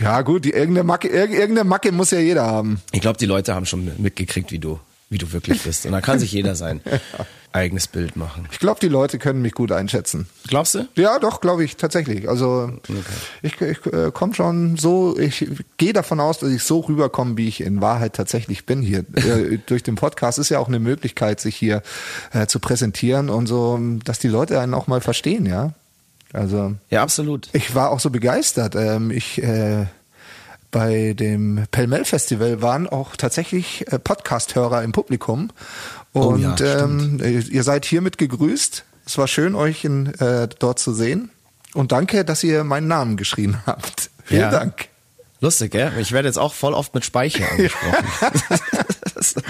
ja, 0.00 0.20
gut, 0.22 0.44
die, 0.44 0.50
irgendeine, 0.50 0.84
Macke, 0.84 1.08
irg- 1.08 1.30
irgendeine 1.30 1.64
Macke 1.64 1.90
muss 1.90 2.10
ja 2.12 2.18
jeder 2.18 2.44
haben. 2.46 2.80
Ich 2.92 3.00
glaube, 3.00 3.18
die 3.18 3.26
Leute 3.26 3.54
haben 3.54 3.66
schon 3.66 3.90
mitgekriegt, 4.00 4.52
wie 4.52 4.58
du, 4.58 4.78
wie 5.08 5.18
du 5.18 5.32
wirklich 5.32 5.62
bist. 5.62 5.86
Und 5.86 5.92
dann 5.92 6.02
kann 6.02 6.18
sich 6.18 6.32
jeder 6.32 6.56
sein 6.56 6.80
eigenes 7.52 7.86
Bild 7.86 8.16
machen. 8.16 8.48
Ich 8.50 8.58
glaube, 8.58 8.80
die 8.80 8.88
Leute 8.88 9.18
können 9.18 9.40
mich 9.40 9.52
gut 9.52 9.72
einschätzen. 9.72 10.28
Glaubst 10.48 10.74
du? 10.74 10.88
Ja, 10.96 11.18
doch, 11.18 11.40
glaube 11.40 11.64
ich, 11.64 11.76
tatsächlich. 11.76 12.28
Also 12.28 12.72
ich, 13.40 13.60
ich 13.60 13.86
äh, 13.86 14.10
komme 14.12 14.34
schon 14.34 14.76
so, 14.76 15.16
ich 15.18 15.48
gehe 15.76 15.92
davon 15.92 16.20
aus, 16.20 16.38
dass 16.40 16.50
ich 16.50 16.62
so 16.64 16.80
rüberkomme, 16.80 17.36
wie 17.36 17.48
ich 17.48 17.60
in 17.60 17.80
Wahrheit 17.80 18.14
tatsächlich 18.14 18.66
bin 18.66 18.82
hier. 18.82 19.00
äh, 19.14 19.58
durch 19.64 19.82
den 19.82 19.94
Podcast 19.94 20.38
ist 20.38 20.48
ja 20.50 20.58
auch 20.58 20.68
eine 20.68 20.80
Möglichkeit, 20.80 21.40
sich 21.40 21.56
hier 21.56 21.82
äh, 22.32 22.46
zu 22.46 22.58
präsentieren 22.58 23.30
und 23.30 23.46
so, 23.46 23.78
dass 24.04 24.18
die 24.18 24.28
Leute 24.28 24.60
einen 24.60 24.74
auch 24.74 24.86
mal 24.88 25.00
verstehen, 25.00 25.46
ja. 25.46 25.72
Also 26.32 26.74
Ja, 26.90 27.02
absolut. 27.02 27.48
ich 27.52 27.74
war 27.74 27.90
auch 27.90 28.00
so 28.00 28.10
begeistert. 28.10 28.74
Ähm, 28.74 29.10
ich 29.12 29.40
äh, 29.42 29.86
bei 30.76 31.14
dem 31.14 31.64
Pellmell 31.70 32.04
Festival 32.04 32.60
waren 32.60 32.86
auch 32.86 33.16
tatsächlich 33.16 33.90
äh, 33.90 33.98
Podcast-Hörer 33.98 34.82
im 34.82 34.92
Publikum. 34.92 35.48
Oh 36.12 36.20
Und 36.20 36.60
ja, 36.60 36.82
ähm, 36.84 37.18
ihr 37.22 37.62
seid 37.62 37.86
hiermit 37.86 38.18
gegrüßt. 38.18 38.84
Es 39.06 39.16
war 39.16 39.26
schön, 39.26 39.54
euch 39.54 39.84
in, 39.86 40.12
äh, 40.20 40.48
dort 40.58 40.78
zu 40.78 40.92
sehen. 40.92 41.30
Und 41.72 41.92
danke, 41.92 42.26
dass 42.26 42.44
ihr 42.44 42.62
meinen 42.62 42.88
Namen 42.88 43.16
geschrien 43.16 43.56
habt. 43.66 44.10
Vielen 44.24 44.42
Ja. 44.42 44.50
Dank. 44.50 44.88
Lustig, 45.40 45.72
gell? 45.72 45.92
Ich 45.98 46.12
werde 46.12 46.28
jetzt 46.28 46.38
auch 46.38 46.52
voll 46.52 46.74
oft 46.74 46.94
mit 46.94 47.06
Speicher 47.06 47.50
angesprochen. 47.50 48.04
Ist- 49.14 49.40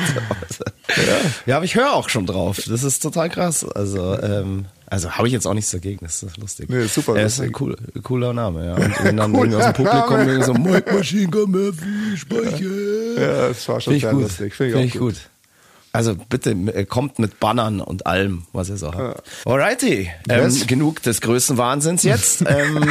ja, 1.46 1.56
aber 1.56 1.64
ich 1.64 1.74
höre 1.74 1.92
auch 1.92 2.08
schon 2.08 2.26
drauf. 2.26 2.60
Das 2.68 2.84
ist 2.84 3.00
total 3.00 3.30
krass. 3.30 3.64
Also, 3.64 4.16
ähm, 4.22 4.66
also 4.88 5.10
habe 5.12 5.26
ich 5.26 5.32
jetzt 5.32 5.46
auch 5.46 5.54
nichts 5.54 5.70
dagegen. 5.70 5.98
Das 6.06 6.22
ist 6.22 6.36
lustig. 6.36 6.68
Nee, 6.68 6.84
super 6.86 7.16
Ja, 7.18 7.26
ist 7.26 7.40
ein 7.40 7.52
cool, 7.60 7.76
cooler 8.02 8.32
Name, 8.32 8.66
ja. 8.66 8.74
Und 8.74 9.04
wenn 9.04 9.16
dann 9.16 9.34
irgendwie 9.34 9.56
aus 9.56 9.64
dem 9.64 9.72
Publikum 9.74 10.18
irgendwie 10.18 10.44
so 10.44 10.54
Mike 10.54 10.92
Machine 10.96 11.28
Gun 11.28 11.50
Murphy, 11.50 12.16
Speicher. 12.16 13.20
Ja, 13.20 13.48
das 13.48 13.68
war 13.68 13.80
schon 13.80 13.92
Finde 13.92 13.96
ich 13.96 14.02
sehr 14.02 14.12
gut. 14.12 14.22
lustig. 14.22 14.54
Finde 14.54 14.72
Finde 14.74 14.86
ich 14.88 14.98
gut. 14.98 15.14
Also 15.92 16.14
bitte 16.14 16.50
äh, 16.50 16.84
kommt 16.84 17.18
mit 17.18 17.40
Bannern 17.40 17.80
und 17.80 18.06
allem, 18.06 18.42
was 18.52 18.68
ihr 18.68 18.76
so 18.76 18.92
habt. 18.92 19.22
Alrighty, 19.46 20.10
ähm, 20.28 20.42
Yes. 20.44 20.66
genug 20.66 21.02
des 21.02 21.22
Größenwahnsinns 21.22 22.02
jetzt. 22.02 22.42
ähm, 22.46 22.84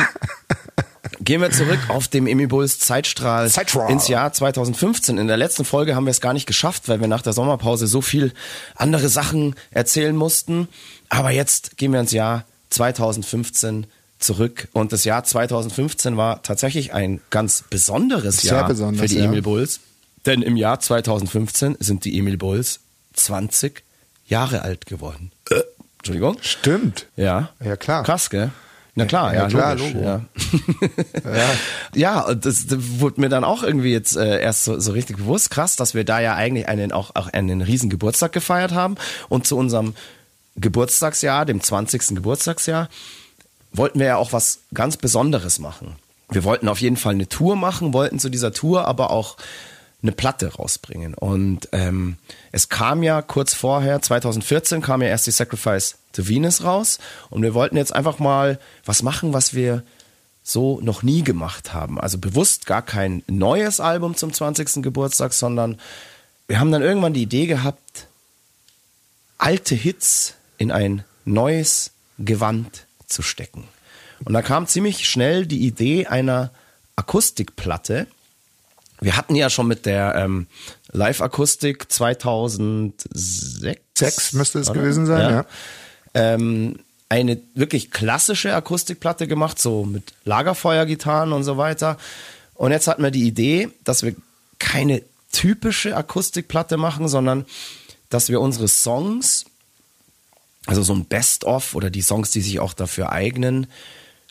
gehen 1.21 1.39
wir 1.39 1.51
zurück 1.51 1.77
auf 1.89 2.07
dem 2.07 2.25
Emmy 2.25 2.47
Bulls 2.47 2.79
Zeitstrahl, 2.79 3.47
Zeitstrahl. 3.49 3.91
ins 3.91 4.07
Jahr 4.07 4.33
2015. 4.33 5.19
In 5.19 5.27
der 5.27 5.37
letzten 5.37 5.65
Folge 5.65 5.95
haben 5.95 6.05
wir 6.05 6.11
es 6.11 6.19
gar 6.21 6.33
nicht 6.33 6.47
geschafft, 6.47 6.89
weil 6.89 6.99
wir 6.99 7.07
nach 7.07 7.21
der 7.21 7.33
Sommerpause 7.33 7.85
so 7.87 8.01
viel 8.01 8.33
andere 8.75 9.07
Sachen 9.07 9.55
erzählen 9.71 10.15
mussten. 10.15 10.67
Aber 11.15 11.31
jetzt 11.31 11.77
gehen 11.77 11.93
wir 11.93 11.99
ins 11.99 12.11
Jahr 12.11 12.45
2015 12.69 13.87
zurück. 14.19 14.67
Und 14.73 14.91
das 14.91 15.03
Jahr 15.05 15.23
2015 15.23 16.17
war 16.17 16.43
tatsächlich 16.43 16.93
ein 16.93 17.21
ganz 17.29 17.63
besonderes 17.69 18.37
Sehr 18.37 18.53
Jahr 18.53 18.67
besonders, 18.67 19.01
für 19.01 19.07
die 19.07 19.19
ja. 19.19 19.25
Emil 19.25 19.41
Bulls. 19.41 19.79
Denn 20.25 20.41
im 20.41 20.57
Jahr 20.57 20.79
2015 20.79 21.77
sind 21.79 22.05
die 22.05 22.17
Emil 22.17 22.37
Bulls 22.37 22.79
20 23.13 23.83
Jahre 24.25 24.63
alt 24.63 24.87
geworden. 24.87 25.31
Äh, 25.49 25.61
Entschuldigung. 25.99 26.37
Stimmt. 26.41 27.07
Ja. 27.15 27.49
Ja, 27.63 27.77
klar. 27.77 28.03
Krass, 28.03 28.29
gell? 28.29 28.51
Na 28.97 29.05
klar, 29.05 29.33
ja, 29.33 29.41
Ja, 29.41 29.47
klar, 29.49 29.75
logisch. 29.75 29.93
Logo. 29.93 30.21
Ja, 31.25 31.49
ja. 31.93 32.21
und 32.21 32.45
das, 32.45 32.65
das 32.65 32.79
wurde 32.79 33.19
mir 33.19 33.27
dann 33.27 33.43
auch 33.43 33.61
irgendwie 33.61 33.91
jetzt 33.91 34.15
äh, 34.15 34.39
erst 34.39 34.63
so, 34.63 34.79
so 34.79 34.93
richtig 34.93 35.17
bewusst. 35.17 35.49
Krass, 35.51 35.75
dass 35.75 35.93
wir 35.93 36.05
da 36.05 36.21
ja 36.21 36.35
eigentlich 36.35 36.69
einen 36.69 36.93
auch, 36.93 37.11
auch 37.15 37.27
einen 37.27 37.61
riesen 37.61 37.89
Geburtstag 37.89 38.31
gefeiert 38.31 38.73
haben. 38.73 38.95
Und 39.27 39.47
zu 39.47 39.57
unserem 39.57 39.95
Geburtstagsjahr, 40.55 41.45
dem 41.45 41.61
20. 41.61 42.15
Geburtstagsjahr, 42.15 42.89
wollten 43.73 43.99
wir 43.99 44.07
ja 44.07 44.17
auch 44.17 44.33
was 44.33 44.59
ganz 44.73 44.97
Besonderes 44.97 45.59
machen. 45.59 45.95
Wir 46.29 46.43
wollten 46.43 46.67
auf 46.67 46.81
jeden 46.81 46.97
Fall 46.97 47.13
eine 47.13 47.29
Tour 47.29 47.55
machen, 47.55 47.93
wollten 47.93 48.19
zu 48.19 48.29
dieser 48.29 48.51
Tour 48.51 48.85
aber 48.85 49.11
auch 49.11 49.37
eine 50.01 50.11
Platte 50.11 50.53
rausbringen. 50.53 51.13
Und 51.13 51.67
ähm, 51.71 52.17
es 52.51 52.69
kam 52.69 53.03
ja 53.03 53.21
kurz 53.21 53.53
vorher, 53.53 54.01
2014, 54.01 54.81
kam 54.81 55.01
ja 55.01 55.07
erst 55.07 55.27
die 55.27 55.31
Sacrifice 55.31 55.97
to 56.13 56.27
Venus 56.27 56.63
raus. 56.63 56.99
Und 57.29 57.41
wir 57.41 57.53
wollten 57.53 57.77
jetzt 57.77 57.93
einfach 57.93 58.19
mal 58.19 58.59
was 58.85 59.03
machen, 59.03 59.33
was 59.33 59.53
wir 59.53 59.83
so 60.43 60.79
noch 60.81 61.01
nie 61.01 61.23
gemacht 61.23 61.73
haben. 61.73 61.99
Also 61.99 62.19
bewusst 62.19 62.67
gar 62.67 62.83
kein 62.83 63.23
neues 63.27 63.79
Album 63.79 64.15
zum 64.15 64.31
20. 64.31 64.83
Geburtstag, 64.83 65.33
sondern 65.33 65.79
wir 66.47 66.59
haben 66.59 66.71
dann 66.71 66.83
irgendwann 66.83 67.13
die 67.13 67.23
Idee 67.23 67.47
gehabt, 67.47 68.07
alte 69.39 69.73
Hits 69.73 70.35
in 70.57 70.71
ein 70.71 71.03
neues 71.25 71.91
Gewand 72.19 72.85
zu 73.07 73.21
stecken. 73.21 73.65
Und 74.23 74.33
da 74.33 74.41
kam 74.41 74.67
ziemlich 74.67 75.07
schnell 75.09 75.45
die 75.45 75.65
Idee 75.65 76.07
einer 76.07 76.51
Akustikplatte. 76.95 78.07
Wir 79.01 79.17
hatten 79.17 79.35
ja 79.35 79.49
schon 79.49 79.67
mit 79.67 79.85
der 79.85 80.15
ähm, 80.15 80.47
Live-Akustik 80.91 81.91
2006 81.91 83.81
Sechs 83.97 84.33
müsste 84.33 84.59
es 84.59 84.69
oder? 84.69 84.81
gewesen 84.81 85.05
sein, 85.05 85.29
ja. 85.29 85.45
Ähm, 86.13 86.79
eine 87.09 87.39
wirklich 87.53 87.91
klassische 87.91 88.53
Akustikplatte 88.53 89.27
gemacht, 89.27 89.59
so 89.59 89.85
mit 89.85 90.13
Lagerfeuergitarren 90.23 91.33
und 91.33 91.43
so 91.43 91.57
weiter. 91.57 91.97
Und 92.55 92.71
jetzt 92.71 92.87
hatten 92.87 93.03
wir 93.03 93.11
die 93.11 93.27
Idee, 93.27 93.69
dass 93.83 94.03
wir 94.03 94.15
keine 94.59 95.01
typische 95.31 95.95
Akustikplatte 95.95 96.77
machen, 96.77 97.07
sondern 97.07 97.45
dass 98.09 98.29
wir 98.29 98.41
unsere 98.41 98.67
Songs, 98.67 99.45
also 100.65 100.83
so 100.83 100.93
ein 100.93 101.05
Best-of 101.05 101.75
oder 101.75 101.89
die 101.89 102.01
Songs, 102.01 102.31
die 102.31 102.41
sich 102.41 102.59
auch 102.59 102.73
dafür 102.73 103.11
eignen, 103.11 103.67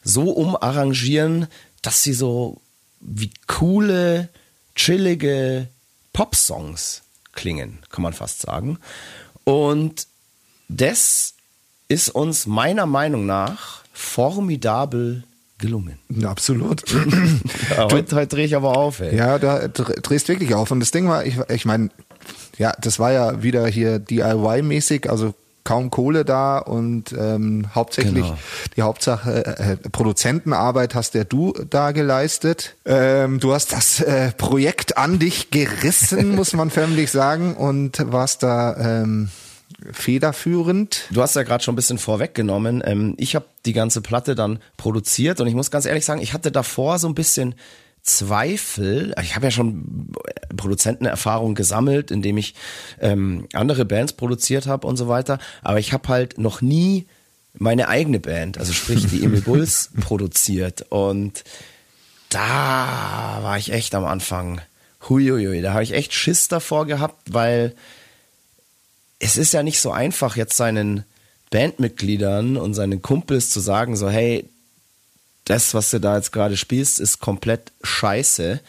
so 0.03 0.31
umarrangieren, 0.33 1.47
dass 1.83 2.03
sie 2.03 2.13
so 2.13 2.61
wie 3.01 3.31
coole, 3.47 4.29
chillige 4.75 5.69
Pop-Songs 6.13 7.03
klingen, 7.33 7.79
kann 7.91 8.03
man 8.03 8.13
fast 8.13 8.41
sagen. 8.43 8.79
Und 9.45 10.07
das 10.69 11.35
ist 11.89 12.09
uns 12.11 12.47
meiner 12.47 12.87
Meinung 12.87 13.27
nach 13.27 13.83
formidabel 13.93 15.25
gelungen. 15.59 15.99
Ja, 16.09 16.31
absolut. 16.31 16.83
Ja, 17.71 17.89
heute, 17.91 18.17
heute 18.17 18.27
drehe 18.37 18.45
ich 18.47 18.57
aber 18.57 18.77
auf, 18.77 19.01
ey. 19.01 19.17
Ja, 19.17 19.39
da 19.39 19.69
dr- 19.69 20.01
drehst 20.01 20.29
wirklich 20.29 20.55
auf. 20.55 20.71
Und 20.71 20.81
das 20.81 20.91
Ding 20.91 21.09
war, 21.09 21.25
ich, 21.25 21.37
ich 21.49 21.65
meine, 21.65 21.91
ja, 22.59 22.73
das 22.81 22.99
war 22.99 23.13
ja 23.13 23.43
wieder 23.43 23.67
hier 23.67 23.99
DIY-mäßig, 23.99 25.09
also 25.09 25.35
kaum 25.65 25.91
Kohle 25.91 26.25
da 26.25 26.59
und 26.59 27.13
ähm, 27.19 27.67
hauptsächlich 27.75 28.25
Genau. 28.25 28.39
die 28.77 28.83
Hauptsache 28.83 29.47
äh, 29.47 29.77
Produzentenarbeit 29.91 30.95
hast 30.95 31.15
ja 31.15 31.25
du 31.25 31.55
da 31.71 31.93
geleistet. 31.93 32.77
Ähm, 32.85 33.41
du 33.41 33.55
hast 33.55 33.73
das 33.73 34.01
äh, 34.01 34.31
Projekt 34.33 34.99
an 34.99 35.19
dich 35.19 35.51
gerissen, 35.51 36.35
muss 36.37 36.53
man 36.53 36.71
förmlich 36.71 37.11
sagen, 37.11 37.55
und 37.57 37.99
warst 38.13 38.43
da 38.43 38.77
ähm, 39.01 39.31
federführend. 39.93 41.09
Du 41.11 41.23
hast 41.23 41.35
ja 41.37 41.43
gerade 41.43 41.65
schon 41.65 41.73
ein 41.73 41.77
bisschen 41.77 41.99
vorweggenommen. 41.99 42.83
Ähm, 42.85 43.15
ich 43.17 43.35
habe 43.35 43.47
die 43.67 43.73
ganze 43.73 44.01
Platte 44.03 44.35
dann 44.35 44.59
produziert 44.77 45.41
und 45.41 45.47
ich 45.47 45.55
muss 45.55 45.71
ganz 45.71 45.87
ehrlich 45.87 46.05
sagen, 46.05 46.21
ich 46.21 46.33
hatte 46.35 46.53
davor 46.53 46.99
so 46.99 47.09
ein 47.09 47.15
bisschen 47.15 47.55
Zweifel. 48.05 49.15
Ich 49.23 49.35
habe 49.35 49.47
ja 49.47 49.51
schon 49.51 50.13
Produzentenerfahrung 50.57 51.55
gesammelt, 51.55 52.11
indem 52.11 52.37
ich 52.37 52.55
ähm, 53.01 53.49
andere 53.55 53.85
Bands 53.85 54.13
produziert 54.13 54.67
habe 54.67 54.87
und 54.87 54.97
so 54.97 55.09
weiter. 55.09 55.39
Aber 55.63 55.79
ich 55.79 55.93
habe 55.93 56.09
halt 56.09 56.39
noch 56.39 56.61
nie 56.61 57.07
meine 57.55 57.89
eigene 57.89 58.21
Band, 58.21 58.59
also 58.59 58.73
sprich 58.73 59.07
die 59.07 59.25
Emil 59.25 59.41
Bulls, 59.45 59.91
produziert. 60.01 60.87
Und 60.91 61.45
da 62.29 63.39
war 63.41 63.57
ich 63.57 63.73
echt 63.73 63.95
am 63.95 64.05
Anfang, 64.05 64.61
huiuiui, 65.09 65.63
da 65.63 65.73
habe 65.73 65.83
ich 65.83 65.93
echt 65.93 66.13
Schiss 66.13 66.49
davor 66.49 66.87
gehabt, 66.87 67.33
weil 67.33 67.75
es 69.19 69.39
ist 69.39 69.55
ja 69.55 69.63
nicht 69.63 69.81
so 69.81 69.93
einfach, 69.93 70.37
jetzt 70.37 70.57
seinen 70.57 71.05
Bandmitgliedern 71.51 72.59
und 72.59 72.75
seinen 72.75 73.01
Kumpels 73.01 73.49
zu 73.49 73.61
sagen, 73.61 73.97
so, 73.97 74.11
hey, 74.11 74.49
das, 75.45 75.75
was 75.75 75.91
du 75.91 76.01
da 76.01 76.17
jetzt 76.17 76.33
gerade 76.33 76.57
spielst, 76.57 77.01
ist 77.01 77.21
komplett 77.21 77.73
scheiße 77.83 78.61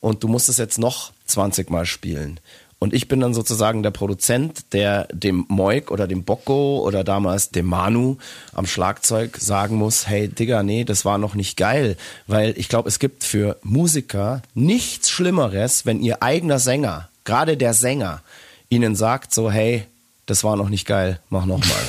und 0.00 0.22
du 0.22 0.28
musst 0.28 0.48
es 0.48 0.58
jetzt 0.58 0.78
noch 0.78 1.12
20 1.26 1.70
Mal 1.70 1.86
spielen. 1.86 2.40
Und 2.78 2.92
ich 2.92 3.08
bin 3.08 3.20
dann 3.20 3.32
sozusagen 3.32 3.82
der 3.82 3.90
Produzent, 3.90 4.74
der 4.74 5.08
dem 5.10 5.46
Moik 5.48 5.90
oder 5.90 6.06
dem 6.06 6.24
Bocco 6.24 6.80
oder 6.86 7.04
damals 7.04 7.50
dem 7.50 7.66
Manu 7.66 8.18
am 8.52 8.66
Schlagzeug 8.66 9.38
sagen 9.38 9.76
muss, 9.76 10.06
hey 10.06 10.28
Digga, 10.28 10.62
nee, 10.62 10.84
das 10.84 11.06
war 11.06 11.16
noch 11.16 11.34
nicht 11.34 11.56
geil. 11.56 11.96
Weil 12.26 12.52
ich 12.58 12.68
glaube, 12.68 12.88
es 12.90 12.98
gibt 12.98 13.24
für 13.24 13.56
Musiker 13.62 14.42
nichts 14.52 15.10
Schlimmeres, 15.10 15.86
wenn 15.86 16.00
ihr 16.00 16.22
eigener 16.22 16.58
Sänger, 16.58 17.08
gerade 17.24 17.56
der 17.56 17.72
Sänger, 17.72 18.22
ihnen 18.68 18.94
sagt 18.94 19.32
so, 19.32 19.50
hey, 19.50 19.86
das 20.26 20.42
war 20.42 20.56
noch 20.56 20.68
nicht 20.68 20.86
geil, 20.86 21.20
mach 21.30 21.46
nochmal. 21.46 21.82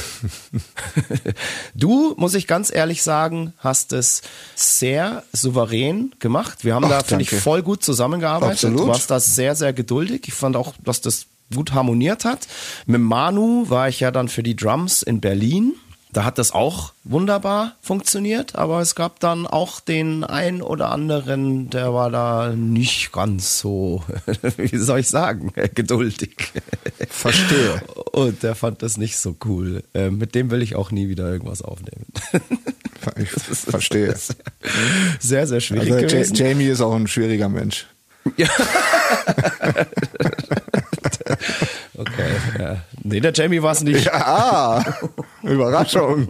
du, 1.74 2.14
muss 2.18 2.36
ich 2.36 2.46
ganz 2.46 2.72
ehrlich 2.74 3.02
sagen, 3.02 3.54
hast 3.58 3.94
es 3.94 4.22
sehr 4.56 5.24
souverän 5.34 6.14
gemacht. 6.20 6.64
Wir 6.64 6.76
haben 6.76 6.86
Ach, 6.86 6.90
da, 6.90 7.04
finde 7.04 7.24
ich, 7.24 7.32
voll 7.32 7.64
gut 7.64 7.84
zusammengearbeitet. 7.84 8.66
Absolut. 8.66 8.80
Du 8.80 8.88
warst 8.88 9.10
da 9.10 9.20
sehr, 9.20 9.56
sehr 9.56 9.74
geduldig. 9.74 10.24
Ich 10.28 10.36
fand 10.36 10.56
auch, 10.56 10.74
dass 10.84 11.02
das 11.02 11.26
gut 11.54 11.74
harmoniert 11.74 12.26
hat. 12.26 12.48
Mit 12.86 13.02
Manu 13.02 13.70
war 13.70 13.90
ich 13.90 14.02
ja 14.02 14.12
dann 14.12 14.28
für 14.28 14.44
die 14.44 14.56
Drums 14.56 15.02
in 15.02 15.20
Berlin. 15.20 15.74
Da 16.18 16.26
hat 16.26 16.40
das 16.40 16.52
auch 16.52 16.94
wunderbar 17.04 17.76
funktioniert, 17.80 18.56
aber 18.56 18.82
es 18.82 18.96
gab 18.96 19.20
dann 19.20 19.46
auch 19.46 19.80
den 19.80 20.24
ein 20.24 20.64
oder 20.64 20.90
anderen, 20.90 21.70
der 21.70 21.94
war 21.94 22.10
da 22.10 22.54
nicht 22.56 23.12
ganz 23.12 23.60
so, 23.60 24.04
wie 24.58 24.76
soll 24.78 25.02
ich 25.02 25.10
sagen, 25.10 25.54
geduldig. 25.76 26.54
Verstehe. 27.08 27.84
Und 28.14 28.42
der 28.42 28.56
fand 28.56 28.82
das 28.82 28.98
nicht 28.98 29.20
so 29.20 29.36
cool. 29.46 29.84
Äh, 29.94 30.10
mit 30.10 30.34
dem 30.34 30.50
will 30.50 30.64
ich 30.64 30.76
auch 30.76 30.90
nie 30.90 31.08
wieder 31.08 31.32
irgendwas 31.32 31.62
aufnehmen. 31.62 32.08
Ich 33.18 33.30
verstehe. 33.70 34.16
Sehr, 35.20 35.46
sehr 35.46 35.62
schwierig 35.62 35.92
Also, 35.92 36.02
Ja, 36.04 36.08
gewesen. 36.08 36.36
Jamie 36.36 36.66
ist 36.66 36.82
auch 36.82 36.96
ein 36.96 37.06
schwieriger 37.06 37.48
Mensch. 37.48 37.86
Okay, 41.98 42.32
ja. 42.60 42.78
Nee, 43.04 43.20
der 43.20 43.34
Jamie 43.34 43.62
war 43.62 43.72
es 43.72 43.82
nicht. 43.82 44.06
Ja, 44.06 44.84
Überraschung. 45.48 46.30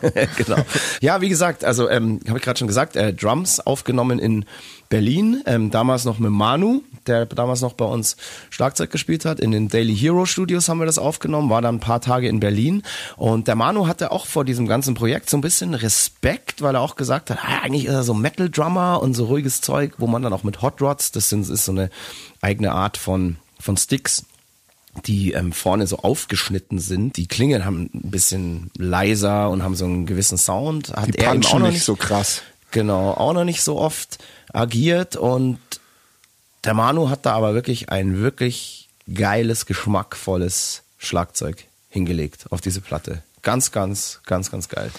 genau. 0.36 0.56
Ja, 1.00 1.20
wie 1.20 1.28
gesagt, 1.28 1.64
also 1.64 1.88
ähm, 1.88 2.20
habe 2.28 2.38
ich 2.38 2.44
gerade 2.44 2.58
schon 2.58 2.68
gesagt, 2.68 2.96
äh, 2.96 3.12
Drums 3.12 3.60
aufgenommen 3.60 4.18
in 4.18 4.44
Berlin, 4.88 5.42
ähm, 5.46 5.70
damals 5.70 6.04
noch 6.04 6.18
mit 6.18 6.30
Manu, 6.30 6.82
der 7.06 7.26
damals 7.26 7.60
noch 7.62 7.72
bei 7.72 7.84
uns 7.84 8.16
Schlagzeug 8.50 8.90
gespielt 8.90 9.24
hat. 9.24 9.40
In 9.40 9.50
den 9.50 9.68
Daily 9.68 9.96
Hero 9.96 10.26
Studios 10.26 10.68
haben 10.68 10.78
wir 10.78 10.86
das 10.86 10.98
aufgenommen, 10.98 11.50
war 11.50 11.62
dann 11.62 11.76
ein 11.76 11.80
paar 11.80 12.00
Tage 12.00 12.28
in 12.28 12.40
Berlin. 12.40 12.82
Und 13.16 13.48
der 13.48 13.54
Manu 13.54 13.86
hatte 13.86 14.12
auch 14.12 14.26
vor 14.26 14.44
diesem 14.44 14.66
ganzen 14.66 14.94
Projekt 14.94 15.30
so 15.30 15.36
ein 15.36 15.40
bisschen 15.40 15.74
Respekt, 15.74 16.62
weil 16.62 16.74
er 16.74 16.80
auch 16.80 16.96
gesagt 16.96 17.30
hat, 17.30 17.38
ah, 17.42 17.62
eigentlich 17.62 17.86
ist 17.86 17.94
er 17.94 18.02
so 18.02 18.14
Metal-Drummer 18.14 19.00
und 19.02 19.14
so 19.14 19.26
ruhiges 19.26 19.60
Zeug, 19.60 19.94
wo 19.98 20.06
man 20.06 20.22
dann 20.22 20.32
auch 20.32 20.44
mit 20.44 20.62
Hot 20.62 20.80
Rods, 20.80 21.12
das 21.12 21.28
sind, 21.28 21.48
ist 21.48 21.64
so 21.64 21.72
eine 21.72 21.90
eigene 22.40 22.72
Art 22.72 22.96
von, 22.96 23.36
von 23.58 23.76
Sticks, 23.76 24.24
die 25.06 25.32
ähm, 25.32 25.52
vorne 25.52 25.86
so 25.86 25.98
aufgeschnitten 25.98 26.78
sind. 26.78 27.16
Die 27.16 27.26
Klingen 27.26 27.64
haben 27.64 27.90
ein 27.94 28.10
bisschen 28.10 28.70
leiser 28.76 29.48
und 29.50 29.62
haben 29.62 29.74
so 29.74 29.84
einen 29.84 30.06
gewissen 30.06 30.38
Sound. 30.38 30.90
Hat 30.90 31.08
Die 31.08 31.18
er 31.18 31.34
eben 31.34 31.44
auch 31.44 31.58
noch 31.58 31.70
nicht 31.70 31.84
so 31.84 31.96
krass. 31.96 32.42
Genau, 32.70 33.12
auch 33.12 33.32
noch 33.32 33.44
nicht 33.44 33.62
so 33.62 33.78
oft 33.78 34.18
agiert 34.52 35.16
und 35.16 35.58
der 36.64 36.74
Manu 36.74 37.10
hat 37.10 37.26
da 37.26 37.32
aber 37.32 37.54
wirklich 37.54 37.90
ein 37.90 38.18
wirklich 38.18 38.88
geiles, 39.12 39.66
geschmackvolles 39.66 40.82
Schlagzeug 40.98 41.64
hingelegt 41.88 42.46
auf 42.50 42.60
diese 42.60 42.80
Platte. 42.80 43.22
Ganz, 43.42 43.72
ganz, 43.72 44.20
ganz, 44.24 44.52
ganz 44.52 44.68
geil. 44.68 44.92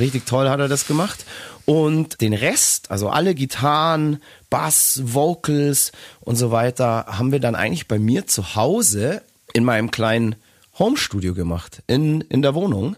Richtig 0.00 0.26
toll 0.26 0.50
hat 0.50 0.58
er 0.58 0.66
das 0.66 0.88
gemacht. 0.88 1.24
Und 1.64 2.20
den 2.20 2.34
Rest, 2.34 2.90
also 2.90 3.08
alle 3.08 3.34
Gitarren, 3.36 4.20
Bass, 4.50 5.00
Vocals 5.04 5.92
und 6.20 6.34
so 6.34 6.50
weiter, 6.50 7.06
haben 7.06 7.30
wir 7.30 7.38
dann 7.38 7.54
eigentlich 7.54 7.86
bei 7.86 8.00
mir 8.00 8.26
zu 8.26 8.56
Hause 8.56 9.22
in 9.54 9.64
meinem 9.64 9.90
kleinen 9.90 10.34
Homestudio 10.78 11.32
gemacht, 11.34 11.82
in, 11.86 12.20
in 12.22 12.42
der 12.42 12.54
Wohnung. 12.54 12.96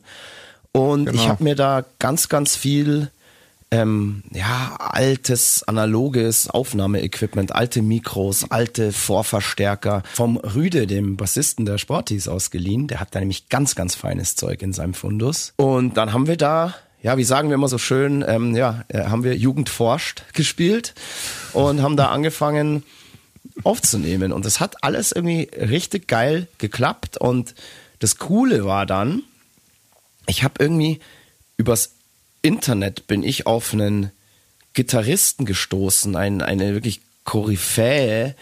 Und 0.72 1.06
ich 1.08 1.12
Genau. 1.12 1.28
habe 1.28 1.44
mir 1.44 1.54
da 1.54 1.84
ganz, 2.00 2.28
ganz 2.28 2.56
viel 2.56 3.10
ähm, 3.70 4.22
ja, 4.32 4.76
altes, 4.78 5.62
analoges 5.66 6.48
Aufnahmeequipment, 6.48 7.52
alte 7.54 7.82
Mikros, 7.82 8.50
alte 8.50 8.92
Vorverstärker 8.92 10.02
vom 10.14 10.36
Rüde, 10.36 10.86
dem 10.86 11.16
Bassisten 11.16 11.66
der 11.66 11.78
Sportis, 11.78 12.28
ausgeliehen. 12.28 12.86
Der 12.88 13.00
hat 13.00 13.14
da 13.14 13.18
nämlich 13.20 13.48
ganz, 13.48 13.74
ganz 13.74 13.94
feines 13.94 14.36
Zeug 14.36 14.62
in 14.62 14.72
seinem 14.72 14.94
Fundus. 14.94 15.52
Und 15.56 15.96
dann 15.96 16.12
haben 16.12 16.26
wir 16.28 16.36
da, 16.36 16.74
ja, 17.02 17.16
wie 17.16 17.24
sagen 17.24 17.48
wir 17.48 17.54
immer 17.56 17.68
so 17.68 17.78
schön, 17.78 18.24
ähm, 18.26 18.54
ja, 18.54 18.84
äh, 18.88 19.04
haben 19.04 19.24
wir 19.24 19.36
Jugend 19.36 19.68
forscht 19.68 20.22
gespielt 20.32 20.94
und 21.52 21.82
haben 21.82 21.96
da 21.96 22.06
angefangen 22.10 22.84
aufzunehmen. 23.64 24.32
Und 24.32 24.44
das 24.44 24.60
hat 24.60 24.82
alles 24.84 25.12
irgendwie 25.12 25.48
richtig 25.54 26.08
geil 26.08 26.48
geklappt. 26.58 27.18
Und 27.18 27.54
das 27.98 28.18
Coole 28.18 28.64
war 28.64 28.86
dann, 28.86 29.22
ich 30.26 30.42
habe 30.42 30.54
irgendwie 30.58 31.00
übers 31.56 31.92
Internet 32.42 33.06
bin 33.06 33.22
ich 33.22 33.46
auf 33.46 33.72
einen 33.72 34.12
Gitarristen 34.72 35.46
gestoßen, 35.46 36.14
ein, 36.16 36.42
eine 36.42 36.74
wirklich 36.74 37.00
Koryphäe 37.24 38.34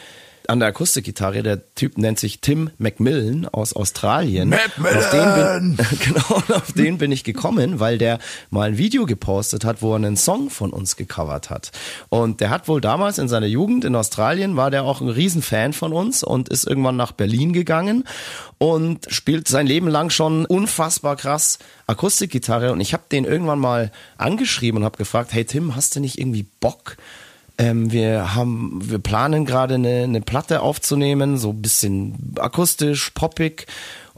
an 0.48 0.60
der 0.60 0.68
Akustikgitarre. 0.68 1.42
Der 1.42 1.74
Typ 1.74 1.98
nennt 1.98 2.18
sich 2.18 2.40
Tim 2.40 2.70
Macmillan 2.78 3.46
aus 3.46 3.72
Australien. 3.72 4.50
Macmillan! 4.50 4.96
Auf 4.98 5.10
den 5.10 5.76
bin, 5.76 5.98
genau, 6.04 6.56
auf 6.56 6.72
den 6.72 6.98
bin 6.98 7.12
ich 7.12 7.24
gekommen, 7.24 7.80
weil 7.80 7.98
der 7.98 8.18
mal 8.50 8.68
ein 8.68 8.78
Video 8.78 9.06
gepostet 9.06 9.64
hat, 9.64 9.82
wo 9.82 9.92
er 9.92 9.96
einen 9.96 10.16
Song 10.16 10.50
von 10.50 10.70
uns 10.70 10.96
gecovert 10.96 11.50
hat. 11.50 11.72
Und 12.08 12.40
der 12.40 12.50
hat 12.50 12.68
wohl 12.68 12.80
damals 12.80 13.18
in 13.18 13.28
seiner 13.28 13.46
Jugend 13.46 13.84
in 13.84 13.96
Australien, 13.96 14.56
war 14.56 14.70
der 14.70 14.84
auch 14.84 15.00
ein 15.00 15.08
Riesenfan 15.08 15.72
von 15.72 15.92
uns 15.92 16.22
und 16.22 16.48
ist 16.48 16.66
irgendwann 16.66 16.96
nach 16.96 17.12
Berlin 17.12 17.52
gegangen 17.52 18.04
und 18.58 19.06
spielt 19.10 19.48
sein 19.48 19.66
Leben 19.66 19.88
lang 19.88 20.10
schon 20.10 20.46
unfassbar 20.46 21.16
krass 21.16 21.58
Akustikgitarre. 21.86 22.72
Und 22.72 22.80
ich 22.80 22.92
habe 22.92 23.04
den 23.10 23.24
irgendwann 23.24 23.58
mal 23.58 23.90
angeschrieben 24.16 24.78
und 24.78 24.84
habe 24.84 24.98
gefragt, 24.98 25.32
hey 25.32 25.44
Tim, 25.44 25.76
hast 25.76 25.96
du 25.96 26.00
nicht 26.00 26.18
irgendwie 26.18 26.46
Bock, 26.60 26.96
Ähm, 27.56 27.92
wir 27.92 28.34
haben, 28.34 28.80
wir 28.82 28.98
planen 28.98 29.44
gerade 29.44 29.74
eine, 29.74 30.02
eine 30.04 30.20
Platte 30.20 30.60
aufzunehmen, 30.60 31.38
so 31.38 31.50
ein 31.50 31.62
bisschen 31.62 32.34
akustisch, 32.38 33.10
poppig. 33.10 33.66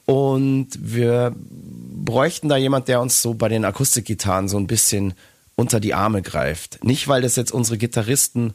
Und 0.06 0.68
wir 0.78 1.34
bräuchten 1.36 2.48
da 2.48 2.56
jemand, 2.56 2.88
der 2.88 3.00
uns 3.00 3.20
so 3.20 3.34
bei 3.34 3.48
den 3.48 3.64
Akustikgitarren 3.64 4.48
so 4.48 4.56
ein 4.56 4.66
bisschen 4.66 5.14
unter 5.56 5.80
die 5.80 5.94
Arme 5.94 6.22
greift. 6.22 6.84
Nicht, 6.84 7.08
weil 7.08 7.22
das 7.22 7.36
jetzt 7.36 7.52
unsere 7.52 7.78
Gitarristen 7.78 8.54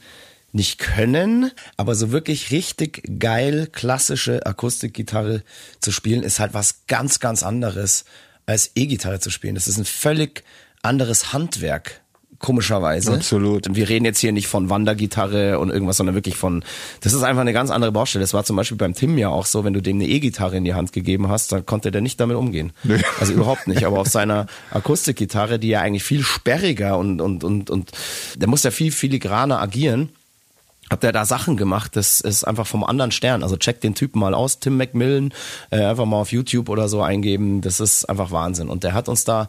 nicht 0.53 0.79
können, 0.79 1.51
aber 1.77 1.95
so 1.95 2.11
wirklich 2.11 2.51
richtig 2.51 3.19
geil 3.19 3.67
klassische 3.71 4.45
Akustikgitarre 4.45 5.43
zu 5.79 5.91
spielen 5.91 6.23
ist 6.23 6.39
halt 6.39 6.53
was 6.53 6.85
ganz, 6.87 7.19
ganz 7.19 7.43
anderes 7.43 8.05
als 8.45 8.71
E-Gitarre 8.75 9.19
zu 9.19 9.29
spielen. 9.29 9.55
Das 9.55 9.67
ist 9.67 9.77
ein 9.77 9.85
völlig 9.85 10.43
anderes 10.81 11.31
Handwerk 11.31 12.00
komischerweise. 12.41 13.13
Absolut. 13.13 13.67
Und 13.67 13.75
wir 13.75 13.87
reden 13.87 14.05
jetzt 14.05 14.19
hier 14.19 14.31
nicht 14.31 14.47
von 14.47 14.69
Wandergitarre 14.69 15.59
und 15.59 15.69
irgendwas, 15.69 15.97
sondern 15.97 16.15
wirklich 16.15 16.35
von, 16.35 16.63
das 17.01 17.13
ist 17.13 17.23
einfach 17.23 17.41
eine 17.41 17.53
ganz 17.53 17.69
andere 17.69 17.91
Baustelle. 17.91 18.23
Das 18.23 18.33
war 18.33 18.43
zum 18.43 18.55
Beispiel 18.55 18.77
beim 18.77 18.93
Tim 18.93 19.17
ja 19.17 19.29
auch 19.29 19.45
so, 19.45 19.63
wenn 19.63 19.73
du 19.73 19.81
dem 19.81 19.97
eine 19.97 20.07
E-Gitarre 20.07 20.57
in 20.57 20.63
die 20.63 20.73
Hand 20.73 20.91
gegeben 20.91 21.29
hast, 21.29 21.51
dann 21.51 21.65
konnte 21.65 21.91
der 21.91 22.01
nicht 22.01 22.19
damit 22.19 22.35
umgehen. 22.35 22.73
Nee. 22.83 23.01
Also 23.19 23.33
überhaupt 23.33 23.67
nicht. 23.67 23.85
Aber 23.85 23.99
auf 23.99 24.07
seiner 24.09 24.47
Akustikgitarre, 24.71 25.59
die 25.59 25.69
ja 25.69 25.81
eigentlich 25.81 26.03
viel 26.03 26.23
sperriger 26.23 26.97
und, 26.97 27.21
und, 27.21 27.43
und, 27.43 27.69
und, 27.69 27.91
der 28.35 28.47
muss 28.47 28.63
ja 28.63 28.71
viel 28.71 28.91
filigraner 28.91 29.61
agieren 29.61 30.09
hat 30.91 31.03
der 31.03 31.13
da 31.13 31.23
Sachen 31.23 31.55
gemacht, 31.55 31.95
das 31.95 32.19
ist 32.19 32.43
einfach 32.43 32.67
vom 32.67 32.83
anderen 32.83 33.11
Stern. 33.11 33.43
Also 33.43 33.55
check 33.55 33.79
den 33.79 33.95
Typen 33.95 34.19
mal 34.19 34.33
aus, 34.33 34.59
Tim 34.59 34.75
McMillan, 34.75 35.33
äh, 35.69 35.85
einfach 35.85 36.03
mal 36.03 36.17
auf 36.19 36.33
YouTube 36.33 36.67
oder 36.67 36.89
so 36.89 37.01
eingeben, 37.01 37.61
das 37.61 37.79
ist 37.79 38.03
einfach 38.05 38.31
Wahnsinn. 38.31 38.67
Und 38.67 38.83
der 38.83 38.93
hat 38.93 39.07
uns 39.07 39.23
da 39.23 39.47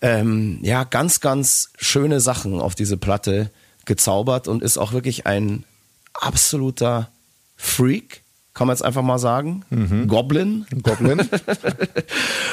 ähm, 0.00 0.58
ja 0.62 0.84
ganz, 0.84 1.20
ganz 1.20 1.70
schöne 1.78 2.20
Sachen 2.20 2.60
auf 2.60 2.74
diese 2.74 2.96
Platte 2.96 3.50
gezaubert 3.84 4.48
und 4.48 4.62
ist 4.62 4.78
auch 4.78 4.92
wirklich 4.92 5.26
ein 5.26 5.64
absoluter 6.12 7.10
Freak, 7.56 8.22
kann 8.56 8.66
man 8.66 8.74
jetzt 8.74 8.84
einfach 8.84 9.02
mal 9.02 9.18
sagen. 9.18 9.64
Goblin. 10.08 10.64
Goblin. 10.82 11.20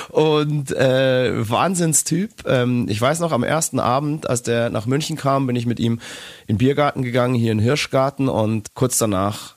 Und 0.10 0.72
äh, 0.72 1.50
Wahnsinnstyp. 1.50 2.46
Ähm, 2.46 2.88
ich 2.89 3.00
weiß 3.00 3.22
noch, 3.22 3.32
am 3.32 3.44
ersten 3.44 3.80
Abend, 3.80 4.30
als 4.30 4.44
der 4.44 4.70
nach 4.70 4.86
München 4.86 5.16
kam, 5.16 5.48
bin 5.48 5.56
ich 5.56 5.66
mit 5.66 5.80
ihm 5.80 5.94
in 6.46 6.56
den 6.56 6.58
Biergarten 6.58 7.04
gegangen, 7.04 7.36
hier 7.36 7.54
in 7.54 7.60
Hirschgarten 7.60 8.28
und 8.28 8.74
kurz 8.74 8.98
danach 8.98 9.53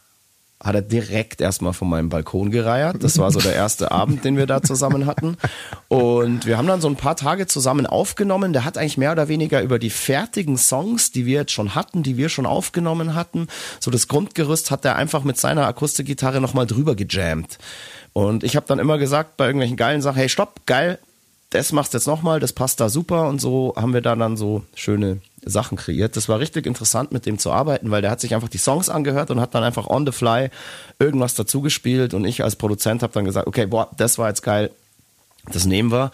hat 0.66 0.74
er 0.74 0.82
direkt 0.82 1.40
erstmal 1.40 1.72
von 1.72 1.88
meinem 1.88 2.08
Balkon 2.08 2.50
gereiert. 2.50 3.02
Das 3.02 3.18
war 3.18 3.30
so 3.30 3.40
der 3.40 3.54
erste 3.54 3.90
Abend, 3.92 4.24
den 4.24 4.36
wir 4.36 4.46
da 4.46 4.62
zusammen 4.62 5.06
hatten. 5.06 5.36
Und 5.88 6.46
wir 6.46 6.58
haben 6.58 6.66
dann 6.66 6.80
so 6.80 6.88
ein 6.88 6.96
paar 6.96 7.16
Tage 7.16 7.46
zusammen 7.46 7.86
aufgenommen. 7.86 8.52
Der 8.52 8.64
hat 8.64 8.76
eigentlich 8.76 8.98
mehr 8.98 9.12
oder 9.12 9.28
weniger 9.28 9.62
über 9.62 9.78
die 9.78 9.90
fertigen 9.90 10.58
Songs, 10.58 11.10
die 11.10 11.24
wir 11.26 11.40
jetzt 11.40 11.52
schon 11.52 11.74
hatten, 11.74 12.02
die 12.02 12.16
wir 12.16 12.28
schon 12.28 12.46
aufgenommen 12.46 13.14
hatten, 13.14 13.48
so 13.80 13.90
das 13.90 14.08
Grundgerüst 14.08 14.70
hat 14.70 14.84
er 14.84 14.96
einfach 14.96 15.24
mit 15.24 15.38
seiner 15.38 15.66
Akustikgitarre 15.66 16.40
nochmal 16.40 16.66
drüber 16.66 16.94
gejammt. 16.94 17.58
Und 18.12 18.44
ich 18.44 18.56
habe 18.56 18.66
dann 18.66 18.78
immer 18.78 18.98
gesagt 18.98 19.36
bei 19.36 19.46
irgendwelchen 19.46 19.76
geilen 19.76 20.00
Sachen, 20.00 20.16
hey, 20.16 20.28
stopp, 20.28 20.62
geil, 20.64 20.98
das 21.56 21.72
machst 21.72 21.94
jetzt 21.94 22.06
nochmal, 22.06 22.38
das 22.38 22.52
passt 22.52 22.80
da 22.80 22.88
super. 22.88 23.28
Und 23.28 23.40
so 23.40 23.74
haben 23.76 23.94
wir 23.94 24.02
da 24.02 24.14
dann 24.14 24.36
so 24.36 24.62
schöne 24.74 25.20
Sachen 25.44 25.78
kreiert. 25.78 26.16
Das 26.16 26.28
war 26.28 26.38
richtig 26.38 26.66
interessant, 26.66 27.12
mit 27.12 27.24
dem 27.24 27.38
zu 27.38 27.50
arbeiten, 27.50 27.90
weil 27.90 28.02
der 28.02 28.10
hat 28.10 28.20
sich 28.20 28.34
einfach 28.34 28.48
die 28.48 28.58
Songs 28.58 28.88
angehört 28.88 29.30
und 29.30 29.40
hat 29.40 29.54
dann 29.54 29.64
einfach 29.64 29.86
on 29.86 30.04
the 30.04 30.12
fly 30.12 30.50
irgendwas 30.98 31.34
dazu 31.34 31.62
gespielt. 31.62 32.14
Und 32.14 32.24
ich 32.24 32.44
als 32.44 32.56
Produzent 32.56 33.02
habe 33.02 33.12
dann 33.12 33.24
gesagt, 33.24 33.46
okay, 33.46 33.66
boah, 33.66 33.90
das 33.96 34.18
war 34.18 34.28
jetzt 34.28 34.42
geil, 34.42 34.70
das 35.50 35.64
nehmen 35.64 35.90
wir. 35.90 36.10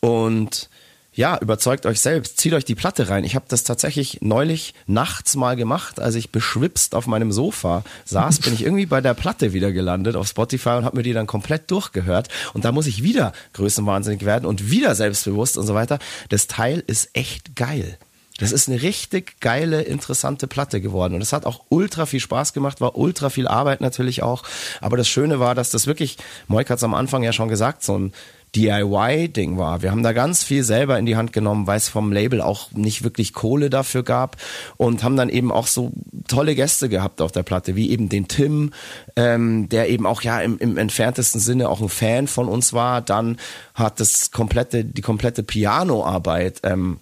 Und 0.00 0.68
ja, 1.14 1.38
überzeugt 1.38 1.84
euch 1.84 2.00
selbst, 2.00 2.38
zieht 2.38 2.54
euch 2.54 2.64
die 2.64 2.74
Platte 2.74 3.08
rein. 3.08 3.24
Ich 3.24 3.34
habe 3.34 3.44
das 3.48 3.64
tatsächlich 3.64 4.18
neulich 4.22 4.74
nachts 4.86 5.36
mal 5.36 5.56
gemacht, 5.56 6.00
als 6.00 6.14
ich 6.14 6.30
beschwipst 6.30 6.94
auf 6.94 7.06
meinem 7.06 7.32
Sofa 7.32 7.84
saß, 8.06 8.40
bin 8.40 8.54
ich 8.54 8.62
irgendwie 8.62 8.86
bei 8.86 9.00
der 9.00 9.14
Platte 9.14 9.52
wieder 9.52 9.72
gelandet 9.72 10.16
auf 10.16 10.26
Spotify 10.26 10.70
und 10.70 10.84
habe 10.84 10.96
mir 10.96 11.02
die 11.02 11.12
dann 11.12 11.26
komplett 11.26 11.70
durchgehört. 11.70 12.28
Und 12.54 12.64
da 12.64 12.72
muss 12.72 12.86
ich 12.86 13.02
wieder 13.02 13.32
größenwahnsinnig 13.52 14.24
werden 14.24 14.46
und 14.46 14.70
wieder 14.70 14.94
selbstbewusst 14.94 15.58
und 15.58 15.66
so 15.66 15.74
weiter. 15.74 15.98
Das 16.30 16.46
Teil 16.46 16.82
ist 16.86 17.10
echt 17.12 17.56
geil. 17.56 17.98
Das 18.38 18.50
ist 18.50 18.68
eine 18.68 18.80
richtig 18.80 19.38
geile, 19.40 19.82
interessante 19.82 20.46
Platte 20.46 20.80
geworden. 20.80 21.14
Und 21.14 21.20
es 21.20 21.32
hat 21.32 21.44
auch 21.44 21.60
ultra 21.68 22.06
viel 22.06 22.20
Spaß 22.20 22.54
gemacht, 22.54 22.80
war 22.80 22.96
ultra 22.96 23.28
viel 23.28 23.46
Arbeit 23.46 23.80
natürlich 23.82 24.22
auch. 24.22 24.42
Aber 24.80 24.96
das 24.96 25.06
Schöne 25.08 25.38
war, 25.38 25.54
dass 25.54 25.70
das 25.70 25.86
wirklich, 25.86 26.16
Moik 26.48 26.70
hat 26.70 26.78
es 26.78 26.84
am 26.84 26.94
Anfang 26.94 27.22
ja 27.22 27.32
schon 27.32 27.48
gesagt, 27.48 27.84
so 27.84 27.98
ein 27.98 28.12
DIY-Ding 28.54 29.56
war. 29.56 29.82
Wir 29.82 29.90
haben 29.90 30.02
da 30.02 30.12
ganz 30.12 30.42
viel 30.44 30.62
selber 30.62 30.98
in 30.98 31.06
die 31.06 31.16
Hand 31.16 31.32
genommen, 31.32 31.66
weil 31.66 31.78
es 31.78 31.88
vom 31.88 32.12
Label 32.12 32.40
auch 32.40 32.70
nicht 32.72 33.02
wirklich 33.02 33.32
Kohle 33.32 33.70
dafür 33.70 34.02
gab 34.02 34.36
und 34.76 35.02
haben 35.02 35.16
dann 35.16 35.30
eben 35.30 35.50
auch 35.50 35.66
so 35.66 35.92
tolle 36.28 36.54
Gäste 36.54 36.88
gehabt 36.88 37.22
auf 37.22 37.32
der 37.32 37.42
Platte, 37.42 37.76
wie 37.76 37.90
eben 37.90 38.08
den 38.08 38.28
Tim, 38.28 38.72
ähm, 39.16 39.68
der 39.70 39.88
eben 39.88 40.06
auch 40.06 40.22
ja 40.22 40.40
im, 40.40 40.58
im 40.58 40.76
entferntesten 40.76 41.40
Sinne 41.40 41.68
auch 41.68 41.80
ein 41.80 41.88
Fan 41.88 42.26
von 42.26 42.48
uns 42.48 42.72
war. 42.72 43.00
Dann 43.00 43.38
hat 43.74 44.00
das 44.00 44.30
komplette, 44.30 44.84
die 44.84 45.02
komplette 45.02 45.42
Pianoarbeit 45.42 46.60
ähm, 46.64 46.98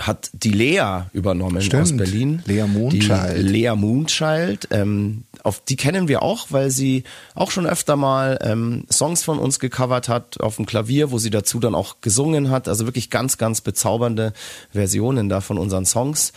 hat 0.00 0.30
die 0.32 0.50
Lea 0.50 1.02
übernommen 1.12 1.62
Stimmt. 1.62 1.82
aus 1.82 1.96
Berlin. 1.96 2.42
Lea 2.46 2.64
Moonchild. 2.64 3.38
Die 3.38 3.42
Lea 3.42 3.74
Moonchild. 3.76 4.68
Ähm, 4.70 5.24
auf 5.42 5.60
die 5.60 5.76
kennen 5.76 6.08
wir 6.08 6.22
auch, 6.22 6.48
weil 6.50 6.70
sie 6.70 7.04
auch 7.34 7.50
schon 7.50 7.66
öfter 7.66 7.96
mal 7.96 8.38
ähm, 8.42 8.84
Songs 8.90 9.22
von 9.22 9.38
uns 9.38 9.58
gecovert 9.60 10.08
hat 10.08 10.40
auf 10.40 10.56
dem 10.56 10.66
Klavier, 10.66 11.10
wo 11.10 11.18
sie 11.18 11.30
dazu 11.30 11.60
dann 11.60 11.74
auch 11.74 11.96
gesungen 12.00 12.50
hat. 12.50 12.68
Also 12.68 12.86
wirklich 12.86 13.10
ganz, 13.10 13.38
ganz 13.38 13.60
bezaubernde 13.60 14.32
Versionen 14.72 15.28
da 15.28 15.40
von 15.40 15.58
unseren 15.58 15.86
Songs 15.86 16.32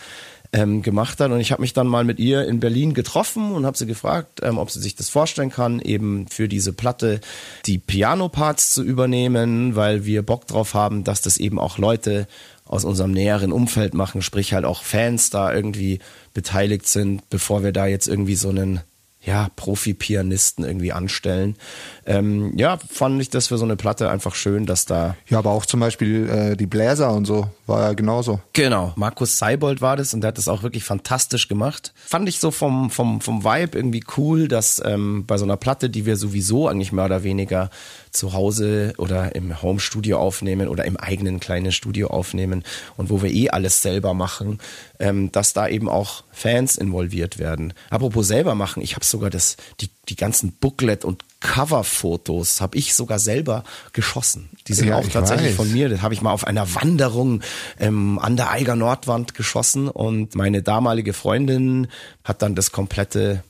ähm, 0.54 0.82
gemacht 0.82 1.20
hat. 1.20 1.32
Und 1.32 1.40
ich 1.40 1.50
habe 1.50 1.62
mich 1.62 1.72
dann 1.72 1.88
mal 1.88 2.04
mit 2.04 2.20
ihr 2.20 2.46
in 2.46 2.60
Berlin 2.60 2.94
getroffen 2.94 3.52
und 3.52 3.66
habe 3.66 3.76
sie 3.76 3.86
gefragt, 3.86 4.40
ähm, 4.42 4.58
ob 4.58 4.70
sie 4.70 4.80
sich 4.80 4.94
das 4.94 5.10
vorstellen 5.10 5.50
kann, 5.50 5.80
eben 5.80 6.28
für 6.28 6.48
diese 6.48 6.72
Platte 6.72 7.20
die 7.66 7.78
Piano-Parts 7.78 8.72
zu 8.72 8.84
übernehmen, 8.84 9.74
weil 9.74 10.04
wir 10.04 10.22
Bock 10.22 10.46
drauf 10.46 10.74
haben, 10.74 11.02
dass 11.02 11.22
das 11.22 11.38
eben 11.38 11.58
auch 11.58 11.78
Leute 11.78 12.28
aus 12.66 12.84
unserem 12.84 13.12
näheren 13.12 13.52
Umfeld 13.52 13.94
machen, 13.94 14.22
sprich 14.22 14.54
halt 14.54 14.64
auch 14.64 14.82
Fans 14.82 15.30
da 15.30 15.52
irgendwie 15.52 15.98
beteiligt 16.32 16.86
sind, 16.86 17.28
bevor 17.30 17.62
wir 17.62 17.72
da 17.72 17.86
jetzt 17.86 18.08
irgendwie 18.08 18.36
so 18.36 18.48
einen 18.48 18.80
ja, 19.26 19.48
Profi-Pianisten 19.56 20.64
irgendwie 20.64 20.92
anstellen. 20.92 21.56
Ähm, 22.04 22.52
ja, 22.56 22.76
fand 22.76 23.20
ich 23.22 23.30
das 23.30 23.48
für 23.48 23.58
so 23.58 23.64
eine 23.64 23.76
Platte 23.76 24.10
einfach 24.10 24.34
schön, 24.34 24.66
dass 24.66 24.84
da. 24.84 25.16
Ja, 25.28 25.38
aber 25.38 25.50
auch 25.50 25.64
zum 25.64 25.80
Beispiel 25.80 26.28
äh, 26.28 26.56
die 26.56 26.66
Bläser 26.66 27.12
und 27.12 27.24
so 27.24 27.48
war 27.66 27.82
ja 27.82 27.92
genauso. 27.94 28.40
Genau, 28.52 28.92
Markus 28.96 29.38
Seibold 29.38 29.80
war 29.80 29.96
das 29.96 30.12
und 30.12 30.20
der 30.20 30.28
hat 30.28 30.38
das 30.38 30.48
auch 30.48 30.62
wirklich 30.62 30.84
fantastisch 30.84 31.48
gemacht. 31.48 31.94
Fand 32.06 32.28
ich 32.28 32.38
so 32.38 32.50
vom, 32.50 32.90
vom, 32.90 33.20
vom 33.20 33.44
Vibe 33.44 33.78
irgendwie 33.78 34.04
cool, 34.16 34.48
dass 34.48 34.82
ähm, 34.84 35.24
bei 35.26 35.38
so 35.38 35.44
einer 35.44 35.56
Platte, 35.56 35.88
die 35.88 36.04
wir 36.04 36.16
sowieso 36.16 36.68
eigentlich 36.68 36.92
mehr 36.92 37.06
oder 37.06 37.22
weniger 37.22 37.70
zu 38.14 38.32
Hause 38.32 38.94
oder 38.98 39.34
im 39.34 39.60
Home-Studio 39.60 40.18
aufnehmen 40.18 40.68
oder 40.68 40.84
im 40.84 40.96
eigenen 40.96 41.40
kleinen 41.40 41.72
Studio 41.72 42.08
aufnehmen 42.08 42.62
und 42.96 43.10
wo 43.10 43.22
wir 43.22 43.30
eh 43.30 43.50
alles 43.50 43.82
selber 43.82 44.14
machen, 44.14 44.60
ähm, 44.98 45.32
dass 45.32 45.52
da 45.52 45.68
eben 45.68 45.88
auch 45.88 46.24
Fans 46.32 46.78
involviert 46.78 47.38
werden. 47.38 47.74
Apropos 47.90 48.26
selber 48.26 48.54
machen, 48.54 48.82
ich 48.82 48.94
habe 48.94 49.04
sogar 49.04 49.30
das, 49.30 49.56
die, 49.80 49.90
die 50.08 50.16
ganzen 50.16 50.52
Booklet 50.52 51.04
und 51.04 51.22
Coverfotos 51.40 52.60
habe 52.60 52.78
ich 52.78 52.94
sogar 52.94 53.18
selber 53.18 53.64
geschossen. 53.92 54.48
Die 54.68 54.74
sind 54.74 54.88
Ja, 54.88 54.96
auch 54.96 55.04
ich 55.06 55.12
tatsächlich 55.12 55.50
weiß. 55.50 55.56
von 55.56 55.72
mir. 55.72 55.88
Das 55.88 56.00
habe 56.00 56.14
ich 56.14 56.22
mal 56.22 56.32
auf 56.32 56.46
einer 56.46 56.74
Wanderung 56.74 57.42
ähm, 57.78 58.18
an 58.18 58.36
der 58.36 58.50
Eiger 58.50 58.76
Nordwand 58.76 59.34
geschossen 59.34 59.88
und 59.88 60.34
meine 60.36 60.62
damalige 60.62 61.12
Freundin 61.12 61.88
hat 62.22 62.42
dann 62.42 62.54
das 62.54 62.72
komplette 62.72 63.42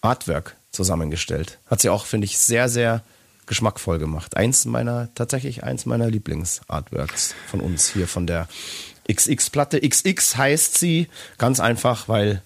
Artwork 0.00 0.56
zusammengestellt. 0.70 1.58
Hat 1.66 1.80
sie 1.82 1.90
auch, 1.90 2.06
finde 2.06 2.24
ich, 2.24 2.38
sehr, 2.38 2.68
sehr 2.68 3.02
geschmackvoll 3.46 3.98
gemacht. 3.98 4.36
Eins 4.36 4.64
meiner, 4.64 5.08
tatsächlich 5.14 5.64
eins 5.64 5.86
meiner 5.86 6.08
Lieblingsartworks 6.08 7.34
von 7.48 7.60
uns 7.60 7.88
hier 7.88 8.08
von 8.08 8.26
der 8.26 8.48
XX-Platte. 9.10 9.80
XX 9.80 10.36
heißt 10.36 10.78
sie 10.78 11.08
ganz 11.38 11.60
einfach, 11.60 12.08
weil 12.08 12.42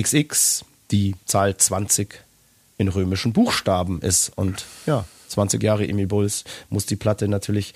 XX 0.00 0.64
die 0.90 1.14
Zahl 1.24 1.56
20 1.56 2.20
in 2.76 2.88
römischen 2.88 3.32
Buchstaben 3.32 4.00
ist. 4.02 4.32
Und 4.36 4.64
ja, 4.86 5.04
20 5.28 5.62
Jahre 5.62 5.86
Emil 5.86 6.06
Bulls 6.06 6.44
muss 6.68 6.86
die 6.86 6.96
Platte 6.96 7.28
natürlich 7.28 7.74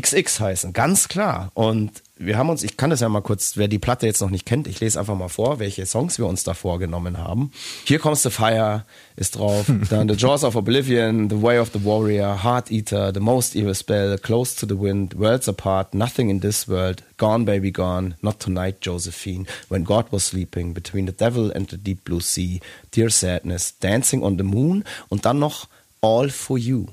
XX 0.00 0.40
heißen, 0.40 0.72
ganz 0.72 1.08
klar. 1.08 1.50
Und 1.54 2.02
wir 2.18 2.38
haben 2.38 2.48
uns, 2.48 2.62
ich 2.62 2.76
kann 2.76 2.90
das 2.90 3.00
ja 3.00 3.08
mal 3.08 3.20
kurz, 3.20 3.56
wer 3.56 3.68
die 3.68 3.78
Platte 3.78 4.06
jetzt 4.06 4.20
noch 4.20 4.30
nicht 4.30 4.46
kennt, 4.46 4.66
ich 4.66 4.80
lese 4.80 4.98
einfach 4.98 5.14
mal 5.14 5.28
vor, 5.28 5.58
welche 5.58 5.84
Songs 5.84 6.18
wir 6.18 6.26
uns 6.26 6.44
da 6.44 6.54
vorgenommen 6.54 7.18
haben. 7.18 7.52
Here 7.84 8.00
Comes 8.00 8.22
the 8.22 8.30
Fire 8.30 8.84
ist 9.16 9.36
drauf, 9.36 9.66
dann 9.90 10.08
The 10.08 10.14
Jaws 10.14 10.42
of 10.42 10.56
Oblivion, 10.56 11.28
The 11.28 11.42
Way 11.42 11.58
of 11.58 11.70
the 11.74 11.84
Warrior, 11.84 12.42
Heart 12.42 12.70
Eater, 12.70 13.12
The 13.12 13.20
Most 13.20 13.54
Evil 13.54 13.74
Spell, 13.74 14.18
Close 14.18 14.56
to 14.56 14.66
the 14.66 14.80
Wind, 14.80 15.18
Worlds 15.18 15.48
Apart, 15.48 15.94
Nothing 15.94 16.30
in 16.30 16.40
This 16.40 16.68
World, 16.68 17.02
Gone 17.18 17.44
Baby 17.44 17.70
Gone, 17.70 18.14
Not 18.22 18.40
Tonight 18.40 18.76
Josephine, 18.80 19.46
When 19.68 19.84
God 19.84 20.06
Was 20.10 20.26
Sleeping, 20.26 20.72
Between 20.72 21.06
the 21.06 21.12
Devil 21.12 21.52
and 21.52 21.70
the 21.70 21.76
Deep 21.76 22.04
Blue 22.04 22.20
Sea, 22.20 22.60
Dear 22.94 23.10
Sadness, 23.10 23.78
Dancing 23.78 24.22
on 24.22 24.38
the 24.38 24.44
Moon 24.44 24.84
und 25.10 25.26
dann 25.26 25.38
noch 25.38 25.68
All 26.00 26.30
for 26.30 26.56
You. 26.56 26.86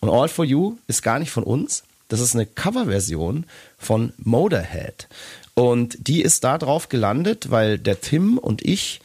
Und 0.00 0.08
All 0.08 0.28
for 0.28 0.46
You 0.46 0.78
ist 0.86 1.02
gar 1.02 1.18
nicht 1.18 1.30
von 1.30 1.44
uns, 1.44 1.82
das 2.10 2.20
ist 2.20 2.34
eine 2.34 2.44
Coverversion 2.44 3.46
von 3.78 4.12
Motorhead. 4.18 5.08
Und 5.54 5.96
die 6.08 6.22
ist 6.22 6.44
da 6.44 6.58
drauf 6.58 6.88
gelandet, 6.88 7.50
weil 7.50 7.78
der 7.78 8.00
Tim 8.00 8.36
und 8.36 8.62
ich, 8.62 9.00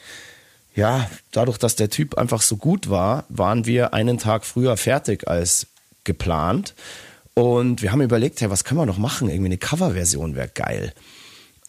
ja, 0.75 1.09
dadurch, 1.31 1.57
dass 1.57 1.75
der 1.75 1.89
Typ 1.89 2.17
einfach 2.17 2.41
so 2.41 2.57
gut 2.57 2.89
war, 2.89 3.25
waren 3.29 3.65
wir 3.65 3.93
einen 3.93 4.17
Tag 4.17 4.43
früher 4.43 4.75
fertig 4.75 5.27
als 5.27 5.67
geplant. 6.03 6.73
Und 7.35 7.81
wir 7.81 7.91
haben 7.91 8.01
überlegt, 8.01 8.41
hey, 8.41 8.49
was 8.49 8.63
können 8.63 8.79
wir 8.79 8.85
noch 8.85 8.97
machen? 8.97 9.29
Irgendwie 9.29 9.49
eine 9.49 9.57
Coverversion 9.57 10.35
wäre 10.35 10.49
geil. 10.49 10.93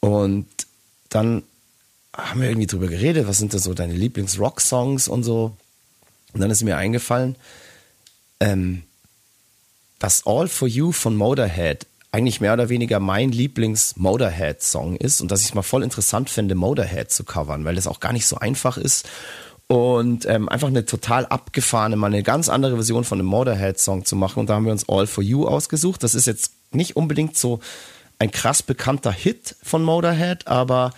Und 0.00 0.46
dann 1.10 1.42
haben 2.16 2.40
wir 2.40 2.48
irgendwie 2.48 2.66
drüber 2.66 2.86
geredet, 2.88 3.28
was 3.28 3.38
sind 3.38 3.52
da 3.52 3.58
so 3.58 3.74
deine 3.74 3.92
Lieblings-Rock-Songs 3.92 5.08
und 5.08 5.22
so. 5.22 5.54
Und 6.32 6.40
dann 6.40 6.50
ist 6.50 6.62
mir 6.62 6.78
eingefallen, 6.78 7.36
ähm, 8.40 8.84
dass 9.98 10.26
All 10.26 10.48
for 10.48 10.68
You 10.68 10.92
von 10.92 11.16
Motorhead 11.16 11.86
eigentlich 12.12 12.40
mehr 12.40 12.54
oder 12.54 12.68
weniger 12.68 13.00
mein 13.00 13.30
Lieblings-Motorhead-Song 13.30 14.96
ist 14.96 15.20
und 15.20 15.30
dass 15.30 15.42
ich 15.42 15.48
es 15.48 15.54
mal 15.54 15.62
voll 15.62 15.82
interessant 15.82 16.30
finde, 16.30 16.54
Motorhead 16.54 17.10
zu 17.10 17.24
covern, 17.24 17.64
weil 17.64 17.74
das 17.74 17.86
auch 17.86 18.00
gar 18.00 18.12
nicht 18.12 18.26
so 18.26 18.36
einfach 18.36 18.78
ist 18.78 19.08
und 19.68 20.26
ähm, 20.26 20.48
einfach 20.48 20.68
eine 20.68 20.86
total 20.86 21.26
abgefahrene, 21.26 21.96
mal 21.96 22.06
eine 22.06 22.22
ganz 22.22 22.48
andere 22.48 22.76
Version 22.76 23.04
von 23.04 23.18
einem 23.18 23.28
Motorhead-Song 23.28 24.04
zu 24.04 24.16
machen. 24.16 24.40
Und 24.40 24.48
da 24.48 24.54
haben 24.54 24.64
wir 24.64 24.72
uns 24.72 24.88
All 24.88 25.06
for 25.06 25.24
You 25.24 25.46
ausgesucht. 25.46 26.02
Das 26.02 26.14
ist 26.14 26.26
jetzt 26.26 26.52
nicht 26.70 26.96
unbedingt 26.96 27.36
so 27.36 27.60
ein 28.18 28.30
krass 28.30 28.62
bekannter 28.62 29.12
Hit 29.12 29.56
von 29.62 29.82
Motorhead, 29.82 30.46
aber 30.46 30.92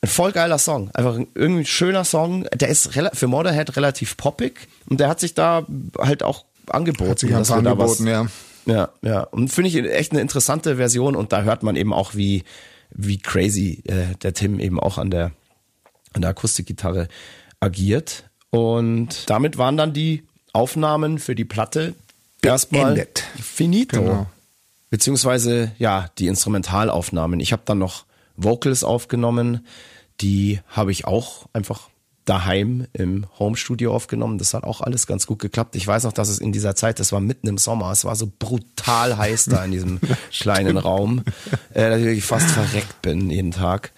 ein 0.00 0.08
voll 0.08 0.32
geiler 0.32 0.58
Song. 0.58 0.90
Einfach 0.92 1.16
ein 1.16 1.28
irgendwie 1.34 1.64
schöner 1.64 2.04
Song. 2.04 2.44
Der 2.52 2.68
ist 2.68 2.90
für 3.12 3.26
Motorhead 3.28 3.76
relativ 3.76 4.16
poppig 4.16 4.68
und 4.90 4.98
der 4.98 5.08
hat 5.08 5.20
sich 5.20 5.34
da 5.34 5.64
halt 5.98 6.22
auch 6.22 6.44
angeboten. 6.68 7.10
Hat 7.10 7.18
sich 7.18 7.34
einfach 7.34 7.56
angeboten, 7.56 8.06
ja. 8.06 8.26
Ja, 8.66 8.90
ja. 9.02 9.20
Und 9.22 9.48
finde 9.48 9.68
ich 9.68 9.76
echt 9.76 10.12
eine 10.12 10.20
interessante 10.20 10.76
Version 10.76 11.16
und 11.16 11.32
da 11.32 11.42
hört 11.42 11.62
man 11.62 11.76
eben 11.76 11.92
auch, 11.92 12.14
wie, 12.14 12.44
wie 12.90 13.18
crazy 13.18 13.82
äh, 13.86 14.14
der 14.22 14.34
Tim 14.34 14.58
eben 14.58 14.80
auch 14.80 14.98
an 14.98 15.10
der, 15.10 15.32
an 16.12 16.22
der 16.22 16.30
Akustikgitarre 16.30 17.08
agiert. 17.60 18.24
Und 18.50 19.28
damit 19.28 19.58
waren 19.58 19.76
dann 19.76 19.92
die 19.92 20.22
Aufnahmen 20.52 21.18
für 21.18 21.34
die 21.34 21.44
Platte 21.44 21.94
erstmal 22.40 23.06
finito. 23.40 24.00
Genau. 24.00 24.26
Beziehungsweise, 24.90 25.72
ja, 25.78 26.08
die 26.18 26.28
Instrumentalaufnahmen. 26.28 27.40
Ich 27.40 27.52
habe 27.52 27.62
dann 27.64 27.78
noch 27.78 28.04
Vocals 28.36 28.84
aufgenommen. 28.84 29.66
Die 30.20 30.60
habe 30.68 30.92
ich 30.92 31.04
auch 31.04 31.46
einfach 31.52 31.88
daheim 32.24 32.86
im 32.92 33.26
Homestudio 33.38 33.94
aufgenommen. 33.94 34.38
Das 34.38 34.54
hat 34.54 34.64
auch 34.64 34.80
alles 34.80 35.06
ganz 35.06 35.26
gut 35.26 35.38
geklappt. 35.38 35.76
Ich 35.76 35.86
weiß 35.86 36.04
noch, 36.04 36.12
dass 36.12 36.28
es 36.28 36.38
in 36.38 36.52
dieser 36.52 36.74
Zeit, 36.74 36.98
das 37.00 37.12
war 37.12 37.20
mitten 37.20 37.48
im 37.48 37.58
Sommer, 37.58 37.90
es 37.90 38.04
war 38.04 38.16
so 38.16 38.30
brutal 38.38 39.16
heiß 39.16 39.46
da 39.46 39.64
in 39.64 39.72
diesem 39.72 40.00
kleinen 40.30 40.78
Raum, 40.78 41.22
äh, 41.72 41.90
dass 41.90 42.00
ich 42.00 42.24
fast 42.24 42.50
verreckt 42.50 43.02
bin 43.02 43.30
jeden 43.30 43.50
Tag. 43.50 43.92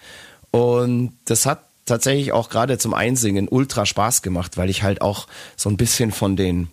Und 0.51 1.13
das 1.25 1.45
hat 1.45 1.63
tatsächlich 1.85 2.33
auch 2.33 2.49
gerade 2.49 2.77
zum 2.77 2.93
Einsingen 2.93 3.47
ultra 3.47 3.85
Spaß 3.85 4.21
gemacht, 4.21 4.57
weil 4.57 4.69
ich 4.69 4.83
halt 4.83 5.01
auch 5.01 5.27
so 5.55 5.69
ein 5.69 5.77
bisschen 5.77 6.11
von 6.11 6.35
den 6.35 6.69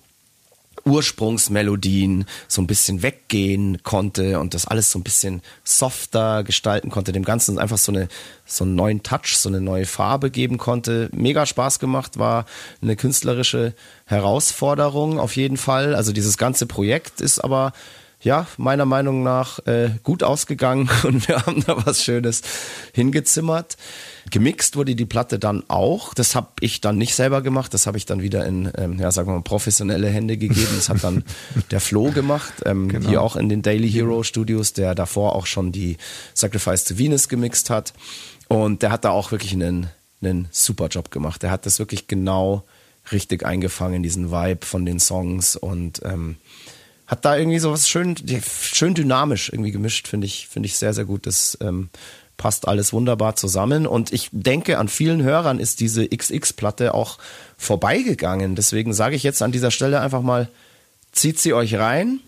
Ursprungsmelodien 0.84 2.26
so 2.48 2.62
ein 2.62 2.66
bisschen 2.66 3.02
weggehen 3.02 3.82
konnte 3.82 4.40
und 4.40 4.54
das 4.54 4.66
alles 4.66 4.90
so 4.90 4.98
ein 4.98 5.02
bisschen 5.02 5.42
softer 5.64 6.44
gestalten 6.44 6.90
konnte, 6.90 7.12
dem 7.12 7.24
Ganzen 7.24 7.58
einfach 7.58 7.78
so 7.78 7.92
eine 7.92 8.08
so 8.46 8.64
einen 8.64 8.74
neuen 8.74 9.02
Touch, 9.02 9.36
so 9.36 9.48
eine 9.48 9.60
neue 9.60 9.86
Farbe 9.86 10.30
geben 10.30 10.58
konnte. 10.58 11.08
Mega 11.12 11.46
Spaß 11.46 11.78
gemacht, 11.78 12.18
war 12.18 12.46
eine 12.82 12.96
künstlerische 12.96 13.74
Herausforderung 14.06 15.18
auf 15.18 15.36
jeden 15.36 15.56
Fall. 15.56 15.94
Also 15.94 16.12
dieses 16.12 16.36
ganze 16.36 16.66
Projekt 16.66 17.20
ist 17.20 17.38
aber 17.38 17.72
ja, 18.24 18.46
meiner 18.56 18.86
Meinung 18.86 19.22
nach 19.22 19.58
äh, 19.66 19.90
gut 20.02 20.22
ausgegangen 20.22 20.90
und 21.04 21.28
wir 21.28 21.46
haben 21.46 21.62
da 21.64 21.86
was 21.86 22.02
Schönes 22.02 22.42
hingezimmert. 22.92 23.76
Gemixt 24.30 24.76
wurde 24.76 24.94
die 24.96 25.04
Platte 25.04 25.38
dann 25.38 25.62
auch. 25.68 26.14
Das 26.14 26.34
habe 26.34 26.48
ich 26.60 26.80
dann 26.80 26.96
nicht 26.96 27.14
selber 27.14 27.42
gemacht. 27.42 27.74
Das 27.74 27.86
habe 27.86 27.98
ich 27.98 28.06
dann 28.06 28.22
wieder 28.22 28.46
in, 28.46 28.72
ähm, 28.76 28.98
ja, 28.98 29.10
sagen 29.10 29.28
wir 29.28 29.34
mal, 29.34 29.42
professionelle 29.42 30.08
Hände 30.08 30.38
gegeben. 30.38 30.70
Das 30.74 30.88
hat 30.88 31.04
dann 31.04 31.24
der 31.70 31.80
Flo 31.80 32.10
gemacht, 32.10 32.54
ähm, 32.64 32.88
Genau. 32.88 33.08
hier 33.08 33.22
auch 33.22 33.36
in 33.36 33.48
den 33.50 33.60
Daily 33.62 33.90
Hero 33.90 34.22
Studios, 34.22 34.72
der 34.72 34.94
davor 34.94 35.34
auch 35.34 35.46
schon 35.46 35.72
die 35.72 35.98
Sacrifice 36.32 36.84
to 36.84 36.98
Venus 36.98 37.28
gemixt 37.28 37.68
hat. 37.68 37.92
Und 38.48 38.82
der 38.82 38.90
hat 38.90 39.04
da 39.04 39.10
auch 39.10 39.30
wirklich 39.30 39.52
einen, 39.52 39.88
einen 40.22 40.48
super 40.50 40.88
Job 40.88 41.10
gemacht. 41.10 41.42
Der 41.42 41.50
hat 41.50 41.66
das 41.66 41.78
wirklich 41.78 42.08
genau 42.08 42.64
richtig 43.12 43.44
eingefangen, 43.44 44.02
diesen 44.02 44.30
Vibe 44.30 44.64
von 44.64 44.86
den 44.86 44.98
Songs 44.98 45.56
und 45.56 46.00
ähm, 46.04 46.36
hat 47.06 47.24
da 47.24 47.36
irgendwie 47.36 47.58
so 47.58 47.72
was 47.72 47.88
schön, 47.88 48.14
schön 48.40 48.94
dynamisch 48.94 49.50
irgendwie 49.50 49.72
gemischt, 49.72 50.08
finde 50.08 50.26
ich, 50.26 50.48
finde 50.48 50.66
ich 50.66 50.76
sehr, 50.76 50.94
sehr 50.94 51.04
gut. 51.04 51.26
Das 51.26 51.58
ähm, 51.60 51.90
passt 52.36 52.66
alles 52.66 52.92
wunderbar 52.92 53.36
zusammen. 53.36 53.86
Und 53.86 54.12
ich 54.12 54.30
denke, 54.32 54.78
an 54.78 54.88
vielen 54.88 55.22
Hörern 55.22 55.58
ist 55.58 55.80
diese 55.80 56.08
XX-Platte 56.08 56.94
auch 56.94 57.18
vorbeigegangen. 57.58 58.54
Deswegen 58.54 58.92
sage 58.94 59.16
ich 59.16 59.22
jetzt 59.22 59.42
an 59.42 59.52
dieser 59.52 59.70
Stelle 59.70 60.00
einfach 60.00 60.22
mal, 60.22 60.48
zieht 61.12 61.38
sie 61.38 61.52
euch 61.52 61.74
rein 61.76 62.20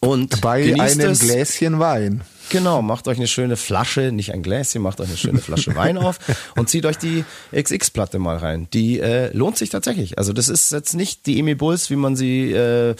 und 0.00 0.40
Bei 0.40 0.74
einem 0.78 1.10
es. 1.10 1.20
Gläschen 1.20 1.78
Wein. 1.78 2.22
Genau, 2.50 2.82
macht 2.82 3.08
euch 3.08 3.16
eine 3.16 3.28
schöne 3.28 3.56
Flasche, 3.56 4.12
nicht 4.12 4.32
ein 4.32 4.42
Gläschen, 4.42 4.82
macht 4.82 5.00
euch 5.00 5.08
eine 5.08 5.16
schöne 5.16 5.40
Flasche 5.40 5.74
Wein 5.76 5.98
auf 5.98 6.18
und 6.56 6.68
zieht 6.68 6.86
euch 6.86 6.98
die 6.98 7.24
XX-Platte 7.52 8.18
mal 8.18 8.36
rein. 8.36 8.68
Die 8.72 9.00
äh, 9.00 9.34
lohnt 9.36 9.56
sich 9.56 9.70
tatsächlich. 9.70 10.18
Also 10.18 10.32
das 10.32 10.48
ist 10.48 10.70
jetzt 10.70 10.94
nicht 10.94 11.26
die 11.26 11.38
Emi 11.38 11.54
Bulls, 11.54 11.90
wie 11.90 11.96
man 11.96 12.14
sie 12.14 12.52
äh, 12.52 12.94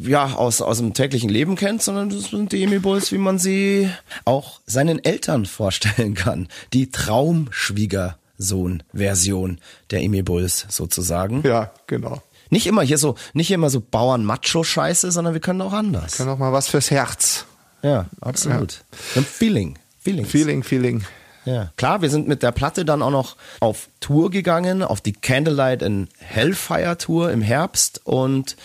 ja 0.00 0.34
aus 0.34 0.60
aus 0.60 0.78
dem 0.78 0.94
täglichen 0.94 1.30
Leben 1.30 1.56
kennt, 1.56 1.82
sondern 1.82 2.10
das 2.10 2.30
sind 2.30 2.52
die 2.52 2.62
Emi 2.62 2.78
Bulls, 2.78 3.10
wie 3.12 3.18
man 3.18 3.38
sie 3.38 3.90
auch 4.24 4.60
seinen 4.66 5.04
Eltern 5.04 5.46
vorstellen 5.46 6.14
kann. 6.14 6.48
Die 6.72 6.90
Traumschwiegersohn-Version 6.90 9.58
der 9.90 10.02
Emi 10.02 10.22
Bulls 10.22 10.66
sozusagen. 10.68 11.42
Ja, 11.44 11.72
genau. 11.86 12.22
Nicht 12.50 12.66
immer 12.66 12.82
hier 12.82 12.98
so, 12.98 13.14
nicht 13.32 13.50
immer 13.50 13.70
so 13.70 13.80
Bauern-Macho-Scheiße, 13.80 15.10
sondern 15.10 15.32
wir 15.34 15.40
können 15.40 15.62
auch 15.62 15.72
anders. 15.72 16.18
Kann 16.18 16.28
auch 16.28 16.38
mal 16.38 16.52
was 16.52 16.68
fürs 16.68 16.90
Herz. 16.90 17.46
Ja, 17.82 18.06
absolut. 18.20 18.84
Ein 19.16 19.24
Feeling. 19.24 19.78
Feelings. 20.00 20.30
Feeling, 20.30 20.62
Feeling. 20.62 21.04
Ja. 21.44 21.72
Klar, 21.76 22.02
wir 22.02 22.10
sind 22.10 22.28
mit 22.28 22.42
der 22.42 22.52
Platte 22.52 22.84
dann 22.84 23.02
auch 23.02 23.10
noch 23.10 23.36
auf 23.60 23.88
Tour 24.00 24.30
gegangen, 24.30 24.82
auf 24.82 25.00
die 25.00 25.12
Candlelight 25.12 25.82
and 25.82 26.08
Hellfire 26.18 26.96
Tour 26.96 27.30
im 27.30 27.42
Herbst 27.42 28.00
und 28.04 28.56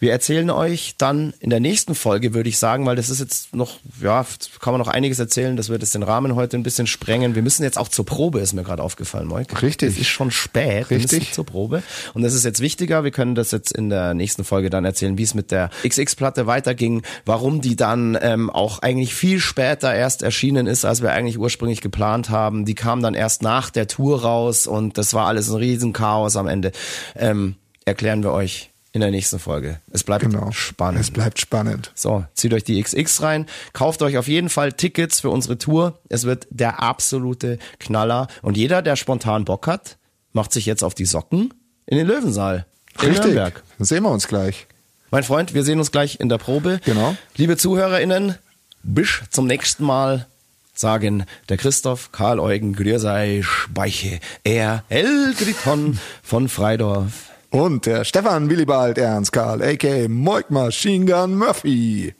wir 0.00 0.12
erzählen 0.12 0.48
euch 0.48 0.94
dann 0.96 1.34
in 1.40 1.50
der 1.50 1.60
nächsten 1.60 1.94
Folge, 1.94 2.32
würde 2.32 2.48
ich 2.48 2.56
sagen, 2.56 2.86
weil 2.86 2.96
das 2.96 3.10
ist 3.10 3.20
jetzt 3.20 3.54
noch, 3.54 3.78
ja, 4.00 4.26
kann 4.58 4.72
man 4.72 4.78
noch 4.78 4.88
einiges 4.88 5.18
erzählen, 5.18 5.58
das 5.58 5.68
wird 5.68 5.82
jetzt 5.82 5.94
den 5.94 6.02
Rahmen 6.02 6.34
heute 6.34 6.56
ein 6.56 6.62
bisschen 6.62 6.86
sprengen. 6.86 7.34
Wir 7.34 7.42
müssen 7.42 7.62
jetzt 7.62 7.78
auch 7.78 7.88
zur 7.88 8.06
Probe, 8.06 8.40
ist 8.40 8.54
mir 8.54 8.62
gerade 8.62 8.82
aufgefallen, 8.82 9.28
Moik. 9.28 9.62
Richtig. 9.62 9.90
Es 9.90 9.98
ist 9.98 10.08
schon 10.08 10.30
spät, 10.30 10.88
wir 10.88 10.96
Richtig. 10.96 11.20
müssen 11.20 11.32
zur 11.34 11.44
Probe. 11.44 11.82
Und 12.14 12.22
das 12.22 12.32
ist 12.32 12.46
jetzt 12.46 12.60
wichtiger, 12.60 13.04
wir 13.04 13.10
können 13.10 13.34
das 13.34 13.50
jetzt 13.50 13.72
in 13.72 13.90
der 13.90 14.14
nächsten 14.14 14.42
Folge 14.42 14.70
dann 14.70 14.86
erzählen, 14.86 15.18
wie 15.18 15.22
es 15.22 15.34
mit 15.34 15.50
der 15.50 15.68
XX-Platte 15.86 16.46
weiterging, 16.46 17.02
warum 17.26 17.60
die 17.60 17.76
dann 17.76 18.16
ähm, 18.22 18.48
auch 18.48 18.78
eigentlich 18.78 19.14
viel 19.14 19.38
später 19.38 19.94
erst 19.94 20.22
erschienen 20.22 20.66
ist, 20.66 20.86
als 20.86 21.02
wir 21.02 21.12
eigentlich 21.12 21.38
ursprünglich 21.38 21.82
geplant 21.82 22.30
haben. 22.30 22.64
Die 22.64 22.74
kam 22.74 23.02
dann 23.02 23.12
erst 23.12 23.42
nach 23.42 23.68
der 23.68 23.86
Tour 23.86 24.22
raus 24.22 24.66
und 24.66 24.96
das 24.96 25.12
war 25.12 25.26
alles 25.26 25.50
ein 25.50 25.56
Riesenchaos 25.56 26.36
am 26.36 26.48
Ende. 26.48 26.72
Ähm, 27.16 27.56
erklären 27.84 28.22
wir 28.22 28.32
euch 28.32 28.69
in 28.92 29.00
der 29.00 29.10
nächsten 29.10 29.38
Folge. 29.38 29.80
Es 29.92 30.02
bleibt 30.04 30.24
Genau. 30.24 30.50
spannend. 30.50 31.00
Es 31.00 31.10
bleibt 31.10 31.38
spannend. 31.38 31.92
So, 31.94 32.24
zieht 32.34 32.52
euch 32.52 32.64
die 32.64 32.82
XX 32.82 33.22
rein, 33.22 33.46
kauft 33.72 34.02
euch 34.02 34.18
auf 34.18 34.26
jeden 34.28 34.48
Fall 34.48 34.72
Tickets 34.72 35.20
für 35.20 35.30
unsere 35.30 35.58
Tour. 35.58 35.98
Es 36.08 36.24
wird 36.24 36.46
der 36.50 36.82
absolute 36.82 37.58
Knaller. 37.78 38.26
Und 38.42 38.56
jeder, 38.56 38.82
der 38.82 38.96
spontan 38.96 39.44
Bock 39.44 39.66
hat, 39.66 39.96
macht 40.32 40.52
sich 40.52 40.66
jetzt 40.66 40.82
auf 40.82 40.94
die 40.94 41.04
Socken 41.06 41.54
in 41.86 41.98
den 41.98 42.06
Löwensaal 42.06 42.66
in 43.00 43.08
Richtig. 43.08 43.26
Nürnberg. 43.26 43.62
Dann 43.78 43.84
sehen 43.86 44.02
wir 44.02 44.10
uns 44.10 44.26
gleich. 44.28 44.66
Mein 45.12 45.22
Freund, 45.24 45.54
wir 45.54 45.64
sehen 45.64 45.78
uns 45.78 45.90
gleich 45.92 46.20
in 46.20 46.28
der 46.28 46.38
Probe. 46.38 46.80
Genau. 46.84 47.16
Liebe 47.36 47.56
ZuhörerInnen, 47.56 48.36
bis 48.82 49.20
zum 49.30 49.46
nächsten 49.46 49.84
Mal 49.84 50.26
sagen 50.74 51.24
der 51.48 51.56
Christoph, 51.56 52.10
Karl 52.12 52.38
Eugen, 52.40 52.74
Grürsei, 52.74 53.40
Speiche, 53.42 54.20
er, 54.44 54.84
Elgriton 54.88 55.98
von 56.22 56.48
Freidorf. 56.48 57.29
Und 57.50 57.86
der 57.86 58.04
Stefan 58.04 58.48
Willibald 58.48 58.96
Ernst 58.96 59.32
Karl, 59.32 59.60
a.k.a. 59.62 60.08
Moik 60.08 60.50
Machine 60.50 61.04
Gun 61.04 61.36
Murphy. 61.36 62.14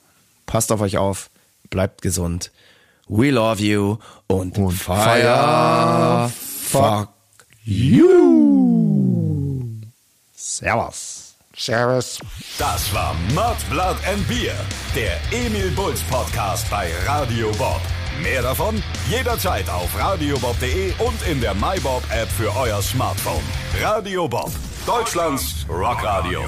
Passt 0.46 0.72
auf 0.72 0.80
euch 0.80 0.98
auf, 0.98 1.30
bleibt 1.70 2.02
gesund. 2.02 2.50
We 3.08 3.30
love 3.30 3.62
you 3.62 3.98
und, 4.26 4.58
Und 4.58 4.72
fire, 4.72 6.28
fire, 6.28 6.30
fuck 6.30 7.08
you. 7.64 9.60
Servus. 10.34 11.34
Servus. 11.56 12.18
Das 12.58 12.92
war 12.94 13.14
Mud, 13.34 13.56
Blood 13.70 13.96
and 14.06 14.26
Beer, 14.26 14.54
der 14.94 15.18
Emil 15.30 15.70
Bulls 15.72 16.00
Podcast 16.10 16.68
bei 16.70 16.90
Radio 17.06 17.50
Bob. 17.52 17.80
Mehr 18.22 18.42
davon 18.42 18.82
jederzeit 19.08 19.68
auf 19.70 19.88
radiobob.de 19.98 20.92
und 20.98 21.22
in 21.26 21.40
der 21.40 21.54
MyBob 21.54 22.02
App 22.10 22.28
für 22.28 22.54
euer 22.56 22.82
Smartphone. 22.82 23.42
Radio 23.80 24.28
Bob, 24.28 24.50
Deutschlands 24.90 25.64
Rockradio. 25.68 26.42